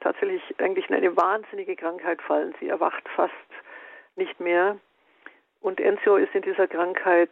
tatsächlich 0.00 0.42
eigentlich 0.58 0.88
in 0.88 0.96
eine 0.96 1.16
wahnsinnige 1.16 1.76
Krankheit 1.76 2.20
fallen. 2.22 2.54
Sie 2.60 2.68
erwacht 2.68 3.08
fast 3.14 3.34
nicht 4.16 4.40
mehr. 4.40 4.78
Und 5.60 5.80
Enzio 5.80 6.16
ist 6.16 6.34
in 6.34 6.42
dieser 6.42 6.66
Krankheit 6.66 7.30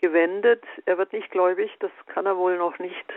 gewendet. 0.00 0.64
Er 0.84 0.98
wird 0.98 1.12
nicht 1.12 1.30
gläubig, 1.30 1.74
das 1.78 1.90
kann 2.06 2.26
er 2.26 2.36
wohl 2.36 2.58
noch 2.58 2.78
nicht. 2.78 3.12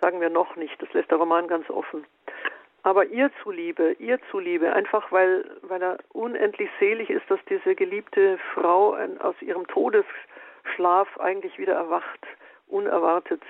Sagen 0.00 0.20
wir 0.20 0.30
noch 0.30 0.56
nicht, 0.56 0.80
das 0.80 0.92
lässt 0.92 1.10
der 1.10 1.18
Roman 1.18 1.48
ganz 1.48 1.68
offen. 1.70 2.06
Aber 2.82 3.04
ihr 3.06 3.30
zuliebe, 3.42 3.92
ihr 3.98 4.18
zuliebe, 4.30 4.72
einfach 4.72 5.10
weil, 5.12 5.44
weil 5.62 5.82
er 5.82 5.98
unendlich 6.12 6.70
selig 6.78 7.10
ist, 7.10 7.28
dass 7.28 7.40
diese 7.48 7.74
geliebte 7.74 8.38
Frau 8.54 8.96
aus 9.18 9.34
ihrem 9.42 9.66
Todesschlaf 9.66 11.18
eigentlich 11.18 11.58
wieder 11.58 11.74
erwacht, 11.74 12.26
unerwartet, 12.68 13.42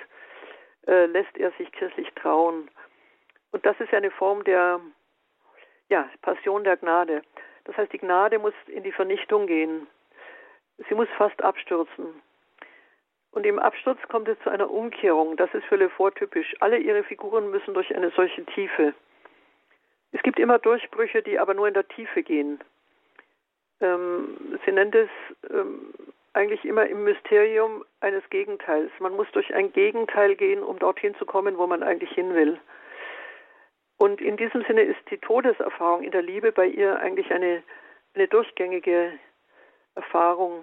äh, 0.87 1.07
lässt 1.07 1.37
er 1.37 1.51
sich 1.53 1.71
kirchlich 1.73 2.13
trauen. 2.15 2.71
Und 3.53 3.65
das 3.65 3.79
ist 3.81 3.93
ja 3.93 3.99
eine 3.99 4.11
Form 4.11 4.45
der 4.45 4.81
ja, 5.89 6.09
Passion 6.23 6.65
der 6.65 6.77
Gnade. 6.77 7.23
Das 7.65 7.77
heißt, 7.77 7.93
die 7.93 7.99
Gnade 7.99 8.39
muss 8.39 8.55
in 8.67 8.83
die 8.83 8.93
Vernichtung 8.93 9.47
gehen. 9.47 9.87
Sie 10.89 10.95
muss 10.95 11.09
fast 11.17 11.43
abstürzen. 11.43 12.23
Und 13.31 13.45
im 13.45 13.59
Absturz 13.59 13.99
kommt 14.09 14.29
es 14.29 14.39
zu 14.41 14.51
einer 14.51 14.71
Umkehrung. 14.71 15.37
Das 15.37 15.53
ist 15.53 15.65
für 15.67 15.77
Lefort 15.77 16.17
typisch. 16.17 16.55
Alle 16.61 16.79
ihre 16.79 17.05
Figuren 17.05 17.51
müssen 17.51 17.75
durch 17.75 17.95
eine 17.95 18.11
solche 18.11 18.45
Tiefe. 18.47 18.95
Es 20.13 20.23
gibt 20.23 20.39
immer 20.39 20.59
Durchbrüche, 20.59 21.23
die 21.23 21.39
aber 21.39 21.55
nur 21.55 21.69
in 21.69 21.75
der 21.75 21.87
Tiefe 21.89 22.23
gehen. 22.23 22.61
Ähm, 23.81 24.59
sie 24.65 24.73
nennt 24.73 24.95
es 24.95 25.11
ähm, 25.51 25.93
eigentlich 26.39 26.65
immer 26.65 26.87
im 26.87 27.03
Mysterium 27.03 27.85
eines 28.01 28.23
Gegenteils. 28.31 28.93
Man 29.01 29.17
muss 29.17 29.27
durch 29.33 29.53
ein 29.53 29.73
Gegenteil 29.73 30.37
gehen, 30.37 30.63
um 30.63 30.79
dorthin 30.79 31.15
zu 31.17 31.27
kommen, 31.27 31.59
wo 31.59 31.67
man 31.67 31.83
eigentlich 31.83 32.13
hin 32.13 32.33
will. 32.33 32.59
Und 33.99 34.21
in 34.21 34.37
diesem 34.37 34.63
Sinne 34.63 34.83
ist 34.83 35.01
die 35.11 35.19
Todeserfahrung 35.19 36.05
in 36.05 36.13
der 36.13 36.23
Liebe 36.23 36.53
bei 36.53 36.67
ihr 36.67 37.01
eigentlich 37.01 37.33
eine, 37.33 37.65
eine 38.15 38.29
durchgängige 38.29 39.19
Erfahrung. 39.97 40.63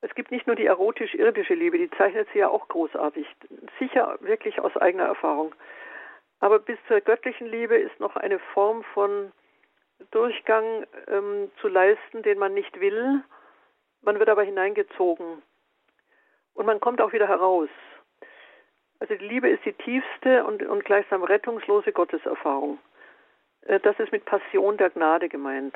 Es 0.00 0.14
gibt 0.14 0.30
nicht 0.30 0.46
nur 0.46 0.54
die 0.54 0.66
erotisch-irdische 0.66 1.54
Liebe, 1.54 1.78
die 1.78 1.90
zeichnet 1.90 2.28
sie 2.32 2.38
ja 2.38 2.48
auch 2.48 2.68
großartig, 2.68 3.26
sicher 3.80 4.16
wirklich 4.20 4.60
aus 4.60 4.76
eigener 4.76 5.06
Erfahrung. 5.06 5.52
Aber 6.38 6.60
bis 6.60 6.78
zur 6.86 7.00
göttlichen 7.00 7.48
Liebe 7.48 7.76
ist 7.76 7.98
noch 7.98 8.14
eine 8.14 8.38
Form 8.54 8.84
von 8.94 9.32
Durchgang 10.12 10.86
ähm, 11.08 11.50
zu 11.60 11.66
leisten, 11.66 12.22
den 12.22 12.38
man 12.38 12.54
nicht 12.54 12.78
will. 12.78 13.24
Man 14.06 14.20
wird 14.20 14.28
aber 14.28 14.44
hineingezogen. 14.44 15.42
Und 16.54 16.64
man 16.64 16.80
kommt 16.80 17.00
auch 17.00 17.12
wieder 17.12 17.26
heraus. 17.26 17.68
Also 19.00 19.14
die 19.16 19.26
Liebe 19.26 19.48
ist 19.48 19.64
die 19.64 19.72
tiefste 19.72 20.44
und, 20.44 20.62
und 20.62 20.84
gleichsam 20.84 21.24
rettungslose 21.24 21.92
Gotteserfahrung. 21.92 22.78
Äh, 23.62 23.80
das 23.80 23.98
ist 23.98 24.12
mit 24.12 24.24
Passion 24.24 24.76
der 24.76 24.90
Gnade 24.90 25.28
gemeint. 25.28 25.74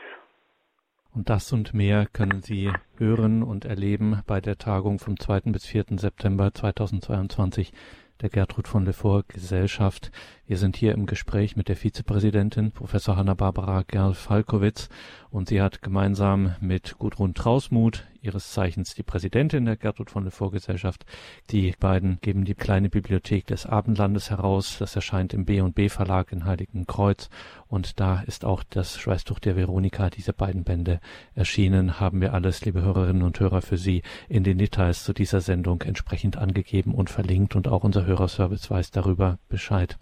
Und 1.13 1.29
das 1.29 1.53
und 1.53 1.75
mehr 1.75 2.07
können 2.13 2.41
Sie 2.41 2.73
hören 2.97 3.43
und 3.43 3.65
erleben 3.65 4.23
bei 4.29 4.41
der 4.41 4.59
Tagung 4.59 5.01
vom 5.01 5.19
2. 5.19 5.41
bis 5.47 5.67
4. 5.67 5.99
September 5.99 6.55
2022 6.55 7.73
der 8.21 8.29
Gertrud 8.29 8.69
von 8.69 8.85
Lefort 8.85 9.29
Gesellschaft. 9.29 10.13
Wir 10.47 10.57
sind 10.57 10.77
hier 10.77 10.93
im 10.93 11.07
Gespräch 11.07 11.57
mit 11.57 11.69
der 11.69 11.77
Vizepräsidentin, 11.77 12.73
Professor 12.73 13.17
Hanna-Barbara 13.17 13.83
Gerl-Falkowitz, 13.87 14.89
und 15.31 15.49
sie 15.49 15.61
hat 15.61 15.83
gemeinsam 15.83 16.55
mit 16.61 16.97
Gudrun 16.99 17.35
Trausmuth, 17.35 18.07
ihres 18.23 18.53
Zeichens 18.53 18.95
die 18.95 19.03
Präsidentin 19.03 19.65
der 19.65 19.77
Gertrud 19.77 20.11
von 20.11 20.25
Lefort 20.25 20.53
Gesellschaft, 20.53 21.05
die 21.51 21.75
beiden 21.79 22.19
geben 22.21 22.45
die 22.45 22.55
kleine 22.55 22.91
Bibliothek 22.91 23.47
des 23.47 23.67
Abendlandes 23.67 24.31
heraus. 24.31 24.77
Das 24.79 24.97
erscheint 24.97 25.35
im 25.35 25.45
B&B 25.45 25.89
Verlag 25.89 26.33
in 26.33 26.45
Heiligen 26.45 26.87
Kreuz 26.87 27.29
und 27.69 28.01
da 28.01 28.21
ist 28.21 28.45
auch 28.45 28.63
das 28.69 28.99
Schweißtuch 28.99 29.39
der 29.39 29.57
Veronika, 29.57 30.11
diese 30.11 30.33
beiden 30.33 30.65
Bände 30.65 31.01
erschienen, 31.35 32.01
haben 32.01 32.21
wir 32.21 32.35
alles, 32.35 32.65
liebe 32.65 32.83
Hörerinnen 32.83 33.23
und 33.23 33.39
Hörer, 33.39 33.63
für 33.63 33.77
Sie 33.77 34.03
in 34.29 34.45
den 34.45 34.59
Details 34.59 35.05
zu 35.05 35.13
dieser 35.13 35.41
Sendung 35.41 35.83
entsprechend 35.83 36.37
angegeben 36.37 36.95
und 36.95 37.11
verlinkt 37.11 37.57
und 37.57 37.69
auch 37.69 37.85
unser 37.85 38.07
Hörerservice 38.07 38.71
weiß 38.71 38.91
darüber 38.91 39.39
Bescheid. 39.49 39.99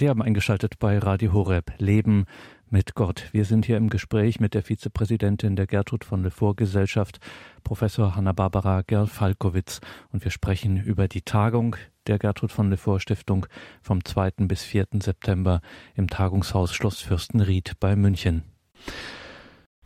Sie 0.00 0.08
haben 0.08 0.22
eingeschaltet 0.22 0.78
bei 0.78 0.98
Radio 0.98 1.34
Horeb 1.34 1.74
Leben 1.76 2.24
mit 2.70 2.94
Gott. 2.94 3.28
Wir 3.32 3.44
sind 3.44 3.66
hier 3.66 3.76
im 3.76 3.90
Gespräch 3.90 4.40
mit 4.40 4.54
der 4.54 4.62
Vizepräsidentin 4.62 5.56
der 5.56 5.66
Gertrud 5.66 6.06
von 6.06 6.22
Lefort 6.22 6.56
Gesellschaft, 6.56 7.20
Professor 7.64 8.16
Hanna-Barbara 8.16 8.80
Gerl-Falkowitz, 8.80 9.82
und 10.10 10.24
wir 10.24 10.30
sprechen 10.30 10.78
über 10.78 11.06
die 11.06 11.20
Tagung 11.20 11.76
der 12.06 12.18
Gertrud 12.18 12.50
von 12.50 12.70
Lefort 12.70 13.02
Stiftung 13.02 13.44
vom 13.82 14.02
2. 14.02 14.46
bis 14.46 14.62
4. 14.62 14.86
September 15.02 15.60
im 15.94 16.08
Tagungshaus 16.08 16.72
Schloss 16.72 17.02
Fürstenried 17.02 17.74
bei 17.78 17.94
München. 17.94 18.44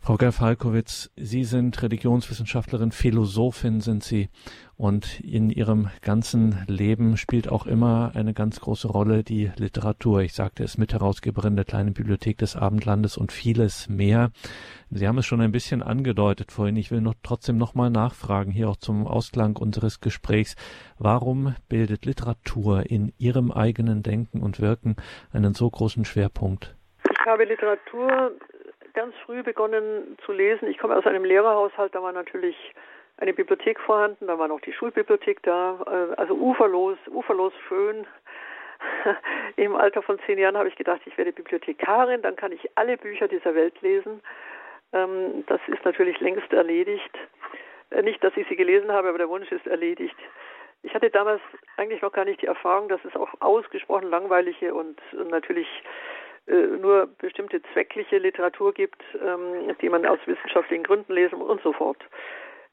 Frau 0.05 0.17
Gerl-Falkowitz, 0.17 1.09
Sie 1.15 1.43
sind 1.43 1.81
Religionswissenschaftlerin, 1.81 2.91
Philosophin 2.91 3.81
sind 3.81 4.03
Sie 4.03 4.29
und 4.77 5.19
in 5.21 5.49
Ihrem 5.49 5.89
ganzen 6.03 6.63
Leben 6.67 7.17
spielt 7.17 7.51
auch 7.51 7.65
immer 7.65 8.11
eine 8.13 8.35
ganz 8.35 8.59
große 8.59 8.87
Rolle 8.87 9.23
die 9.23 9.51
Literatur. 9.57 10.21
Ich 10.21 10.33
sagte 10.33 10.63
es 10.63 10.77
Mitherausgeberin 10.77 11.55
der 11.55 11.65
kleinen 11.65 11.95
Bibliothek 11.95 12.37
des 12.37 12.55
Abendlandes 12.55 13.17
und 13.17 13.31
vieles 13.31 13.89
mehr. 13.89 14.29
Sie 14.91 15.07
haben 15.07 15.17
es 15.17 15.25
schon 15.25 15.41
ein 15.41 15.51
bisschen 15.51 15.81
angedeutet 15.81 16.51
vorhin. 16.51 16.75
Ich 16.75 16.91
will 16.91 17.01
noch 17.01 17.15
trotzdem 17.23 17.57
nochmal 17.57 17.89
nachfragen, 17.89 18.51
hier 18.51 18.69
auch 18.69 18.77
zum 18.77 19.07
Ausklang 19.07 19.57
unseres 19.57 20.01
Gesprächs. 20.01 20.55
Warum 20.99 21.55
bildet 21.67 22.05
Literatur 22.05 22.87
in 22.87 23.11
Ihrem 23.17 23.51
eigenen 23.51 24.03
Denken 24.03 24.43
und 24.43 24.59
Wirken 24.59 24.97
einen 25.33 25.55
so 25.55 25.67
großen 25.67 26.05
Schwerpunkt? 26.05 26.75
Ich 27.09 27.25
habe 27.25 27.45
Literatur 27.45 28.33
ganz 28.95 29.13
früh 29.25 29.43
begonnen 29.43 30.17
zu 30.25 30.31
lesen. 30.31 30.67
Ich 30.67 30.77
komme 30.77 30.95
aus 30.95 31.05
einem 31.05 31.25
Lehrerhaushalt, 31.25 31.93
da 31.93 32.01
war 32.01 32.11
natürlich 32.11 32.55
eine 33.17 33.33
Bibliothek 33.33 33.79
vorhanden, 33.79 34.27
da 34.27 34.39
war 34.39 34.47
noch 34.47 34.61
die 34.61 34.73
Schulbibliothek 34.73 35.43
da, 35.43 35.77
äh, 35.85 36.15
also 36.15 36.33
uferlos, 36.33 36.97
uferlos 37.07 37.53
schön. 37.67 38.07
Im 39.55 39.75
Alter 39.75 40.01
von 40.01 40.19
zehn 40.25 40.37
Jahren 40.37 40.57
habe 40.57 40.69
ich 40.69 40.75
gedacht, 40.75 41.01
ich 41.05 41.17
werde 41.17 41.31
Bibliothekarin, 41.31 42.21
dann 42.21 42.35
kann 42.35 42.51
ich 42.51 42.69
alle 42.75 42.97
Bücher 42.97 43.27
dieser 43.27 43.55
Welt 43.55 43.79
lesen. 43.81 44.21
Ähm, 44.91 45.43
das 45.47 45.61
ist 45.67 45.83
natürlich 45.85 46.19
längst 46.19 46.51
erledigt. 46.51 47.17
Äh, 47.91 48.01
nicht, 48.01 48.23
dass 48.23 48.35
ich 48.35 48.47
sie 48.47 48.55
gelesen 48.55 48.91
habe, 48.91 49.09
aber 49.09 49.17
der 49.17 49.29
Wunsch 49.29 49.51
ist 49.51 49.67
erledigt. 49.67 50.17
Ich 50.83 50.93
hatte 50.93 51.09
damals 51.09 51.41
eigentlich 51.77 52.01
noch 52.01 52.11
gar 52.11 52.25
nicht 52.25 52.41
die 52.41 52.47
Erfahrung, 52.47 52.89
dass 52.89 53.03
es 53.05 53.15
auch 53.15 53.29
ausgesprochen 53.39 54.09
langweilige 54.09 54.73
und 54.73 54.99
natürlich 55.29 55.67
nur 56.47 57.07
bestimmte 57.17 57.61
zweckliche 57.73 58.17
Literatur 58.17 58.73
gibt, 58.73 59.01
ähm, 59.21 59.75
die 59.81 59.89
man 59.89 60.05
aus 60.05 60.19
wissenschaftlichen 60.25 60.83
Gründen 60.83 61.13
lesen 61.13 61.41
und 61.41 61.61
so 61.61 61.73
fort. 61.73 62.03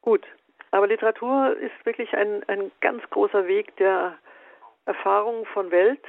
Gut, 0.03 0.27
aber 0.73 0.87
Literatur 0.87 1.57
ist 1.59 1.85
wirklich 1.85 2.15
ein, 2.15 2.43
ein 2.49 2.73
ganz 2.81 3.03
großer 3.11 3.47
Weg 3.47 3.77
der 3.77 4.19
Erfahrung 4.87 5.45
von 5.47 5.71
Welt. 5.71 6.05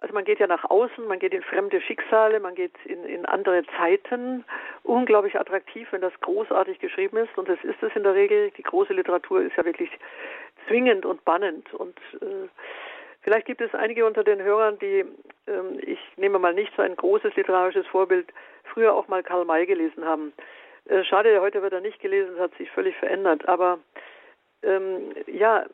Also 0.00 0.12
man 0.12 0.24
geht 0.24 0.40
ja 0.40 0.46
nach 0.46 0.64
außen, 0.64 1.06
man 1.06 1.18
geht 1.18 1.32
in 1.32 1.42
fremde 1.42 1.80
Schicksale, 1.80 2.38
man 2.38 2.54
geht 2.54 2.74
in, 2.84 3.04
in 3.04 3.24
andere 3.24 3.64
Zeiten. 3.78 4.44
Unglaublich 4.82 5.38
attraktiv, 5.38 5.88
wenn 5.90 6.02
das 6.02 6.12
großartig 6.20 6.80
geschrieben 6.80 7.16
ist. 7.16 7.36
Und 7.38 7.48
das 7.48 7.58
ist 7.62 7.82
es 7.82 7.94
in 7.96 8.02
der 8.02 8.14
Regel. 8.14 8.50
Die 8.50 8.62
große 8.62 8.92
Literatur 8.92 9.40
ist 9.42 9.56
ja 9.56 9.64
wirklich 9.64 9.90
zwingend 10.66 11.06
und 11.06 11.24
bannend. 11.24 11.72
Und 11.72 11.98
äh, 12.20 12.48
Vielleicht 13.26 13.46
gibt 13.46 13.60
es 13.60 13.74
einige 13.74 14.06
unter 14.06 14.22
den 14.22 14.40
Hörern, 14.40 14.78
die, 14.78 15.04
ähm, 15.48 15.80
ich 15.80 15.98
nehme 16.16 16.38
mal 16.38 16.54
nicht 16.54 16.72
so 16.76 16.82
ein 16.82 16.94
großes 16.94 17.34
literarisches 17.34 17.84
Vorbild, 17.88 18.32
früher 18.72 18.94
auch 18.94 19.08
mal 19.08 19.24
Karl 19.24 19.44
May 19.44 19.66
gelesen 19.66 20.04
haben. 20.04 20.32
Äh, 20.84 21.02
schade, 21.02 21.40
heute 21.40 21.60
wird 21.60 21.72
er 21.72 21.80
nicht 21.80 21.98
gelesen, 21.98 22.34
es 22.34 22.40
hat 22.40 22.54
sich 22.54 22.70
völlig 22.70 22.94
verändert. 22.98 23.48
Aber 23.48 23.80
ähm, 24.62 25.12
ja, 25.26 25.66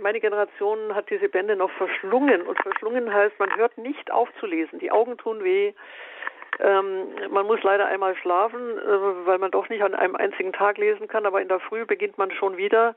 meine 0.00 0.18
Generation 0.18 0.94
hat 0.94 1.10
diese 1.10 1.28
Bände 1.28 1.56
noch 1.56 1.70
verschlungen. 1.72 2.40
Und 2.40 2.58
verschlungen 2.62 3.12
heißt, 3.12 3.38
man 3.38 3.54
hört 3.54 3.76
nicht 3.76 4.10
auf 4.10 4.30
zu 4.40 4.46
lesen. 4.46 4.78
Die 4.78 4.90
Augen 4.90 5.18
tun 5.18 5.44
weh. 5.44 5.74
Ähm, 6.58 7.08
man 7.28 7.44
muss 7.44 7.62
leider 7.62 7.84
einmal 7.84 8.16
schlafen, 8.16 8.78
äh, 8.78 9.26
weil 9.26 9.36
man 9.36 9.50
doch 9.50 9.68
nicht 9.68 9.82
an 9.82 9.94
einem 9.94 10.16
einzigen 10.16 10.54
Tag 10.54 10.78
lesen 10.78 11.06
kann. 11.06 11.26
Aber 11.26 11.42
in 11.42 11.48
der 11.48 11.60
Früh 11.60 11.84
beginnt 11.84 12.16
man 12.16 12.30
schon 12.30 12.56
wieder. 12.56 12.94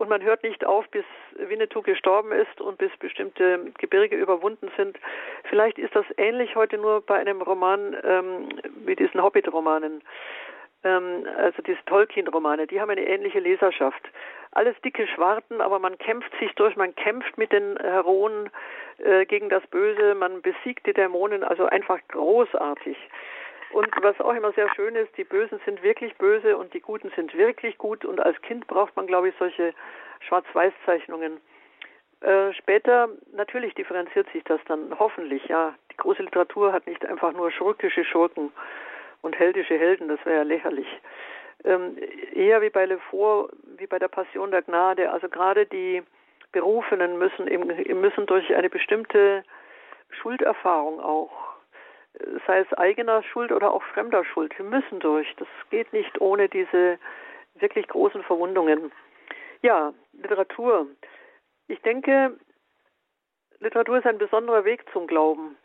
Und 0.00 0.08
man 0.08 0.22
hört 0.22 0.42
nicht 0.42 0.64
auf, 0.64 0.88
bis 0.88 1.04
Winnetou 1.36 1.82
gestorben 1.82 2.32
ist 2.32 2.58
und 2.62 2.78
bis 2.78 2.90
bestimmte 2.96 3.70
Gebirge 3.76 4.16
überwunden 4.16 4.70
sind. 4.74 4.98
Vielleicht 5.44 5.78
ist 5.78 5.94
das 5.94 6.06
ähnlich 6.16 6.56
heute 6.56 6.78
nur 6.78 7.02
bei 7.02 7.18
einem 7.18 7.42
Roman 7.42 7.94
ähm, 8.02 8.48
wie 8.86 8.96
diesen 8.96 9.22
Hobbit-Romanen. 9.22 10.00
Ähm, 10.84 11.28
also 11.36 11.60
diese 11.60 11.84
Tolkien-Romane, 11.84 12.66
die 12.66 12.80
haben 12.80 12.88
eine 12.88 13.06
ähnliche 13.06 13.40
Leserschaft. 13.40 14.00
Alles 14.52 14.74
dicke 14.80 15.06
Schwarten, 15.06 15.60
aber 15.60 15.78
man 15.78 15.98
kämpft 15.98 16.32
sich 16.40 16.54
durch, 16.54 16.76
man 16.76 16.94
kämpft 16.94 17.36
mit 17.36 17.52
den 17.52 17.76
Heroen 17.76 18.48
äh, 19.04 19.26
gegen 19.26 19.50
das 19.50 19.66
Böse, 19.66 20.14
man 20.14 20.40
besiegt 20.40 20.86
die 20.86 20.94
Dämonen, 20.94 21.44
also 21.44 21.66
einfach 21.66 21.98
großartig. 22.08 22.96
Und 23.72 23.88
was 24.02 24.20
auch 24.20 24.34
immer 24.34 24.52
sehr 24.52 24.68
schön 24.74 24.96
ist, 24.96 25.16
die 25.16 25.24
Bösen 25.24 25.60
sind 25.64 25.82
wirklich 25.82 26.16
böse 26.16 26.56
und 26.56 26.74
die 26.74 26.80
Guten 26.80 27.10
sind 27.14 27.36
wirklich 27.36 27.78
gut. 27.78 28.04
Und 28.04 28.20
als 28.20 28.40
Kind 28.42 28.66
braucht 28.66 28.96
man, 28.96 29.06
glaube 29.06 29.28
ich, 29.28 29.34
solche 29.38 29.72
Schwarz-Weiß-Zeichnungen. 30.20 31.40
Äh, 32.20 32.52
später, 32.52 33.08
natürlich 33.32 33.74
differenziert 33.74 34.28
sich 34.32 34.44
das 34.44 34.60
dann, 34.66 34.98
hoffentlich, 34.98 35.46
ja. 35.46 35.74
Die 35.92 35.96
große 35.96 36.22
Literatur 36.22 36.72
hat 36.72 36.86
nicht 36.86 37.04
einfach 37.06 37.32
nur 37.32 37.50
schurkische 37.50 38.04
Schurken 38.04 38.52
und 39.22 39.38
heldische 39.38 39.78
Helden, 39.78 40.08
das 40.08 40.24
wäre 40.24 40.38
ja 40.38 40.42
lächerlich. 40.42 40.88
Ähm, 41.64 41.96
eher 42.34 42.62
wie 42.62 42.70
bei 42.70 42.86
Lefort, 42.86 43.52
wie 43.76 43.86
bei 43.86 43.98
der 43.98 44.08
Passion 44.08 44.50
der 44.50 44.62
Gnade. 44.62 45.10
Also 45.10 45.28
gerade 45.28 45.66
die 45.66 46.02
Berufenen 46.52 47.18
müssen, 47.18 47.46
eben, 47.46 47.66
müssen 48.00 48.26
durch 48.26 48.54
eine 48.54 48.70
bestimmte 48.70 49.44
Schulderfahrung 50.10 51.00
auch 51.00 51.49
sei 52.46 52.60
es 52.60 52.72
eigener 52.74 53.22
Schuld 53.22 53.52
oder 53.52 53.72
auch 53.72 53.82
fremder 53.82 54.24
Schuld. 54.24 54.56
Wir 54.58 54.64
müssen 54.64 55.00
durch. 55.00 55.34
Das 55.36 55.48
geht 55.70 55.92
nicht 55.92 56.20
ohne 56.20 56.48
diese 56.48 56.98
wirklich 57.54 57.86
großen 57.88 58.22
Verwundungen. 58.24 58.92
Ja, 59.62 59.92
Literatur. 60.12 60.86
Ich 61.68 61.80
denke, 61.82 62.36
Literatur 63.60 63.98
ist 63.98 64.06
ein 64.06 64.18
besonderer 64.18 64.64
Weg 64.64 64.84
zum 64.92 65.06
Glauben. 65.06 65.56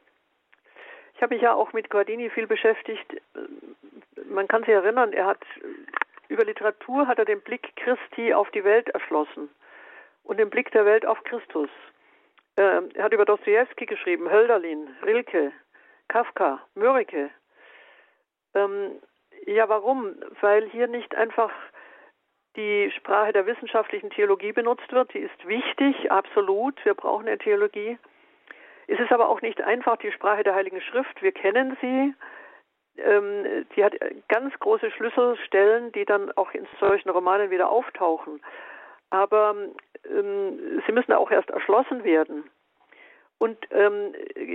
Ich 1.16 1.22
habe 1.22 1.34
mich 1.34 1.42
ja 1.42 1.54
auch 1.54 1.72
mit 1.74 1.90
Guardini 1.90 2.30
viel 2.30 2.46
beschäftigt. 2.46 3.22
Man 4.26 4.48
kann 4.48 4.64
sich 4.64 4.74
erinnern, 4.74 5.14
er 5.14 5.28
hat 5.28 5.40
über 6.28 6.44
Literatur 6.44 7.08
hat 7.08 7.20
er 7.20 7.26
den 7.26 7.42
Blick 7.42 7.76
Christi 7.76 8.34
auf 8.34 8.50
die 8.52 8.64
Welt 8.64 8.90
erschlossen 8.90 9.50
und 10.24 10.38
den 10.38 10.50
Blick 10.50 10.72
der 10.72 10.86
Welt 10.86 11.06
auf 11.06 11.24
Christus. 11.24 11.70
Ähm, 12.58 12.90
er 12.94 13.06
hat 13.06 13.14
über 13.14 13.26
Dostoevsky 13.26 13.86
geschrieben, 13.86 14.30
Hölderlin, 14.30 14.88
Rilke, 15.04 15.52
Kafka, 16.08 16.62
Mörike. 16.76 17.30
Ähm, 18.54 19.02
ja, 19.46 19.68
warum? 19.70 20.16
Weil 20.42 20.70
hier 20.70 20.88
nicht 20.88 21.16
einfach 21.16 21.52
die 22.56 22.92
Sprache 22.92 23.34
der 23.34 23.46
wissenschaftlichen 23.46 24.10
Theologie 24.10 24.54
benutzt 24.54 24.92
wird. 24.92 25.14
Die 25.14 25.20
ist 25.20 25.48
wichtig, 25.48 26.12
absolut. 26.12 26.84
Wir 26.86 26.94
brauchen 26.94 27.28
eine 27.28 27.38
Theologie. 27.38 27.98
Es 28.88 29.00
ist 29.00 29.12
aber 29.12 29.30
auch 29.30 29.42
nicht 29.42 29.62
einfach 29.62 29.98
die 29.98 30.12
Sprache 30.12 30.44
der 30.44 30.56
Heiligen 30.56 30.82
Schrift. 30.82 31.22
Wir 31.22 31.32
kennen 31.32 31.78
sie. 31.82 32.14
Ähm, 32.98 33.66
die 33.76 33.84
hat 33.84 33.94
ganz 34.30 34.58
große 34.60 34.92
Schlüsselstellen, 34.92 35.92
die 35.92 36.06
dann 36.06 36.32
auch 36.34 36.52
in 36.54 36.66
solchen 36.80 37.10
Romanen 37.10 37.50
wieder 37.50 37.70
auftauchen. 37.70 38.42
Aber 39.10 39.56
ähm, 40.10 40.82
sie 40.86 40.92
müssen 40.92 41.14
auch 41.14 41.32
erst 41.32 41.50
erschlossen 41.50 42.04
werden. 42.04 42.50
Und 43.38 43.58
ähm, 43.72 44.14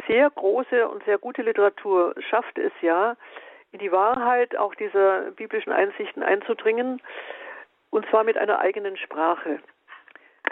sehr 0.09 0.31
große 0.31 0.89
und 0.89 1.05
sehr 1.05 1.19
gute 1.19 1.43
Literatur 1.43 2.15
schafft 2.31 2.59
es 2.59 2.73
ja, 2.81 3.17
in 3.73 3.79
die 3.79 3.93
Wahrheit 3.93 4.57
auch 4.57 4.75
dieser 4.75 5.31
biblischen 5.33 5.73
Einsichten 5.73 6.23
einzudringen, 6.23 7.01
und 7.91 8.09
zwar 8.09 8.25
mit 8.25 8.37
einer 8.37 8.59
eigenen 8.61 8.97
Sprache. 8.97 9.61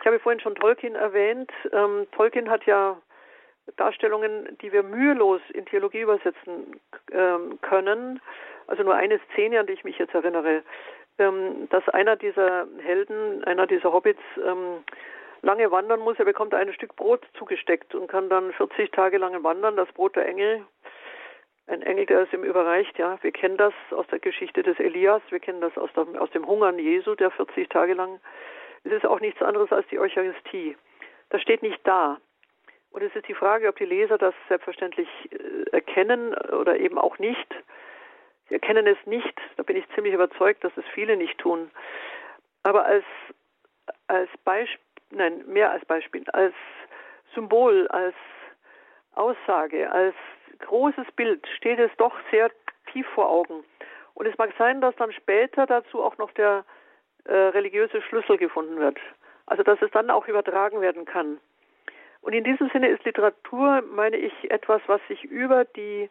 Ich 0.01 0.07
habe 0.07 0.21
vorhin 0.21 0.41
schon 0.41 0.55
Tolkien 0.55 0.95
erwähnt. 0.95 1.51
Ähm, 1.73 2.07
Tolkien 2.13 2.51
hat 2.51 2.65
ja 2.67 2.97
Darstellungen, 3.77 4.57
die 4.61 4.73
wir 4.73 4.83
mühelos 4.83 5.41
in 5.53 5.67
Theologie 5.67 6.01
übersetzen 6.01 6.81
ähm, 7.13 7.59
können. 7.63 8.21
Also 8.67 8.83
nur 8.83 8.95
eine 8.95 9.21
Szene, 9.33 9.61
an 9.61 9.67
die 9.67 9.73
ich 9.73 9.85
mich 9.85 9.99
jetzt 9.99 10.15
erinnere, 10.15 10.63
ähm, 11.19 11.69
dass 11.71 11.89
einer 11.89 12.17
dieser 12.17 12.67
Helden, 12.81 13.45
einer 13.45 13.67
dieser 13.67 13.93
Hobbits 13.93 14.23
ähm, 14.45 14.85
lange 15.43 15.71
wandern 15.71 16.01
muss. 16.01 16.19
Er 16.19 16.25
bekommt 16.25 16.55
ein 16.55 16.73
Stück 16.73 16.97
Brot 16.97 17.27
zugesteckt 17.35 17.95
und 17.95 18.09
kann 18.09 18.29
dann 18.29 18.53
40 18.53 18.91
Tage 18.93 19.19
lang 19.19 19.43
wandern. 19.43 19.77
Das 19.77 19.91
Brot 19.93 20.17
der 20.17 20.27
Engel, 20.27 20.65
ein 21.67 21.83
Engel, 21.83 22.07
der 22.07 22.23
es 22.23 22.33
ihm 22.33 22.45
überreicht. 22.45 22.99
Ja, 22.99 23.19
wir 23.23 23.33
kennen 23.33 23.57
das 23.57 23.75
aus 23.91 24.07
der 24.09 24.19
Geschichte 24.19 24.63
des 24.63 24.79
Elias. 24.79 25.23
Wir 25.31 25.41
kennen 25.41 25.61
das 25.61 25.77
aus, 25.77 25.91
der, 25.95 26.07
aus 26.21 26.31
dem 26.31 26.47
Hungern 26.47 26.79
Jesu, 26.79 27.15
der 27.15 27.31
40 27.31 27.69
Tage 27.69 27.95
lang. 27.95 28.21
Es 28.85 28.93
ist 28.93 29.07
auch 29.07 29.21
nichts 29.21 29.43
anderes 29.43 29.71
als 29.73 29.87
die 29.89 29.99
Eucharistie. 29.99 30.77
Das 31.31 31.43
steht 31.43 31.63
nicht 31.63 31.81
da. 31.85 32.19
Und 32.91 33.03
es 33.03 33.15
ist 33.15 33.29
die 33.29 33.35
Frage, 33.35 33.69
ob 33.69 33.77
die 33.77 33.85
Leser 33.85 34.17
das 34.17 34.35
selbstverständlich 34.49 35.09
äh, 35.31 35.71
erkennen 35.73 36.35
oder 36.35 36.79
eben 36.79 36.99
auch 36.99 37.19
nicht. 37.19 37.55
Sie 38.49 38.55
erkennen 38.55 38.87
es 38.87 38.97
nicht. 39.07 39.39
Da 39.57 39.63
bin 39.63 39.77
ich 39.77 39.85
ziemlich 39.95 40.15
überzeugt, 40.15 40.65
dass 40.65 40.77
es 40.77 40.85
viele 40.95 41.17
nicht 41.17 41.39
tun. 41.39 41.71
Aber 42.63 42.87
als, 42.87 43.05
als 44.07 44.31
Beispiel, 44.45 44.88
nein, 45.11 45.45
mehr 45.47 45.71
als 45.71 45.85
Beispiel, 45.85 46.25
als 46.31 46.55
Symbol, 47.35 47.89
als 47.89 48.15
Aussage, 49.15 49.91
als 49.91 50.15
großes 50.61 51.07
Bild 51.17 51.47
steht 51.57 51.79
es 51.79 51.91
doch 51.97 52.15
sehr 52.31 52.51
tief 52.93 53.07
vor 53.15 53.29
Augen. 53.29 53.65
Und 54.15 54.27
es 54.27 54.37
mag 54.39 54.53
sein, 54.59 54.81
dass 54.81 54.97
dann 54.97 55.13
später 55.13 55.67
dazu 55.67 56.03
auch 56.03 56.19
noch 56.19 56.33
der 56.33 56.65
äh, 57.25 57.35
religiöse 57.35 58.03
Schlüssel 58.03 58.37
gefunden 58.37 58.79
wird. 58.79 58.99
Also 59.47 59.63
dass 59.63 59.81
es 59.81 59.91
dann 59.93 60.11
auch 60.11 60.29
übertragen 60.29 60.81
werden 60.81 61.05
kann. 61.05 61.39
Und 62.21 62.33
in 62.33 62.45
diesem 62.45 62.69
Sinne 62.71 62.89
ist 62.89 63.05
Literatur, 63.05 63.83
meine 63.83 64.17
ich, 64.17 64.51
etwas, 64.51 64.83
was 64.87 65.01
sich 65.09 65.25
über 65.25 65.65
die 65.65 66.11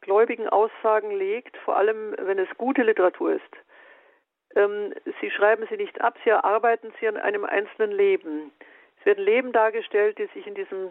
gläubigen 0.00 0.48
Aussagen 0.48 1.10
legt, 1.10 1.56
vor 1.58 1.76
allem 1.76 2.14
wenn 2.18 2.38
es 2.38 2.48
gute 2.56 2.82
Literatur 2.82 3.34
ist. 3.34 3.56
Ähm, 4.54 4.94
sie 5.20 5.30
schreiben 5.30 5.66
sie 5.68 5.76
nicht 5.76 6.00
ab, 6.00 6.16
sie 6.24 6.30
erarbeiten 6.30 6.92
sie 7.00 7.08
an 7.08 7.16
einem 7.16 7.44
einzelnen 7.44 7.92
Leben. 7.92 8.52
Es 9.00 9.06
werden 9.06 9.24
Leben 9.24 9.52
dargestellt, 9.52 10.18
die 10.18 10.26
sich 10.26 10.46
in 10.46 10.54
diesem, 10.54 10.90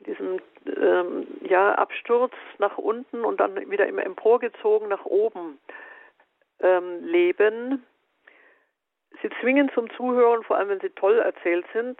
diesem 0.00 0.40
ähm, 0.66 1.26
ja, 1.42 1.74
Absturz 1.74 2.34
nach 2.58 2.78
unten 2.78 3.24
und 3.24 3.40
dann 3.40 3.70
wieder 3.70 3.86
immer 3.86 4.04
emporgezogen 4.04 4.88
nach 4.88 5.04
oben 5.04 5.58
ähm, 6.60 7.04
leben. 7.04 7.84
Sie 9.22 9.30
zwingen 9.40 9.70
zum 9.74 9.90
Zuhören, 9.90 10.44
vor 10.44 10.56
allem 10.56 10.68
wenn 10.68 10.80
sie 10.80 10.90
toll 10.90 11.18
erzählt 11.18 11.66
sind, 11.72 11.98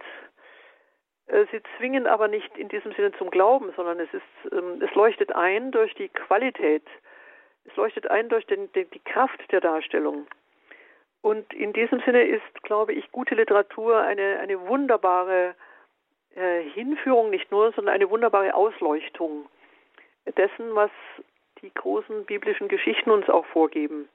äh, 1.27 1.45
sie 1.51 1.61
zwingen 1.77 2.07
aber 2.07 2.27
nicht 2.27 2.57
in 2.57 2.69
diesem 2.69 2.93
Sinne 2.93 3.11
zum 3.13 3.29
Glauben, 3.29 3.71
sondern 3.75 3.99
es 3.99 4.13
ist, 4.13 4.53
ähm, 4.53 4.81
es 4.81 4.93
leuchtet 4.95 5.33
ein 5.35 5.71
durch 5.71 5.93
die 5.95 6.09
Qualität. 6.09 6.83
Es 7.65 7.75
leuchtet 7.75 8.09
ein 8.09 8.29
durch 8.29 8.45
den, 8.47 8.71
den, 8.73 8.89
die 8.91 8.99
Kraft 8.99 9.39
der 9.51 9.61
Darstellung. 9.61 10.27
Und 11.21 11.53
in 11.53 11.73
diesem 11.73 12.01
Sinne 12.01 12.23
ist, 12.23 12.63
glaube 12.63 12.93
ich, 12.93 13.11
gute 13.11 13.35
Literatur 13.35 13.99
eine, 13.99 14.39
eine 14.39 14.59
wunderbare 14.67 15.55
äh, 16.35 16.61
Hinführung 16.71 17.29
nicht 17.29 17.51
nur, 17.51 17.71
sondern 17.73 17.93
eine 17.93 18.09
wunderbare 18.09 18.53
Ausleuchtung 18.55 19.47
dessen, 20.37 20.75
was 20.75 20.91
die 21.61 21.73
großen 21.73 22.25
biblischen 22.25 22.67
Geschichten 22.67 23.11
uns 23.11 23.29
auch 23.29 23.45
vorgeben. 23.47 24.09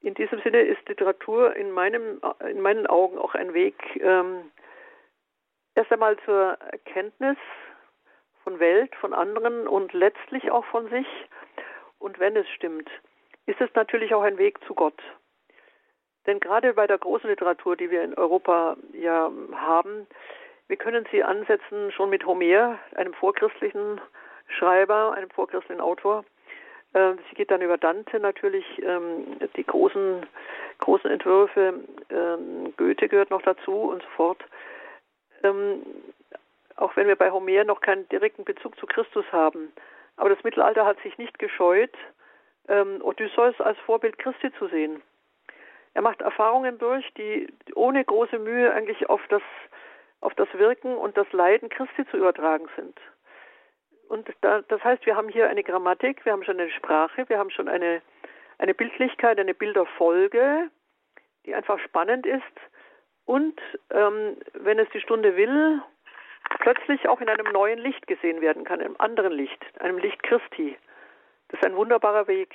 In 0.00 0.14
diesem 0.14 0.40
Sinne 0.40 0.62
ist 0.62 0.88
Literatur 0.88 1.54
in, 1.54 1.70
meinem, 1.70 2.20
in 2.48 2.60
meinen 2.60 2.88
Augen 2.88 3.18
auch 3.18 3.34
ein 3.36 3.54
Weg, 3.54 3.76
ähm, 4.00 4.50
Erst 5.74 5.90
einmal 5.90 6.18
zur 6.24 6.58
Erkenntnis 6.70 7.38
von 8.44 8.58
Welt, 8.60 8.94
von 8.96 9.14
anderen 9.14 9.66
und 9.66 9.92
letztlich 9.92 10.50
auch 10.50 10.64
von 10.66 10.88
sich. 10.90 11.06
Und 11.98 12.18
wenn 12.18 12.36
es 12.36 12.48
stimmt, 12.50 12.90
ist 13.46 13.60
es 13.60 13.70
natürlich 13.74 14.14
auch 14.14 14.22
ein 14.22 14.38
Weg 14.38 14.62
zu 14.66 14.74
Gott. 14.74 15.00
Denn 16.26 16.40
gerade 16.40 16.74
bei 16.74 16.86
der 16.86 16.98
großen 16.98 17.28
Literatur, 17.28 17.76
die 17.76 17.90
wir 17.90 18.02
in 18.02 18.14
Europa 18.14 18.76
ja 18.92 19.30
haben, 19.54 20.06
wir 20.68 20.76
können 20.76 21.06
sie 21.10 21.22
ansetzen 21.22 21.90
schon 21.92 22.10
mit 22.10 22.24
Homer, 22.24 22.78
einem 22.94 23.14
vorchristlichen 23.14 24.00
Schreiber, 24.48 25.12
einem 25.12 25.30
vorchristlichen 25.30 25.80
Autor. 25.80 26.24
Ähm, 26.94 27.18
sie 27.28 27.34
geht 27.34 27.50
dann 27.50 27.62
über 27.62 27.78
Dante 27.78 28.20
natürlich, 28.20 28.64
ähm, 28.82 29.38
die 29.56 29.64
großen, 29.64 30.24
großen 30.78 31.10
Entwürfe, 31.10 31.74
ähm, 32.10 32.72
Goethe 32.76 33.08
gehört 33.08 33.30
noch 33.30 33.42
dazu 33.42 33.72
und 33.72 34.02
so 34.02 34.08
fort 34.16 34.44
auch 36.76 36.96
wenn 36.96 37.08
wir 37.08 37.16
bei 37.16 37.30
Homer 37.30 37.64
noch 37.64 37.80
keinen 37.80 38.08
direkten 38.08 38.44
Bezug 38.44 38.78
zu 38.78 38.86
Christus 38.86 39.24
haben. 39.32 39.72
Aber 40.16 40.30
das 40.30 40.42
Mittelalter 40.44 40.86
hat 40.86 41.00
sich 41.02 41.18
nicht 41.18 41.38
gescheut, 41.38 41.92
Odysseus 42.68 43.60
als 43.60 43.78
Vorbild 43.80 44.18
Christi 44.18 44.52
zu 44.58 44.68
sehen. 44.68 45.02
Er 45.94 46.02
macht 46.02 46.22
Erfahrungen 46.22 46.78
durch, 46.78 47.04
die 47.14 47.52
ohne 47.74 48.04
große 48.04 48.38
Mühe 48.38 48.72
eigentlich 48.72 49.08
auf 49.08 49.20
das, 49.28 49.42
auf 50.20 50.34
das 50.34 50.48
Wirken 50.54 50.96
und 50.96 51.16
das 51.16 51.30
Leiden 51.32 51.68
Christi 51.68 52.06
zu 52.10 52.16
übertragen 52.16 52.68
sind. 52.76 52.98
Und 54.08 54.28
da, 54.40 54.62
das 54.62 54.82
heißt, 54.84 55.06
wir 55.06 55.16
haben 55.16 55.28
hier 55.28 55.48
eine 55.48 55.62
Grammatik, 55.62 56.24
wir 56.24 56.32
haben 56.32 56.44
schon 56.44 56.60
eine 56.60 56.70
Sprache, 56.70 57.28
wir 57.28 57.38
haben 57.38 57.50
schon 57.50 57.68
eine, 57.68 58.02
eine 58.58 58.74
Bildlichkeit, 58.74 59.38
eine 59.38 59.54
Bilderfolge, 59.54 60.70
die 61.46 61.54
einfach 61.54 61.78
spannend 61.78 62.26
ist 62.26 62.42
und 63.24 63.58
ähm, 63.90 64.36
wenn 64.54 64.78
es 64.78 64.88
die 64.90 65.00
Stunde 65.00 65.36
will, 65.36 65.80
plötzlich 66.60 67.08
auch 67.08 67.20
in 67.20 67.28
einem 67.28 67.50
neuen 67.52 67.78
Licht 67.78 68.06
gesehen 68.06 68.40
werden 68.40 68.64
kann, 68.64 68.80
einem 68.80 68.96
anderen 68.98 69.32
Licht, 69.32 69.64
einem 69.80 69.98
Licht 69.98 70.22
Christi. 70.22 70.76
Das 71.48 71.60
ist 71.60 71.66
ein 71.66 71.76
wunderbarer 71.76 72.26
Weg. 72.26 72.54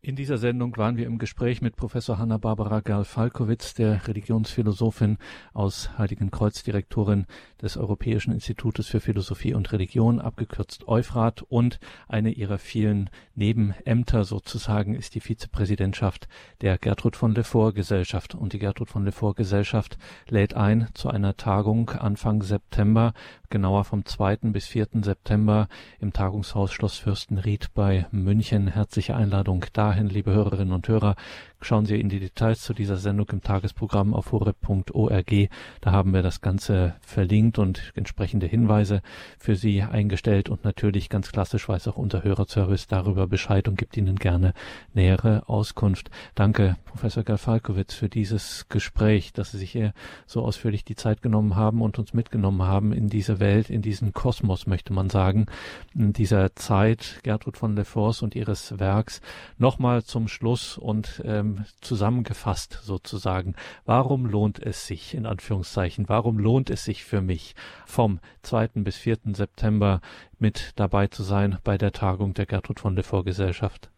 In 0.00 0.14
dieser 0.14 0.38
Sendung 0.38 0.76
waren 0.76 0.96
wir 0.96 1.06
im 1.06 1.18
Gespräch 1.18 1.60
mit 1.60 1.74
Professor 1.74 2.18
Hanna-Barbara 2.18 2.78
Gerl-Falkowitz, 2.78 3.74
der 3.74 4.06
Religionsphilosophin 4.06 5.18
aus 5.52 5.90
Heiligenkreuz, 5.98 6.62
Direktorin 6.62 7.26
des 7.60 7.76
Europäischen 7.76 8.30
Institutes 8.30 8.86
für 8.86 9.00
Philosophie 9.00 9.54
und 9.54 9.72
Religion, 9.72 10.20
abgekürzt 10.20 10.86
Euphrat, 10.86 11.42
und 11.42 11.80
eine 12.06 12.30
ihrer 12.30 12.58
vielen 12.58 13.10
Nebenämter 13.34 14.22
sozusagen 14.22 14.94
ist 14.94 15.16
die 15.16 15.20
Vizepräsidentschaft 15.20 16.28
der 16.60 16.78
Gertrud 16.78 17.16
von 17.16 17.34
Lefort 17.34 17.74
Gesellschaft. 17.74 18.36
Und 18.36 18.52
die 18.52 18.60
Gertrud 18.60 18.88
von 18.88 19.04
Lefort 19.04 19.36
Gesellschaft 19.36 19.98
lädt 20.28 20.54
ein 20.54 20.86
zu 20.94 21.10
einer 21.10 21.36
Tagung 21.36 21.90
Anfang 21.90 22.44
September, 22.44 23.14
genauer 23.50 23.82
vom 23.82 24.04
2. 24.04 24.36
bis 24.52 24.68
4. 24.68 24.90
September 25.02 25.66
im 25.98 26.12
Tagungshaus 26.12 26.72
Schloss 26.72 26.98
Fürstenried 26.98 27.74
bei 27.74 28.06
München. 28.12 28.68
Herzliche 28.68 29.16
Einladung 29.16 29.64
da 29.72 29.87
dahin, 29.88 30.08
liebe 30.10 30.32
Hörerinnen 30.32 30.74
und 30.74 30.86
Hörer, 30.86 31.16
Schauen 31.60 31.86
Sie 31.86 32.00
in 32.00 32.08
die 32.08 32.20
Details 32.20 32.62
zu 32.62 32.72
dieser 32.72 32.98
Sendung 32.98 33.28
im 33.30 33.42
Tagesprogramm 33.42 34.14
auf 34.14 34.30
horeb.org. 34.30 35.48
Da 35.80 35.90
haben 35.90 36.14
wir 36.14 36.22
das 36.22 36.40
Ganze 36.40 36.94
verlinkt 37.00 37.58
und 37.58 37.92
entsprechende 37.96 38.46
Hinweise 38.46 39.02
für 39.38 39.56
Sie 39.56 39.82
eingestellt 39.82 40.48
und 40.48 40.62
natürlich 40.62 41.08
ganz 41.08 41.32
klassisch 41.32 41.68
weiß 41.68 41.88
auch 41.88 41.96
unser 41.96 42.22
Hörerservice 42.22 42.86
darüber 42.86 43.26
Bescheid 43.26 43.66
und 43.66 43.76
gibt 43.76 43.96
Ihnen 43.96 44.16
gerne 44.16 44.54
nähere 44.94 45.48
Auskunft. 45.48 46.10
Danke, 46.36 46.76
Professor 46.84 47.24
Galfalkowitz, 47.24 47.92
für 47.92 48.08
dieses 48.08 48.68
Gespräch, 48.68 49.32
dass 49.32 49.50
Sie 49.50 49.58
sich 49.58 49.72
hier 49.72 49.94
so 50.26 50.44
ausführlich 50.44 50.84
die 50.84 50.96
Zeit 50.96 51.22
genommen 51.22 51.56
haben 51.56 51.82
und 51.82 51.98
uns 51.98 52.14
mitgenommen 52.14 52.62
haben 52.62 52.92
in 52.92 53.08
diese 53.08 53.40
Welt, 53.40 53.68
in 53.68 53.82
diesen 53.82 54.12
Kosmos, 54.12 54.68
möchte 54.68 54.92
man 54.92 55.10
sagen, 55.10 55.46
in 55.92 56.12
dieser 56.12 56.54
Zeit 56.54 57.18
Gertrud 57.24 57.56
von 57.56 57.74
Lefors 57.74 58.22
und 58.22 58.36
ihres 58.36 58.78
Werks. 58.78 59.20
Nochmal 59.58 60.04
zum 60.04 60.28
Schluss 60.28 60.78
und 60.78 61.20
ähm, 61.24 61.47
zusammengefasst 61.80 62.72
sozusagen. 62.82 63.54
Warum 63.84 64.26
lohnt 64.26 64.58
es 64.58 64.86
sich, 64.86 65.14
in 65.14 65.26
Anführungszeichen, 65.26 66.08
warum 66.08 66.38
lohnt 66.38 66.70
es 66.70 66.84
sich 66.84 67.04
für 67.04 67.20
mich, 67.20 67.54
vom 67.86 68.20
2. 68.42 68.68
bis 68.84 68.96
4. 68.96 69.16
September 69.32 70.00
mit 70.38 70.78
dabei 70.78 71.06
zu 71.06 71.22
sein 71.22 71.58
bei 71.64 71.76
der 71.76 71.92
Tagung 71.92 72.34
der 72.34 72.46
Gertrud 72.46 72.80
von 72.80 72.96
Lefort 72.96 73.26
Gesellschaft? 73.26 73.90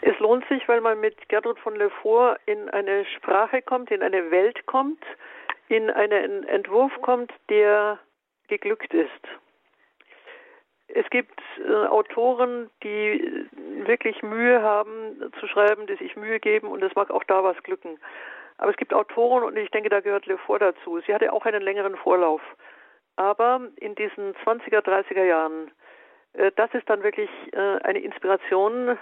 Es 0.00 0.18
lohnt 0.20 0.44
sich, 0.48 0.66
weil 0.68 0.80
man 0.80 1.00
mit 1.00 1.28
Gertrud 1.28 1.58
von 1.58 1.76
Lefort 1.76 2.38
in 2.46 2.68
eine 2.70 3.04
Sprache 3.16 3.62
kommt, 3.62 3.90
in 3.90 4.02
eine 4.02 4.30
Welt 4.30 4.66
kommt, 4.66 5.02
in 5.68 5.90
einen 5.90 6.44
Entwurf 6.44 6.92
kommt, 7.02 7.32
der 7.48 7.98
geglückt 8.48 8.94
ist. 8.94 9.10
Es 10.88 11.08
gibt 11.10 11.38
äh, 11.58 11.86
Autoren, 11.86 12.70
die 12.82 13.46
wirklich 13.86 14.22
Mühe 14.22 14.62
haben 14.62 15.32
zu 15.38 15.46
schreiben, 15.46 15.86
die 15.86 15.96
sich 15.96 16.16
Mühe 16.16 16.40
geben 16.40 16.68
und 16.68 16.82
es 16.82 16.94
mag 16.94 17.10
auch 17.10 17.24
da 17.24 17.44
was 17.44 17.62
glücken. 17.62 17.98
Aber 18.58 18.70
es 18.70 18.76
gibt 18.76 18.92
Autoren 18.92 19.44
und 19.44 19.56
ich 19.56 19.70
denke, 19.70 19.88
da 19.88 20.00
gehört 20.00 20.26
Lefort 20.26 20.62
dazu. 20.62 21.00
Sie 21.00 21.14
hatte 21.14 21.32
auch 21.32 21.46
einen 21.46 21.62
längeren 21.62 21.96
Vorlauf. 21.96 22.42
Aber 23.16 23.60
in 23.76 23.94
diesen 23.94 24.34
20er, 24.44 24.80
30er 24.80 25.24
Jahren, 25.24 25.70
äh, 26.34 26.50
das 26.56 26.72
ist 26.74 26.88
dann 26.88 27.02
wirklich 27.02 27.30
äh, 27.52 27.78
eine 27.82 28.00
Inspiration, 28.00 28.98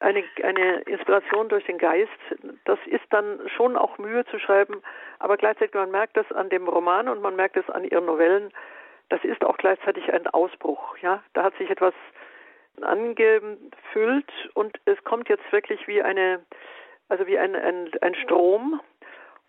eine, 0.00 0.24
eine 0.42 0.80
Inspiration 0.82 1.48
durch 1.48 1.64
den 1.64 1.78
Geist. 1.78 2.10
Das 2.64 2.78
ist 2.86 3.04
dann 3.10 3.40
schon 3.56 3.76
auch 3.76 3.98
Mühe 3.98 4.24
zu 4.26 4.38
schreiben, 4.38 4.82
aber 5.18 5.36
gleichzeitig 5.36 5.74
man 5.74 5.90
merkt 5.90 6.16
das 6.16 6.30
an 6.32 6.48
dem 6.48 6.68
Roman 6.68 7.08
und 7.08 7.22
man 7.22 7.36
merkt 7.36 7.56
es 7.56 7.68
an 7.70 7.84
ihren 7.84 8.06
Novellen, 8.06 8.52
das 9.08 9.22
ist 9.24 9.44
auch 9.44 9.58
gleichzeitig 9.58 10.12
ein 10.12 10.26
Ausbruch. 10.28 10.96
Ja, 10.98 11.22
da 11.34 11.44
hat 11.44 11.54
sich 11.56 11.68
etwas 11.68 11.94
angefüllt 12.80 14.32
und 14.54 14.78
es 14.84 15.02
kommt 15.04 15.28
jetzt 15.28 15.50
wirklich 15.52 15.86
wie 15.86 16.02
eine, 16.02 16.44
also 17.08 17.26
wie 17.26 17.38
ein, 17.38 17.54
ein, 17.54 17.90
ein 18.00 18.14
Strom. 18.14 18.80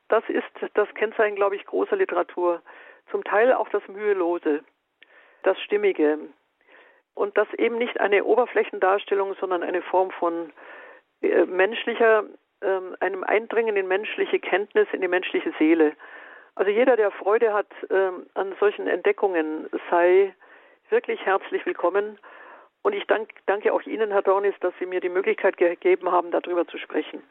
Das 0.09 0.23
ist 0.27 0.43
das 0.73 0.93
Kennzeichen, 0.95 1.35
glaube 1.35 1.55
ich, 1.55 1.65
großer 1.65 1.95
Literatur. 1.95 2.61
Zum 3.09 3.23
Teil 3.23 3.53
auch 3.53 3.69
das 3.69 3.87
Mühelose, 3.87 4.63
das 5.43 5.59
Stimmige. 5.61 6.19
Und 7.15 7.37
das 7.37 7.47
eben 7.57 7.77
nicht 7.77 7.99
eine 7.99 8.23
Oberflächendarstellung, 8.23 9.35
sondern 9.39 9.63
eine 9.63 9.81
Form 9.81 10.11
von 10.11 10.51
äh, 11.21 11.45
menschlicher, 11.45 12.25
äh, 12.61 12.79
einem 12.99 13.23
Eindringen 13.23 13.75
in 13.77 13.87
menschliche 13.87 14.39
Kenntnis, 14.39 14.87
in 14.91 15.01
die 15.01 15.07
menschliche 15.07 15.53
Seele. 15.57 15.93
Also 16.55 16.69
jeder, 16.69 16.95
der 16.95 17.11
Freude 17.11 17.53
hat 17.53 17.67
ähm, 17.89 18.27
an 18.35 18.55
solchen 18.59 18.87
Entdeckungen, 18.87 19.69
sei 19.89 20.35
wirklich 20.89 21.25
herzlich 21.25 21.65
willkommen. 21.65 22.19
Und 22.83 22.93
ich 22.93 23.05
dank, 23.07 23.29
danke 23.45 23.73
auch 23.73 23.81
Ihnen, 23.83 24.11
Herr 24.11 24.21
Dornis, 24.21 24.55
dass 24.59 24.73
Sie 24.77 24.85
mir 24.85 24.99
die 24.99 25.09
Möglichkeit 25.09 25.57
gegeben 25.57 26.11
haben, 26.11 26.31
darüber 26.31 26.67
zu 26.67 26.77
sprechen. 26.77 27.23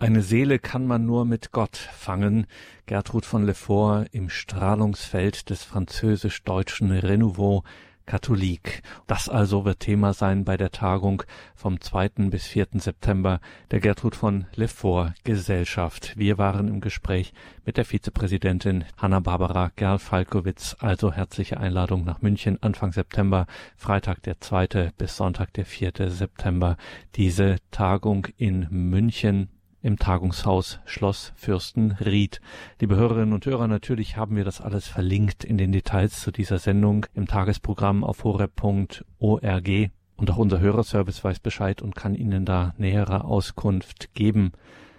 Eine 0.00 0.22
Seele 0.22 0.58
kann 0.58 0.86
man 0.86 1.04
nur 1.04 1.26
mit 1.26 1.52
Gott 1.52 1.76
fangen. 1.76 2.46
Gertrud 2.86 3.26
von 3.26 3.44
Lefort 3.44 4.08
im 4.12 4.30
Strahlungsfeld 4.30 5.50
des 5.50 5.62
französisch-deutschen 5.62 6.90
Renouveau 6.90 7.64
Katholik. 8.06 8.80
Das 9.06 9.28
also 9.28 9.66
wird 9.66 9.80
Thema 9.80 10.14
sein 10.14 10.46
bei 10.46 10.56
der 10.56 10.70
Tagung 10.70 11.22
vom 11.54 11.82
2. 11.82 12.30
bis 12.30 12.46
4. 12.46 12.68
September 12.76 13.40
der 13.72 13.80
Gertrud 13.80 14.16
von 14.16 14.46
Lefort 14.54 15.12
Gesellschaft. 15.22 16.16
Wir 16.16 16.38
waren 16.38 16.68
im 16.68 16.80
Gespräch 16.80 17.34
mit 17.66 17.76
der 17.76 17.84
Vizepräsidentin 17.84 18.86
Hanna-Barbara 18.96 19.70
Gerl-Falkowitz. 19.76 20.76
Also 20.80 21.12
herzliche 21.12 21.60
Einladung 21.60 22.04
nach 22.04 22.22
München 22.22 22.56
Anfang 22.62 22.92
September, 22.92 23.46
Freitag 23.76 24.22
der 24.22 24.40
2. 24.40 24.92
bis 24.96 25.18
Sonntag 25.18 25.52
der 25.52 25.66
4. 25.66 25.92
September. 26.08 26.78
Diese 27.16 27.56
Tagung 27.70 28.28
in 28.38 28.66
München 28.70 29.50
im 29.82 29.98
Tagungshaus 29.98 30.80
Schloss 30.84 31.32
Fürstenried. 31.36 32.40
Liebe 32.80 32.96
Hörerinnen 32.96 33.32
und 33.32 33.46
Hörer, 33.46 33.68
natürlich 33.68 34.16
haben 34.16 34.36
wir 34.36 34.44
das 34.44 34.60
alles 34.60 34.86
verlinkt 34.86 35.44
in 35.44 35.58
den 35.58 35.72
Details 35.72 36.20
zu 36.20 36.30
dieser 36.30 36.58
Sendung 36.58 37.06
im 37.14 37.26
Tagesprogramm 37.26 38.04
auf 38.04 38.24
horeb.org. 38.24 39.90
Und 40.16 40.30
auch 40.30 40.36
unser 40.36 40.60
Hörerservice 40.60 41.24
weiß 41.24 41.40
Bescheid 41.40 41.80
und 41.80 41.94
kann 41.94 42.14
Ihnen 42.14 42.44
da 42.44 42.74
nähere 42.76 43.24
Auskunft 43.24 44.12
geben. 44.14 44.52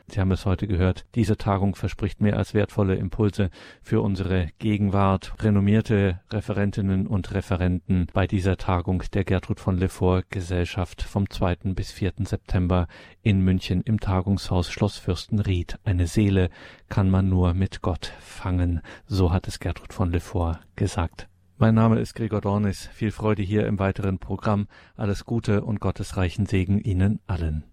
Sie 0.08 0.20
haben 0.20 0.32
es 0.32 0.45
heute 0.45 0.68
gehört. 0.68 1.06
Diese 1.16 1.38
Tagung 1.38 1.76
verspricht 1.76 2.22
mehr 2.22 2.38
als 2.38 2.54
wertvolle 2.54 2.95
Impulse 2.95 3.49
für 3.82 4.02
unsere 4.02 4.49
Gegenwart. 4.60 5.34
Renommierte 5.41 6.20
Referentinnen 6.30 7.08
und 7.08 7.34
Referenten 7.34 8.08
bei 8.14 8.28
dieser 8.28 8.58
Tagung 8.58 9.04
der 9.14 9.24
Gertrud 9.24 9.60
von 9.60 9.78
Lefort 9.78 10.30
Gesellschaft 10.30 11.02
vom 11.02 11.30
2. 11.30 11.74
bis 11.76 11.91
4. 11.91 12.14
September 12.26 12.88
in 13.22 13.41
München 13.41 13.82
im 13.82 13.99
Tagungshaus 13.99 14.72
Schloss 14.72 14.97
Fürstenried. 14.97 15.78
Eine 15.84 16.08
Seele 16.08 16.49
kann 16.89 17.10
man 17.10 17.30
nur 17.30 17.54
mit 17.54 17.82
Gott 17.82 18.14
fangen. 18.20 18.82
So 19.06 19.32
hat 19.32 19.47
es 19.47 19.60
Gertrud 19.60 19.93
von 19.93 20.12
Lefort 20.12 20.60
gesagt. 20.76 21.28
Mein 21.62 21.76
Name 21.76 21.99
ist 21.99 22.16
Gregor 22.16 22.41
Dornis. 22.41 22.88
Viel 22.88 23.12
Freude 23.12 23.43
hier 23.43 23.68
im 23.68 23.78
weiteren 23.78 24.18
Programm. 24.18 24.68
Alles 24.95 25.26
Gute 25.26 25.64
und 25.64 25.80
gottesreichen 25.80 26.47
Segen 26.47 26.80
Ihnen 26.80 27.20
allen. 27.28 27.66